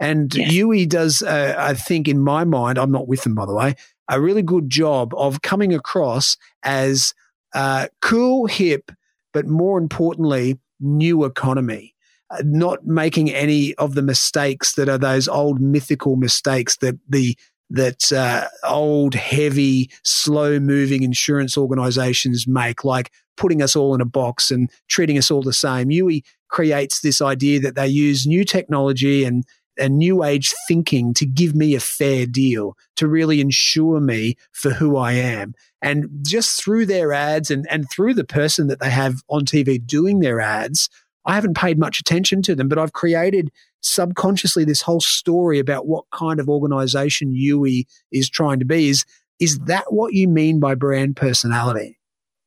And 0.00 0.34
yes. 0.34 0.52
Youi 0.52 0.88
does, 0.88 1.22
uh, 1.22 1.54
I 1.56 1.74
think, 1.74 2.08
in 2.08 2.18
my 2.18 2.44
mind, 2.44 2.78
I'm 2.78 2.90
not 2.90 3.06
with 3.06 3.22
them, 3.22 3.34
by 3.34 3.46
the 3.46 3.54
way, 3.54 3.74
a 4.08 4.20
really 4.20 4.42
good 4.42 4.68
job 4.68 5.14
of 5.14 5.42
coming 5.42 5.72
across 5.72 6.36
as 6.62 7.14
uh, 7.54 7.88
cool, 8.02 8.46
hip, 8.46 8.90
but 9.32 9.46
more 9.46 9.78
importantly, 9.78 10.58
new 10.80 11.24
economy. 11.24 11.94
Uh, 12.30 12.42
not 12.44 12.86
making 12.86 13.30
any 13.30 13.74
of 13.74 13.94
the 13.94 14.02
mistakes 14.02 14.74
that 14.74 14.88
are 14.88 14.98
those 14.98 15.28
old 15.28 15.60
mythical 15.60 16.16
mistakes 16.16 16.78
that 16.78 16.98
the 17.08 17.36
that 17.74 18.12
uh, 18.12 18.46
old, 18.64 19.14
heavy, 19.14 19.90
slow 20.02 20.58
moving 20.58 21.02
insurance 21.02 21.58
organizations 21.58 22.46
make, 22.46 22.84
like 22.84 23.10
putting 23.36 23.62
us 23.62 23.74
all 23.74 23.94
in 23.94 24.00
a 24.00 24.06
box 24.06 24.50
and 24.50 24.70
treating 24.88 25.18
us 25.18 25.30
all 25.30 25.42
the 25.42 25.52
same. 25.52 25.88
Youi 25.88 26.22
creates 26.48 27.00
this 27.00 27.20
idea 27.20 27.60
that 27.60 27.74
they 27.74 27.88
use 27.88 28.26
new 28.26 28.44
technology 28.44 29.24
and 29.24 29.44
a 29.76 29.88
new 29.88 30.22
age 30.22 30.54
thinking 30.68 31.12
to 31.14 31.26
give 31.26 31.54
me 31.54 31.74
a 31.74 31.80
fair 31.80 32.26
deal, 32.26 32.76
to 32.96 33.08
really 33.08 33.40
insure 33.40 34.00
me 34.00 34.36
for 34.52 34.70
who 34.70 34.96
I 34.96 35.12
am. 35.12 35.54
And 35.82 36.08
just 36.22 36.62
through 36.62 36.86
their 36.86 37.12
ads 37.12 37.50
and, 37.50 37.66
and 37.70 37.90
through 37.90 38.14
the 38.14 38.24
person 38.24 38.68
that 38.68 38.80
they 38.80 38.90
have 38.90 39.22
on 39.28 39.44
TV 39.44 39.84
doing 39.84 40.20
their 40.20 40.40
ads, 40.40 40.88
I 41.26 41.34
haven't 41.34 41.56
paid 41.56 41.78
much 41.78 42.00
attention 42.00 42.42
to 42.42 42.54
them, 42.54 42.68
but 42.68 42.78
I've 42.78 42.92
created 42.92 43.50
subconsciously 43.82 44.64
this 44.64 44.82
whole 44.82 45.00
story 45.00 45.58
about 45.58 45.86
what 45.86 46.04
kind 46.12 46.40
of 46.40 46.48
organization 46.48 47.34
Youi 47.34 47.86
is 48.12 48.28
trying 48.28 48.58
to 48.58 48.64
be. 48.64 48.88
Is, 48.88 49.04
is 49.40 49.58
that 49.60 49.92
what 49.92 50.14
you 50.14 50.28
mean 50.28 50.60
by 50.60 50.74
brand 50.74 51.16
personality? 51.16 51.98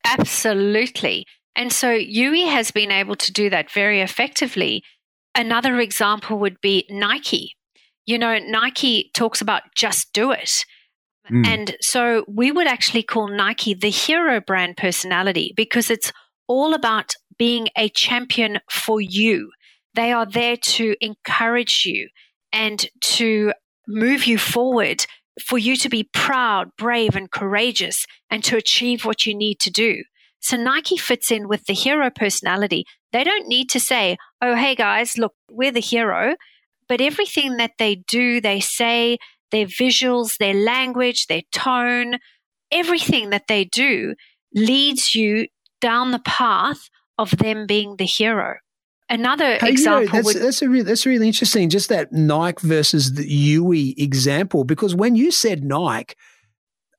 Absolutely. 0.05 1.25
And 1.55 1.73
so 1.73 1.89
Youi 1.89 2.47
has 2.49 2.71
been 2.71 2.91
able 2.91 3.15
to 3.15 3.31
do 3.31 3.49
that 3.49 3.71
very 3.71 4.01
effectively. 4.01 4.83
Another 5.35 5.79
example 5.79 6.37
would 6.39 6.61
be 6.61 6.85
Nike. 6.89 7.55
You 8.05 8.17
know, 8.17 8.37
Nike 8.37 9.11
talks 9.13 9.41
about 9.41 9.63
just 9.75 10.13
do 10.13 10.31
it. 10.31 10.65
Mm. 11.31 11.45
And 11.45 11.75
so 11.81 12.23
we 12.27 12.51
would 12.51 12.67
actually 12.67 13.03
call 13.03 13.27
Nike 13.27 13.73
the 13.73 13.89
hero 13.89 14.39
brand 14.39 14.77
personality 14.77 15.53
because 15.55 15.89
it's 15.89 16.13
all 16.47 16.73
about 16.73 17.15
being 17.37 17.67
a 17.77 17.89
champion 17.89 18.59
for 18.69 18.99
you. 19.01 19.51
They 19.93 20.11
are 20.11 20.25
there 20.25 20.57
to 20.57 20.95
encourage 21.01 21.83
you 21.85 22.09
and 22.51 22.87
to 23.01 23.53
move 23.87 24.25
you 24.25 24.37
forward 24.37 25.05
for 25.41 25.57
you 25.57 25.75
to 25.77 25.89
be 25.89 26.09
proud, 26.13 26.69
brave, 26.77 27.15
and 27.15 27.31
courageous 27.31 28.05
and 28.29 28.43
to 28.43 28.57
achieve 28.57 29.05
what 29.05 29.25
you 29.25 29.35
need 29.35 29.59
to 29.59 29.71
do. 29.71 30.03
So 30.39 30.57
Nike 30.57 30.97
fits 30.97 31.31
in 31.31 31.47
with 31.47 31.65
the 31.65 31.73
hero 31.73 32.09
personality. 32.09 32.85
They 33.11 33.23
don't 33.23 33.47
need 33.47 33.69
to 33.71 33.79
say, 33.79 34.17
oh, 34.41 34.55
hey 34.55 34.75
guys, 34.75 35.17
look, 35.17 35.33
we're 35.49 35.71
the 35.71 35.79
hero. 35.79 36.35
But 36.87 37.01
everything 37.01 37.57
that 37.57 37.73
they 37.77 37.95
do, 37.95 38.39
they 38.39 38.59
say, 38.59 39.17
their 39.51 39.65
visuals, 39.65 40.37
their 40.37 40.53
language, 40.53 41.27
their 41.27 41.43
tone, 41.51 42.17
everything 42.71 43.29
that 43.29 43.47
they 43.47 43.65
do 43.65 44.15
leads 44.53 45.15
you 45.15 45.47
down 45.79 46.11
the 46.11 46.19
path 46.19 46.89
of 47.17 47.31
them 47.31 47.65
being 47.67 47.95
the 47.97 48.05
hero. 48.05 48.55
Another 49.09 49.57
hey, 49.57 49.69
example. 49.69 50.01
You 50.01 50.07
know, 50.07 50.11
that's, 50.11 50.25
would, 50.25 50.43
that's, 50.43 50.61
a 50.61 50.69
re- 50.69 50.81
that's 50.81 51.05
really 51.05 51.27
interesting, 51.27 51.69
just 51.69 51.89
that 51.89 52.11
Nike 52.11 52.67
versus 52.67 53.13
the 53.13 53.25
Youi 53.25 53.93
example, 53.97 54.63
because 54.63 54.95
when 54.95 55.15
you 55.15 55.31
said 55.31 55.63
Nike, 55.63 56.15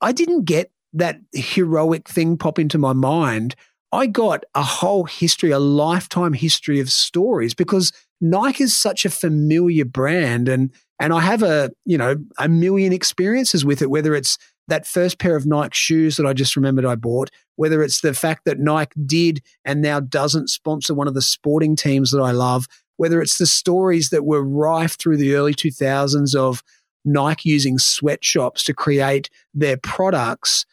I 0.00 0.12
didn't 0.12 0.44
get 0.44 0.70
that 0.94 1.18
heroic 1.32 2.08
thing 2.08 2.38
pop 2.38 2.58
into 2.58 2.78
my 2.78 2.94
mind. 2.94 3.54
I 3.92 4.06
got 4.06 4.44
a 4.54 4.62
whole 4.62 5.04
history, 5.04 5.50
a 5.50 5.58
lifetime 5.58 6.32
history 6.32 6.80
of 6.80 6.90
stories 6.90 7.54
because 7.54 7.92
Nike 8.20 8.64
is 8.64 8.76
such 8.76 9.04
a 9.04 9.10
familiar 9.10 9.84
brand 9.84 10.48
and 10.48 10.72
and 11.00 11.12
I 11.12 11.20
have 11.20 11.44
a, 11.44 11.70
you 11.84 11.96
know, 11.96 12.16
a 12.38 12.48
million 12.48 12.92
experiences 12.92 13.64
with 13.64 13.82
it, 13.82 13.90
whether 13.90 14.16
it's 14.16 14.36
that 14.68 14.86
first 14.86 15.18
pair 15.18 15.36
of 15.36 15.46
Nike 15.46 15.74
shoes 15.74 16.16
that 16.16 16.26
I 16.26 16.32
just 16.32 16.56
remembered 16.56 16.84
I 16.84 16.94
bought, 16.94 17.30
whether 17.56 17.82
it's 17.82 18.00
the 18.00 18.14
fact 18.14 18.44
that 18.44 18.58
Nike 18.60 19.00
did 19.04 19.42
and 19.64 19.82
now 19.82 20.00
doesn't 20.00 20.50
sponsor 20.50 20.94
one 20.94 21.08
of 21.08 21.14
the 21.14 21.22
sporting 21.22 21.74
teams 21.74 22.10
that 22.12 22.20
I 22.20 22.30
love, 22.30 22.66
whether 22.96 23.20
it's 23.20 23.38
the 23.38 23.46
stories 23.46 24.10
that 24.10 24.24
were 24.24 24.42
rife 24.42 24.98
through 24.98 25.16
the 25.16 25.34
early 25.34 25.54
2000s 25.54 26.34
of 26.34 26.62
Nike 27.04 27.50
using 27.50 27.78
sweatshops 27.78 28.62
to 28.64 28.74
create 28.74 29.30
their 29.54 29.76
products. 29.78 30.66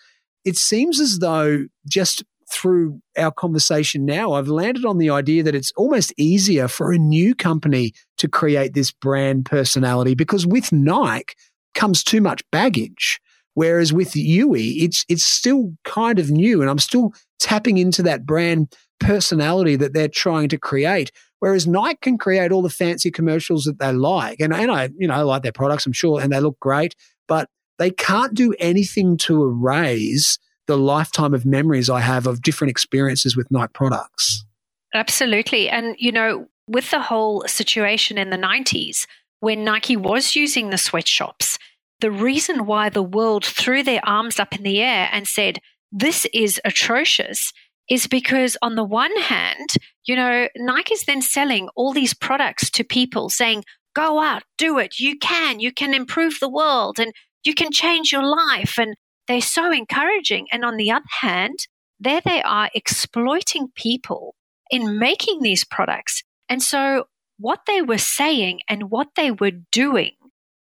It 0.44 0.58
seems 0.58 1.00
as 1.00 1.20
though 1.20 1.66
just 1.88 2.24
through 2.52 3.02
our 3.18 3.32
conversation 3.32 4.06
now, 4.06 4.34
I've 4.34 4.48
landed 4.48 4.86
on 4.86 4.98
the 4.98 5.10
idea 5.10 5.44
that 5.44 5.56
it's 5.56 5.72
almost 5.76 6.14
easier 6.18 6.68
for 6.68 6.92
a 6.92 6.98
new 6.98 7.34
company 7.34 7.94
to 8.18 8.28
create 8.28 8.74
this 8.74 8.92
brand 8.92 9.46
personality 9.46 10.14
because 10.14 10.46
with 10.46 10.72
Nike 10.72 11.34
comes 11.74 12.04
too 12.04 12.22
much 12.22 12.44
baggage. 12.52 13.20
Whereas 13.56 13.92
with 13.92 14.12
Youi, 14.12 14.84
it's 14.84 15.06
it's 15.10 15.24
still 15.24 15.74
kind 15.84 16.20
of 16.20 16.30
new, 16.30 16.62
and 16.62 16.70
I'm 16.70 16.80
still 16.80 17.14
tapping 17.40 17.78
into 17.78 18.04
that 18.04 18.26
brand 18.26 18.74
personality 19.00 19.76
that 19.78 19.94
they're 19.94 20.08
trying 20.08 20.50
to 20.50 20.58
create. 20.58 21.12
Whereas 21.40 21.66
Nike 21.66 22.00
can 22.02 22.18
create 22.18 22.52
all 22.52 22.62
the 22.62 22.70
fancy 22.70 23.12
commercials 23.12 23.64
that 23.64 23.80
they 23.80 23.92
like, 23.92 24.40
and 24.40 24.54
and 24.54 24.70
I 24.70 24.90
you 24.98 25.08
know 25.08 25.16
I 25.16 25.22
like 25.22 25.44
their 25.44 25.52
products, 25.54 25.86
I'm 25.86 25.94
sure, 25.94 26.22
and 26.22 26.32
they 26.32 26.40
look 26.40 26.60
great, 26.60 26.96
but 27.28 27.50
they 27.80 27.92
can't 27.92 28.34
do 28.34 28.54
anything 28.60 29.18
to 29.18 29.44
erase 29.44 30.38
the 30.68 30.78
lifetime 30.78 31.34
of 31.34 31.46
memories 31.46 31.90
I 31.90 32.02
have 32.02 32.28
of 32.28 32.42
different 32.42 32.72
experiences 32.72 33.38
with 33.38 33.50
Nike 33.52 33.72
products. 33.74 34.46
Absolutely, 34.94 35.70
and 35.70 35.96
you 35.98 36.12
know, 36.12 36.48
with 36.68 36.92
the 36.92 37.02
whole 37.02 37.46
situation 37.48 38.18
in 38.18 38.32
the 38.32 38.38
90s 38.38 39.08
when 39.40 39.64
Nike 39.64 39.96
was 39.96 40.36
using 40.36 40.72
the 40.72 40.78
sweatshops 40.78 41.58
the 42.00 42.12
reason 42.12 42.66
why 42.66 42.90
the 42.90 43.04
world 43.04 43.46
threw 43.46 43.84
their 43.84 44.06
arms 44.06 44.40
up 44.40 44.56
in 44.56 44.64
the 44.64 44.82
air 44.82 45.10
and 45.12 45.28
said, 45.28 45.60
this 45.92 46.28
is 46.34 46.60
atrocious, 46.66 47.54
is 47.90 48.08
because 48.08 48.58
on 48.62 48.76
the 48.76 48.84
one 48.84 49.16
hand, 49.22 49.70
you 50.06 50.16
know, 50.16 50.48
Nike 50.58 50.94
is 50.94 51.04
then 51.04 51.22
selling 51.22 51.70
all 51.76 51.94
these 51.94 52.14
products 52.14 52.70
to 52.72 52.84
people 52.84 53.30
saying, 53.30 53.64
go 53.96 54.20
out, 54.20 54.44
do 54.58 54.78
it, 54.78 55.00
you 55.00 55.18
can, 55.18 55.60
you 55.60 55.72
can 55.72 55.94
improve 55.94 56.40
the 56.40 56.50
world 56.50 57.00
and 57.00 57.14
you 57.44 57.54
can 57.54 57.72
change 57.72 58.12
your 58.12 58.26
life. 58.26 58.78
And 58.78 58.96
they're 59.28 59.42
so 59.42 59.72
encouraging. 59.72 60.48
And 60.52 60.66
on 60.66 60.78
the 60.78 60.92
other 60.92 61.06
hand, 61.22 61.68
there 62.00 62.22
they 62.22 62.42
are 62.42 62.70
exploiting 62.76 63.70
people 63.76 64.36
in 64.70 65.00
making 65.00 65.42
these 65.42 65.64
products. 65.64 66.24
And 66.50 66.62
so 66.62 67.06
what 67.38 67.62
they 67.68 67.82
were 67.82 67.98
saying 67.98 68.60
and 68.68 68.90
what 68.90 69.10
they 69.16 69.32
were 69.32 69.52
doing 69.72 70.12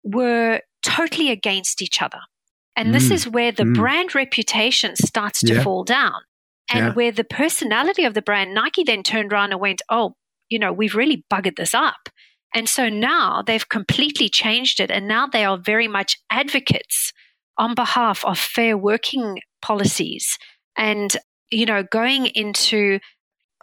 were 0.04 0.62
totally 0.84 1.30
against 1.30 1.82
each 1.82 2.02
other. 2.02 2.20
And 2.76 2.90
mm. 2.90 2.94
this 2.94 3.12
is 3.12 3.28
where 3.28 3.52
the 3.52 3.64
mm. 3.64 3.76
brand 3.76 4.16
reputation 4.16 4.96
starts 4.96 5.42
to 5.42 5.56
yeah. 5.56 5.64
fall 5.64 5.84
down. 5.84 6.22
And 6.72 6.88
yeah. 6.88 6.94
where 6.94 7.12
the 7.12 7.24
personality 7.24 8.06
of 8.06 8.14
the 8.14 8.22
brand, 8.22 8.54
Nike 8.54 8.84
then 8.84 9.02
turned 9.04 9.34
around 9.34 9.52
and 9.52 9.60
went, 9.60 9.82
Oh, 9.90 10.16
you 10.50 10.60
know, 10.60 10.72
we've 10.72 10.96
really 10.96 11.26
buggered 11.32 11.56
this 11.56 11.74
up. 11.74 12.10
And 12.54 12.68
so 12.68 12.90
now 12.90 13.44
they've 13.46 13.68
completely 13.68 14.30
changed 14.30 14.80
it. 14.80 14.92
And 14.92 15.08
now 15.08 15.28
they 15.28 15.46
are 15.46 15.58
very 15.58 15.88
much 15.88 16.18
advocates 16.32 17.12
on 17.58 17.76
behalf 17.76 18.24
of 18.26 18.40
fair 18.40 18.78
working 18.78 19.40
policies 19.62 20.38
and, 20.78 21.16
you 21.52 21.66
know, 21.66 21.84
going 21.84 22.28
into 22.28 23.00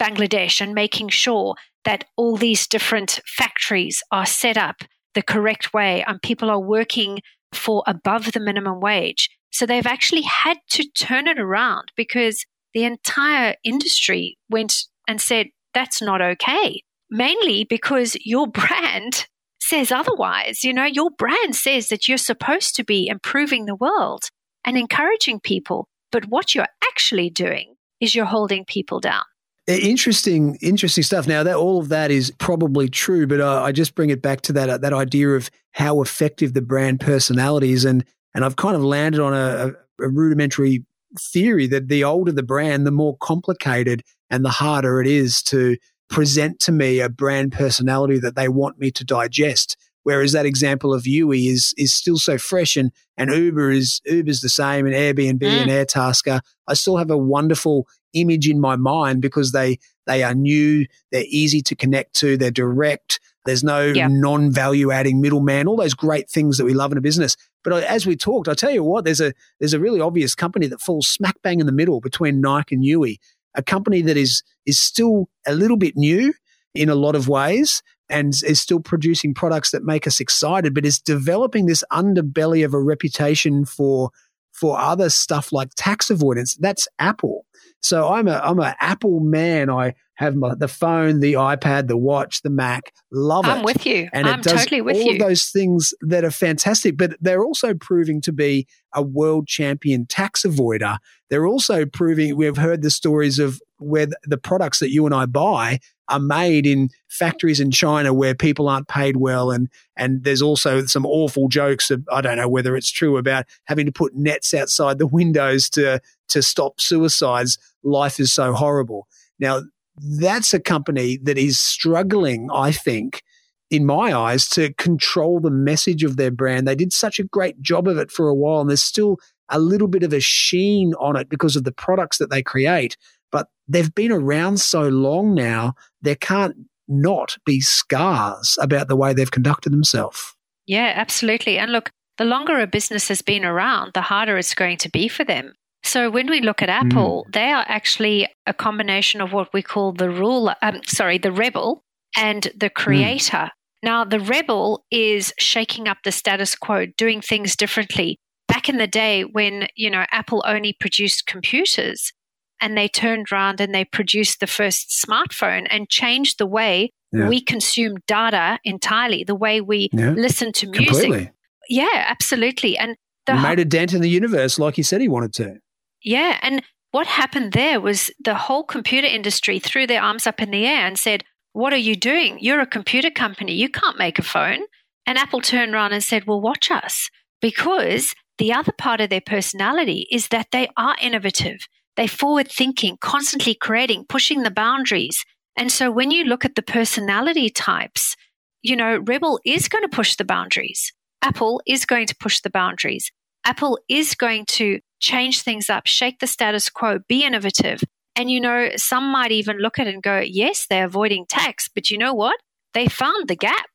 Bangladesh 0.00 0.60
and 0.60 0.74
making 0.74 1.08
sure 1.08 1.54
that 1.84 2.04
all 2.16 2.36
these 2.36 2.66
different 2.66 3.20
factories 3.26 4.02
are 4.12 4.26
set 4.26 4.56
up 4.56 4.82
the 5.16 5.22
correct 5.22 5.72
way 5.72 6.04
and 6.06 6.22
people 6.22 6.50
are 6.50 6.60
working 6.60 7.20
for 7.52 7.82
above 7.86 8.32
the 8.32 8.40
minimum 8.40 8.80
wage. 8.80 9.30
So 9.50 9.64
they've 9.64 9.86
actually 9.86 10.22
had 10.22 10.58
to 10.72 10.88
turn 10.90 11.26
it 11.26 11.40
around 11.40 11.90
because 11.96 12.44
the 12.74 12.84
entire 12.84 13.56
industry 13.64 14.36
went 14.50 14.74
and 15.08 15.18
said, 15.20 15.46
that's 15.72 16.02
not 16.02 16.20
okay. 16.20 16.82
Mainly 17.10 17.64
because 17.64 18.16
your 18.24 18.46
brand 18.46 19.26
says 19.60 19.90
otherwise. 19.90 20.62
You 20.62 20.74
know, 20.74 20.84
your 20.84 21.10
brand 21.10 21.56
says 21.56 21.88
that 21.88 22.06
you're 22.06 22.18
supposed 22.18 22.76
to 22.76 22.84
be 22.84 23.08
improving 23.08 23.64
the 23.64 23.74
world 23.74 24.24
and 24.64 24.76
encouraging 24.76 25.40
people. 25.40 25.88
But 26.12 26.26
what 26.28 26.54
you're 26.54 26.68
actually 26.84 27.30
doing 27.30 27.74
is 28.00 28.14
you're 28.14 28.26
holding 28.26 28.66
people 28.66 29.00
down. 29.00 29.24
Interesting, 29.66 30.56
interesting 30.62 31.02
stuff. 31.02 31.26
Now 31.26 31.42
that 31.42 31.56
all 31.56 31.80
of 31.80 31.88
that 31.88 32.12
is 32.12 32.32
probably 32.38 32.88
true, 32.88 33.26
but 33.26 33.40
uh, 33.40 33.62
I 33.62 33.72
just 33.72 33.96
bring 33.96 34.10
it 34.10 34.22
back 34.22 34.42
to 34.42 34.52
that 34.52 34.70
uh, 34.70 34.78
that 34.78 34.92
idea 34.92 35.30
of 35.30 35.50
how 35.72 36.02
effective 36.02 36.54
the 36.54 36.62
brand 36.62 37.00
personality 37.00 37.72
is, 37.72 37.84
and 37.84 38.04
and 38.32 38.44
I've 38.44 38.54
kind 38.54 38.76
of 38.76 38.84
landed 38.84 39.20
on 39.20 39.34
a, 39.34 39.72
a 40.00 40.08
rudimentary 40.08 40.84
theory 41.20 41.66
that 41.66 41.88
the 41.88 42.04
older 42.04 42.30
the 42.30 42.44
brand, 42.44 42.86
the 42.86 42.92
more 42.92 43.16
complicated 43.16 44.02
and 44.30 44.44
the 44.44 44.50
harder 44.50 45.00
it 45.00 45.08
is 45.08 45.42
to 45.44 45.76
present 46.08 46.60
to 46.60 46.70
me 46.70 47.00
a 47.00 47.08
brand 47.08 47.50
personality 47.50 48.20
that 48.20 48.36
they 48.36 48.48
want 48.48 48.78
me 48.78 48.92
to 48.92 49.04
digest. 49.04 49.76
Whereas 50.04 50.30
that 50.30 50.46
example 50.46 50.94
of 50.94 51.02
Youi 51.02 51.50
is 51.50 51.74
is 51.76 51.92
still 51.92 52.18
so 52.18 52.38
fresh, 52.38 52.76
and 52.76 52.92
and 53.16 53.30
Uber 53.30 53.72
is 53.72 54.00
Uber's 54.04 54.42
the 54.42 54.48
same, 54.48 54.86
and 54.86 54.94
Airbnb 54.94 55.40
mm. 55.40 55.62
and 55.62 55.68
Airtasker. 55.68 56.40
I 56.68 56.74
still 56.74 56.98
have 56.98 57.10
a 57.10 57.18
wonderful 57.18 57.88
image 58.20 58.48
in 58.48 58.60
my 58.60 58.76
mind 58.76 59.22
because 59.22 59.52
they 59.52 59.78
they 60.06 60.22
are 60.22 60.34
new, 60.34 60.86
they're 61.10 61.24
easy 61.26 61.60
to 61.62 61.74
connect 61.74 62.14
to, 62.16 62.36
they're 62.36 62.50
direct. 62.50 63.20
There's 63.44 63.64
no 63.64 63.86
yeah. 63.86 64.08
non 64.10 64.50
value 64.50 64.90
adding 64.90 65.20
middleman, 65.20 65.68
all 65.68 65.76
those 65.76 65.94
great 65.94 66.28
things 66.28 66.58
that 66.58 66.64
we 66.64 66.74
love 66.74 66.92
in 66.92 66.98
a 66.98 67.02
business. 67.02 67.36
But 67.62 67.84
as 67.84 68.06
we 68.06 68.16
talked, 68.16 68.48
I 68.48 68.54
tell 68.54 68.70
you 68.70 68.82
what, 68.82 69.04
there's 69.04 69.20
a 69.20 69.32
there's 69.60 69.74
a 69.74 69.80
really 69.80 70.00
obvious 70.00 70.34
company 70.34 70.66
that 70.68 70.80
falls 70.80 71.08
smack 71.08 71.36
bang 71.42 71.60
in 71.60 71.66
the 71.66 71.72
middle 71.72 72.00
between 72.00 72.40
Nike 72.40 72.74
and 72.74 72.84
Youi, 72.84 73.18
a 73.54 73.62
company 73.62 74.02
that 74.02 74.16
is 74.16 74.42
is 74.66 74.78
still 74.78 75.28
a 75.46 75.54
little 75.54 75.76
bit 75.76 75.96
new 75.96 76.34
in 76.74 76.88
a 76.88 76.94
lot 76.94 77.14
of 77.14 77.28
ways, 77.28 77.82
and 78.08 78.34
is 78.44 78.60
still 78.60 78.80
producing 78.80 79.34
products 79.34 79.70
that 79.70 79.84
make 79.84 80.06
us 80.06 80.20
excited, 80.20 80.74
but 80.74 80.84
is 80.84 80.98
developing 80.98 81.66
this 81.66 81.82
underbelly 81.92 82.64
of 82.64 82.74
a 82.74 82.80
reputation 82.80 83.64
for 83.64 84.10
for 84.58 84.78
other 84.78 85.10
stuff 85.10 85.52
like 85.52 85.70
tax 85.76 86.10
avoidance. 86.10 86.56
That's 86.58 86.88
Apple. 86.98 87.44
So 87.80 88.08
I'm 88.08 88.26
a 88.26 88.40
I'm 88.42 88.58
an 88.58 88.74
Apple 88.80 89.20
man. 89.20 89.70
I 89.70 89.94
have 90.14 90.34
my, 90.34 90.54
the 90.54 90.68
phone, 90.68 91.20
the 91.20 91.34
iPad, 91.34 91.88
the 91.88 91.96
watch, 91.96 92.40
the 92.40 92.50
Mac. 92.50 92.92
Love 93.12 93.44
I'm 93.44 93.50
it. 93.50 93.54
I'm 93.58 93.64
with 93.64 93.86
you. 93.86 94.08
And 94.14 94.26
I'm 94.26 94.40
it 94.40 94.44
does 94.44 94.62
totally 94.62 94.80
with 94.80 94.96
all 94.96 95.02
you. 95.02 95.12
of 95.12 95.18
those 95.18 95.48
things 95.50 95.92
that 96.00 96.24
are 96.24 96.30
fantastic, 96.30 96.96
but 96.96 97.16
they're 97.20 97.44
also 97.44 97.74
proving 97.74 98.22
to 98.22 98.32
be 98.32 98.66
a 98.94 99.02
world 99.02 99.46
champion 99.46 100.06
tax 100.06 100.42
avoider. 100.42 100.96
They're 101.28 101.46
also 101.46 101.84
proving 101.84 102.34
we've 102.34 102.56
heard 102.56 102.82
the 102.82 102.90
stories 102.90 103.38
of 103.38 103.60
where 103.78 104.06
the 104.24 104.38
products 104.38 104.78
that 104.78 104.90
you 104.90 105.04
and 105.04 105.14
I 105.14 105.26
buy 105.26 105.80
are 106.08 106.20
made 106.20 106.66
in 106.66 106.90
factories 107.08 107.60
in 107.60 107.70
China 107.70 108.12
where 108.12 108.34
people 108.34 108.68
aren't 108.68 108.88
paid 108.88 109.16
well. 109.16 109.50
And, 109.50 109.68
and 109.96 110.22
there's 110.24 110.42
also 110.42 110.84
some 110.86 111.06
awful 111.06 111.48
jokes. 111.48 111.90
Of, 111.90 112.04
I 112.12 112.20
don't 112.20 112.36
know 112.36 112.48
whether 112.48 112.76
it's 112.76 112.90
true 112.90 113.16
about 113.16 113.46
having 113.64 113.86
to 113.86 113.92
put 113.92 114.14
nets 114.14 114.54
outside 114.54 114.98
the 114.98 115.06
windows 115.06 115.68
to, 115.70 116.00
to 116.28 116.42
stop 116.42 116.80
suicides. 116.80 117.58
Life 117.82 118.20
is 118.20 118.32
so 118.32 118.52
horrible. 118.52 119.08
Now, 119.38 119.62
that's 119.98 120.52
a 120.52 120.60
company 120.60 121.18
that 121.22 121.38
is 121.38 121.58
struggling, 121.58 122.48
I 122.52 122.70
think, 122.72 123.22
in 123.70 123.86
my 123.86 124.14
eyes, 124.14 124.48
to 124.50 124.72
control 124.74 125.40
the 125.40 125.50
message 125.50 126.04
of 126.04 126.16
their 126.16 126.30
brand. 126.30 126.68
They 126.68 126.74
did 126.74 126.92
such 126.92 127.18
a 127.18 127.24
great 127.24 127.60
job 127.62 127.88
of 127.88 127.98
it 127.98 128.10
for 128.10 128.28
a 128.28 128.34
while, 128.34 128.60
and 128.60 128.70
there's 128.70 128.82
still 128.82 129.18
a 129.48 129.58
little 129.58 129.88
bit 129.88 130.02
of 130.02 130.12
a 130.12 130.20
sheen 130.20 130.92
on 130.94 131.16
it 131.16 131.28
because 131.28 131.56
of 131.56 131.64
the 131.64 131.72
products 131.72 132.18
that 132.18 132.30
they 132.30 132.42
create 132.42 132.96
but 133.32 133.48
they've 133.68 133.94
been 133.94 134.12
around 134.12 134.60
so 134.60 134.88
long 134.88 135.34
now, 135.34 135.74
there 136.02 136.16
can't 136.16 136.56
not 136.88 137.36
be 137.44 137.60
scars 137.60 138.56
about 138.60 138.88
the 138.88 138.96
way 138.96 139.12
they've 139.12 139.30
conducted 139.30 139.72
themselves. 139.72 140.34
Yeah, 140.66 140.92
absolutely. 140.94 141.58
And 141.58 141.72
look, 141.72 141.90
the 142.18 142.24
longer 142.24 142.60
a 142.60 142.66
business 142.66 143.08
has 143.08 143.22
been 143.22 143.44
around, 143.44 143.92
the 143.94 144.00
harder 144.02 144.36
it's 144.38 144.54
going 144.54 144.78
to 144.78 144.90
be 144.90 145.08
for 145.08 145.24
them. 145.24 145.54
So 145.82 146.10
when 146.10 146.28
we 146.28 146.40
look 146.40 146.62
at 146.62 146.68
Apple, 146.68 147.26
mm. 147.28 147.32
they 147.32 147.52
are 147.52 147.64
actually 147.68 148.28
a 148.46 148.54
combination 148.54 149.20
of 149.20 149.32
what 149.32 149.52
we 149.52 149.62
call 149.62 149.92
the 149.92 150.10
ruler, 150.10 150.56
um, 150.62 150.80
sorry, 150.84 151.18
the 151.18 151.32
rebel 151.32 151.84
and 152.16 152.48
the 152.56 152.68
hmm. 152.74 152.82
creator. 152.82 153.36
Mm. 153.36 153.50
Now, 153.82 154.04
the 154.04 154.20
rebel 154.20 154.84
is 154.90 155.32
shaking 155.38 155.86
up 155.86 155.98
the 156.02 156.10
status 156.10 156.56
quo, 156.56 156.86
doing 156.86 157.20
things 157.20 157.54
differently. 157.54 158.18
Back 158.48 158.68
in 158.68 158.78
the 158.78 158.86
day 158.86 159.22
when, 159.22 159.68
you 159.76 159.90
know, 159.90 160.06
Apple 160.10 160.42
only 160.46 160.74
produced 160.80 161.26
computers, 161.26 162.12
and 162.60 162.76
they 162.76 162.88
turned 162.88 163.26
around 163.30 163.60
and 163.60 163.74
they 163.74 163.84
produced 163.84 164.40
the 164.40 164.46
first 164.46 164.90
smartphone 164.90 165.66
and 165.70 165.88
changed 165.88 166.38
the 166.38 166.46
way 166.46 166.92
yeah. 167.12 167.28
we 167.28 167.40
consume 167.40 167.96
data 168.06 168.58
entirely, 168.64 169.24
the 169.24 169.34
way 169.34 169.60
we 169.60 169.88
yeah. 169.92 170.10
listen 170.10 170.52
to 170.52 170.68
music. 170.68 170.86
Completely. 170.88 171.30
Yeah, 171.68 172.04
absolutely. 172.08 172.78
And 172.78 172.96
the 173.26 173.36
he 173.36 173.42
made 173.42 173.58
a 173.58 173.64
dent 173.64 173.92
in 173.92 174.00
the 174.00 174.08
universe 174.08 174.58
like 174.58 174.76
he 174.76 174.82
said 174.82 175.00
he 175.00 175.08
wanted 175.08 175.32
to. 175.34 175.56
Yeah. 176.02 176.38
And 176.42 176.62
what 176.92 177.06
happened 177.06 177.52
there 177.52 177.80
was 177.80 178.10
the 178.24 178.34
whole 178.34 178.64
computer 178.64 179.08
industry 179.08 179.58
threw 179.58 179.86
their 179.86 180.02
arms 180.02 180.26
up 180.26 180.40
in 180.40 180.50
the 180.50 180.64
air 180.64 180.86
and 180.86 180.98
said, 180.98 181.24
What 181.52 181.72
are 181.72 181.78
you 181.78 181.96
doing? 181.96 182.38
You're 182.40 182.60
a 182.60 182.66
computer 182.66 183.10
company. 183.10 183.54
You 183.54 183.68
can't 183.68 183.98
make 183.98 184.18
a 184.18 184.22
phone. 184.22 184.60
And 185.06 185.18
Apple 185.18 185.40
turned 185.40 185.74
around 185.74 185.92
and 185.92 186.02
said, 186.02 186.26
Well, 186.26 186.40
watch 186.40 186.70
us. 186.70 187.10
Because 187.40 188.14
the 188.38 188.52
other 188.52 188.72
part 188.72 189.00
of 189.00 189.10
their 189.10 189.20
personality 189.20 190.06
is 190.10 190.28
that 190.28 190.48
they 190.52 190.68
are 190.76 190.96
innovative. 191.00 191.66
They 191.96 192.06
forward 192.06 192.48
thinking, 192.50 192.98
constantly 193.00 193.54
creating, 193.54 194.06
pushing 194.08 194.42
the 194.42 194.50
boundaries. 194.50 195.24
And 195.56 195.72
so 195.72 195.90
when 195.90 196.10
you 196.10 196.24
look 196.24 196.44
at 196.44 196.54
the 196.54 196.62
personality 196.62 197.48
types, 197.48 198.16
you 198.62 198.76
know, 198.76 198.98
Rebel 198.98 199.40
is 199.44 199.68
going 199.68 199.82
to 199.82 199.88
push 199.88 200.16
the 200.16 200.24
boundaries. 200.24 200.92
Apple 201.22 201.62
is 201.66 201.86
going 201.86 202.06
to 202.06 202.16
push 202.16 202.40
the 202.40 202.50
boundaries. 202.50 203.10
Apple 203.44 203.78
is 203.88 204.14
going 204.14 204.44
to 204.46 204.80
change 205.00 205.42
things 205.42 205.70
up, 205.70 205.86
shake 205.86 206.18
the 206.18 206.26
status 206.26 206.68
quo, 206.68 206.98
be 207.08 207.24
innovative. 207.24 207.80
And, 208.16 208.30
you 208.30 208.40
know, 208.40 208.70
some 208.76 209.10
might 209.10 209.32
even 209.32 209.58
look 209.58 209.78
at 209.78 209.86
it 209.86 209.94
and 209.94 210.02
go, 210.02 210.18
yes, 210.18 210.66
they're 210.68 210.86
avoiding 210.86 211.26
tax, 211.26 211.68
but 211.74 211.90
you 211.90 211.98
know 211.98 212.14
what? 212.14 212.36
They 212.74 212.88
found 212.88 213.28
the 213.28 213.36
gap, 213.36 213.70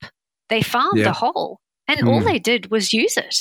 they 0.49 0.61
found 0.61 0.97
yeah. 0.97 1.05
the 1.05 1.13
hole, 1.13 1.59
and 1.88 2.01
mm. 2.01 2.07
all 2.07 2.22
they 2.22 2.39
did 2.39 2.69
was 2.69 2.93
use 2.93 3.17
it. 3.17 3.38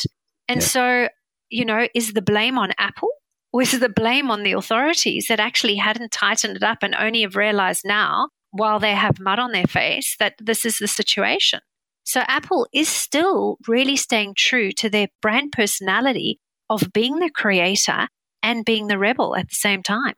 And 0.49 0.61
yeah. 0.61 0.67
so, 0.67 1.09
you 1.49 1.65
know, 1.65 1.89
is 1.95 2.13
the 2.13 2.23
blame 2.23 2.59
on 2.59 2.73
Apple? 2.79 3.09
Was 3.53 3.73
the 3.73 3.89
blame 3.89 4.31
on 4.31 4.43
the 4.43 4.53
authorities 4.53 5.27
that 5.29 5.41
actually 5.41 5.77
hadn't 5.77 6.13
tightened 6.13 6.57
it 6.57 6.63
up 6.63 6.79
and 6.83 6.95
only 6.95 7.23
have 7.23 7.37
realized 7.37 7.83
now, 7.85 8.29
while 8.51 8.79
they 8.79 8.95
have 8.95 9.21
mud 9.21 9.39
on 9.39 9.53
their 9.53 9.67
face, 9.67 10.17
that 10.19 10.35
this 10.41 10.65
is 10.65 10.79
the 10.79 10.89
situation. 10.89 11.61
So 12.05 12.21
Apple 12.27 12.67
is 12.73 12.89
still 12.89 13.59
really 13.69 13.97
staying 13.97 14.35
true 14.37 14.73
to 14.73 14.89
their 14.89 15.09
brand 15.21 15.53
personality 15.53 16.41
of 16.69 16.93
being 16.93 17.19
the 17.19 17.31
creator 17.31 18.09
and 18.43 18.65
being 18.65 18.87
the 18.87 18.99
rebel 18.99 19.37
at 19.37 19.49
the 19.49 19.55
same 19.55 19.83
time. 19.83 20.15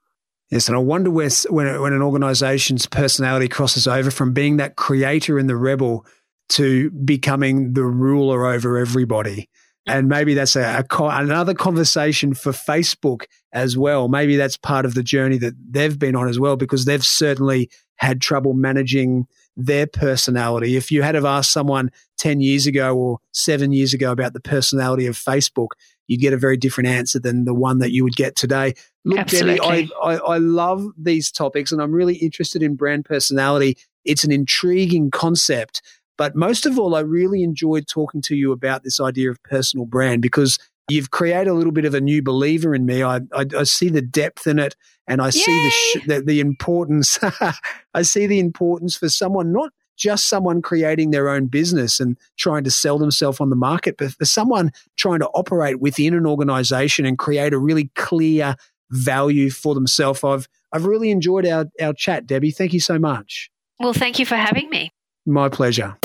Yes, 0.51 0.69
and 0.69 0.77
I 0.77 0.81
wonder 0.81 1.11
where, 1.11 1.31
when, 1.49 1.81
when 1.81 1.93
an 1.95 2.03
organization's 2.03 2.87
personality 2.87 3.49
crosses 3.49 3.89
over 3.89 4.11
from 4.11 4.33
being 4.33 4.59
that 4.59 4.77
creator 4.77 5.39
and 5.39 5.49
the 5.49 5.57
rebel 5.57 6.07
to 6.51 6.91
becoming 6.91 7.73
the 7.73 7.85
ruler 7.85 8.47
over 8.47 8.77
everybody 8.77 9.49
and 9.87 10.09
maybe 10.09 10.35
that's 10.35 10.57
a, 10.57 10.85
a, 10.91 11.05
another 11.05 11.55
conversation 11.55 12.35
for 12.35 12.53
Facebook 12.53 13.25
as 13.53 13.77
well. 13.77 14.09
Maybe 14.09 14.37
that's 14.37 14.57
part 14.57 14.85
of 14.85 14.95
the 14.95 15.03
journey 15.03 15.39
that 15.39 15.55
they've 15.71 15.99
been 15.99 16.17
on 16.17 16.29
as 16.29 16.39
well, 16.39 16.57
because 16.57 16.85
they've 16.85 17.05
certainly 17.05 17.71
had 17.97 18.21
trouble 18.21 18.55
managing 18.55 19.27
their 19.57 19.87
personality. 19.87 20.77
If 20.77 20.91
you 20.91 21.03
had 21.03 21.15
have 21.15 21.25
asked 21.25 21.53
someone 21.53 21.91
10 22.19 22.41
years 22.41 22.67
ago 22.67 22.97
or 22.97 23.19
seven 23.33 23.73
years 23.73 23.93
ago 23.93 24.13
about 24.13 24.33
the 24.33 24.41
personality 24.41 25.07
of 25.07 25.17
Facebook, 25.17 25.69
you'd 26.07 26.21
get 26.21 26.33
a 26.33 26.39
very 26.39 26.57
different 26.57 26.89
answer 26.89 27.19
than 27.19 27.45
the 27.45 27.55
one 27.55 27.79
that 27.79 27.93
you 27.93 28.05
would 28.05 28.17
get 28.17 28.35
today. 28.35 28.75
Look, 29.05 29.19
Absolutely. 29.19 29.59
Debbie, 29.59 29.91
I, 30.03 30.15
I, 30.15 30.17
I 30.17 30.39
love 30.39 30.87
these 30.97 31.31
topics 31.31 31.73
and 31.73 31.83
I'm 31.83 31.93
really 31.93 32.17
interested 32.17 32.63
in 32.63 32.77
brand 32.77 33.05
personality. 33.05 33.77
It's 34.05 34.25
an 34.25 34.33
intriguing 34.33 35.11
concept. 35.11 35.83
But 36.19 36.37
most 36.37 36.67
of 36.67 36.79
all, 36.79 36.95
I 36.95 37.01
really 37.01 37.43
enjoyed 37.43 37.87
talking 37.89 38.23
to 38.23 38.37
you 38.37 38.53
about 38.53 38.83
this 38.85 39.01
idea 39.01 39.31
of 39.31 39.43
personal 39.43 39.87
brand 39.87 40.23
because 40.23 40.59
you've 40.89 41.11
created 41.11 41.49
a 41.49 41.55
little 41.55 41.73
bit 41.73 41.85
of 41.85 41.95
a 41.95 42.01
new 42.01 42.23
believer 42.23 42.75
in 42.75 42.87
me. 42.87 43.03
I, 43.03 43.17
I, 43.33 43.47
I 43.57 43.63
see 43.65 43.89
the 43.89 44.03
depth 44.03 44.47
in 44.47 44.59
it 44.59 44.77
and 45.07 45.23
I 45.23 45.31
see 45.31 45.53
the, 45.53 45.71
sh- 45.71 46.07
the, 46.07 46.21
the 46.21 46.41
importance. 46.41 47.19
I 47.95 48.03
see 48.03 48.27
the 48.27 48.39
importance 48.41 48.97
for 48.97 49.09
someone 49.09 49.53
not 49.53 49.73
just 49.97 50.29
someone 50.29 50.63
creating 50.63 51.11
their 51.11 51.29
own 51.29 51.47
business 51.47 52.01
and 52.01 52.17
trying 52.37 52.65
to 52.65 52.71
sell 52.71 52.99
themselves 52.99 53.41
on 53.41 53.51
the 53.51 53.57
market, 53.57 53.97
but 53.99 54.13
for 54.13 54.25
someone 54.25 54.73
trying 54.97 55.21
to 55.21 55.29
operate 55.29 55.81
within 55.81 56.15
an 56.15 56.27
organization 56.27 57.05
and 57.05 57.19
create 57.19 57.53
a 57.53 57.59
really 57.59 57.91
clear 57.95 58.57
value 58.91 59.51
for 59.51 59.75
themselves. 59.75 60.25
I've 60.25 60.49
I've 60.73 60.87
really 60.87 61.11
enjoyed 61.11 61.47
our, 61.47 61.67
our 61.81 61.93
chat, 61.93 62.27
Debbie. 62.27 62.51
Thank 62.51 62.73
you 62.73 62.81
so 62.81 62.99
much. 62.99 63.51
Well, 63.79 63.93
thank 63.93 64.19
you 64.19 64.25
for 64.25 64.37
having 64.37 64.71
me. 64.71 64.91
My 65.25 65.49
pleasure. 65.49 65.97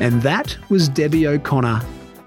And 0.00 0.22
that 0.22 0.56
was 0.70 0.88
Debbie 0.88 1.26
O'Connor. 1.26 1.82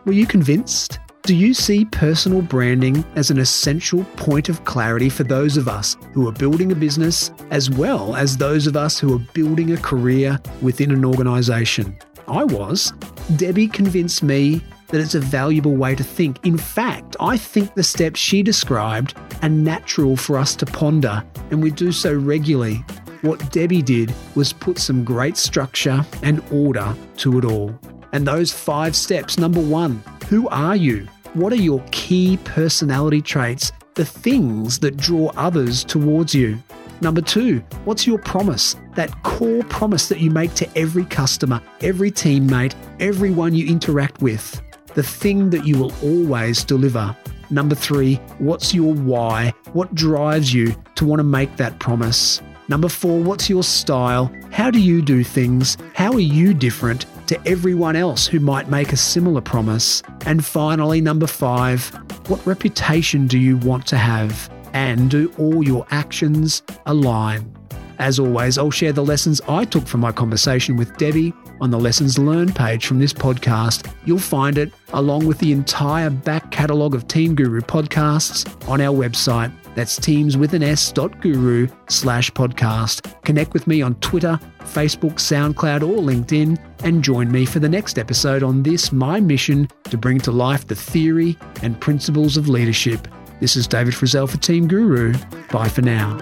Were 0.05 0.12
you 0.12 0.28
convinced? 0.28 0.99
Do 1.24 1.36
you 1.36 1.55
see 1.55 1.86
personal 1.86 2.43
branding 2.43 3.03
as 3.16 3.32
an 3.32 3.39
essential 3.39 4.03
point 4.16 4.47
of 4.47 4.64
clarity 4.66 5.10
for 5.10 5.24
those 5.24 5.57
of 5.57 5.68
us 5.68 5.97
who 6.14 6.28
are 6.28 6.32
building 6.32 6.72
a 6.72 6.76
business, 6.76 7.32
as 7.49 7.68
well 7.72 8.16
as 8.16 8.38
those 8.38 8.68
of 8.68 8.78
us 8.78 8.99
who 8.99 9.16
are 9.16 9.26
building 9.34 9.72
a 9.72 9.78
career 9.78 10.39
within 10.62 10.91
an 10.91 11.03
organisation? 11.03 11.97
I 12.28 12.43
was. 12.43 12.93
Debbie 13.38 13.68
convinced 13.68 14.22
me 14.22 14.62
that 14.90 15.02
it's 15.02 15.16
a 15.16 15.20
valuable 15.20 15.76
way 15.76 15.96
to 15.96 16.04
think. 16.04 16.46
In 16.46 16.58
fact, 16.58 17.16
I 17.20 17.38
think 17.38 17.74
the 17.74 17.84
steps 17.84 18.20
she 18.20 18.44
described 18.44 19.16
are 19.42 19.50
natural 19.50 20.18
for 20.18 20.38
us 20.38 20.56
to 20.58 20.66
ponder, 20.66 21.24
and 21.52 21.64
we 21.64 21.72
do 21.72 21.92
so 21.92 22.14
regularly. 22.14 22.84
What 23.22 23.52
Debbie 23.52 23.82
did 23.82 24.14
was 24.36 24.54
put 24.54 24.78
some 24.78 25.04
great 25.04 25.38
structure 25.38 26.06
and 26.24 26.44
order 26.52 26.96
to 27.18 27.38
it 27.38 27.46
all. 27.46 27.78
And 28.14 28.26
those 28.26 28.52
five 28.52 28.96
steps 28.96 29.38
number 29.38 29.62
one, 29.62 30.02
who 30.30 30.48
are 30.50 30.76
you? 30.76 31.08
What 31.34 31.54
are 31.54 31.58
your 31.58 31.84
key 31.92 32.38
personality 32.44 33.22
traits, 33.22 33.72
the 33.94 34.06
things 34.06 34.80
that 34.80 34.98
draw 34.98 35.32
others 35.36 35.84
towards 35.84 36.34
you? 36.34 36.58
Number 37.02 37.22
two, 37.22 37.60
what's 37.86 38.08
your 38.08 38.18
promise? 38.20 38.76
That 38.96 39.24
core 39.24 39.64
promise 39.64 40.10
that 40.10 40.20
you 40.20 40.32
make 40.32 40.54
to 40.56 40.68
every 40.78 41.06
customer, 41.06 41.62
every 41.82 42.12
teammate, 42.12 42.74
everyone 43.00 43.54
you 43.54 43.68
interact 43.68 44.22
with. 44.22 44.62
The 45.00 45.04
thing 45.04 45.50
that 45.52 45.66
you 45.66 45.78
will 45.78 45.93
always 46.04 46.66
deliver. 46.66 47.16
Number 47.50 47.74
three, 47.74 48.16
what's 48.38 48.74
your 48.74 48.93
why? 48.93 49.54
What 49.72 49.95
drives 49.95 50.54
you 50.54 50.76
to 50.95 51.06
want 51.06 51.22
to 51.22 51.24
make 51.24 51.56
that 51.56 51.80
promise? 51.80 52.41
Number 52.68 52.89
four, 52.89 53.24
what's 53.24 53.50
your 53.50 53.64
style? 53.64 54.30
How 54.52 54.70
do 54.70 54.82
you 54.82 55.02
do 55.02 55.24
things? 55.24 55.78
How 55.93 56.12
are 56.12 56.20
you 56.20 56.54
different 56.54 57.06
to 57.28 57.39
everyone 57.47 57.95
else 57.95 58.28
who 58.28 58.41
might 58.41 58.70
make 58.70 58.91
a 58.91 58.97
similar 58.97 59.39
promise? 59.39 60.04
And 60.26 60.43
finally, 60.43 61.00
number 61.00 61.28
five, 61.28 61.88
what 62.28 62.45
reputation 62.45 63.26
do 63.26 63.39
you 63.39 63.56
want 63.56 63.88
to 63.88 63.97
have? 63.97 64.52
And 64.74 65.10
do 65.10 65.34
all 65.38 65.64
your 65.64 65.88
actions 65.91 66.62
align? 66.88 67.56
As 68.00 68.20
always, 68.20 68.58
I'll 68.58 68.70
share 68.70 68.91
the 68.91 69.06
lessons 69.06 69.39
I 69.47 69.64
took 69.64 69.88
from 69.88 70.02
my 70.02 70.12
conversation 70.12 70.76
with 70.76 70.97
Debbie 70.97 71.34
on 71.62 71.72
the 71.72 71.80
Lessons 71.80 72.18
Learned 72.18 72.55
page 72.55 72.86
from 72.86 72.99
this 72.99 73.14
podcast. 73.14 73.91
You'll 74.05 74.20
find 74.20 74.57
it 74.57 74.72
along 74.93 75.26
with 75.28 75.39
the 75.39 75.51
entire 75.51 76.10
back 76.10 76.51
catalogue 76.51 76.95
of 76.95 77.07
Team 77.07 77.36
Guru 77.36 77.62
podcasts 77.62 78.47
on 78.70 78.82
our 78.82 78.95
website. 78.95 79.51
That's 79.76 79.97
teams 79.97 80.36
with 80.36 80.53
an 80.53 80.64
S 80.64 80.91
dot 80.91 81.22
guru 81.22 81.68
slash 81.88 82.32
podcast. 82.32 83.22
Connect 83.24 83.53
with 83.53 83.68
me 83.68 83.82
on 83.82 83.95
Twitter, 83.95 84.39
Facebook, 84.60 85.16
SoundCloud, 85.16 85.84
or 85.84 86.01
LinkedIn, 86.01 86.60
and 86.84 87.03
join 87.03 87.32
me 87.32 87.45
for 87.45 87.60
the 87.60 87.70
next 87.70 87.97
episode 87.97 88.43
on 88.43 88.64
this 88.64 88.91
my 88.91 89.20
mission 89.20 89.68
to 89.86 89.97
bring 89.97 90.20
to 90.20 90.32
life 90.32 90.68
the 90.68 90.76
theory 90.76 91.38
and 91.62 91.80
principles 91.80 92.36
of 92.36 92.49
leadership. 92.49 93.07
This 93.39 93.55
is 93.55 93.68
David 93.68 93.93
Frizzell 93.93 94.30
for 94.30 94.38
Team 94.38 94.68
Guru. 94.68 95.14
Bye 95.51 95.70
for 95.70 95.82
now. 95.82 96.18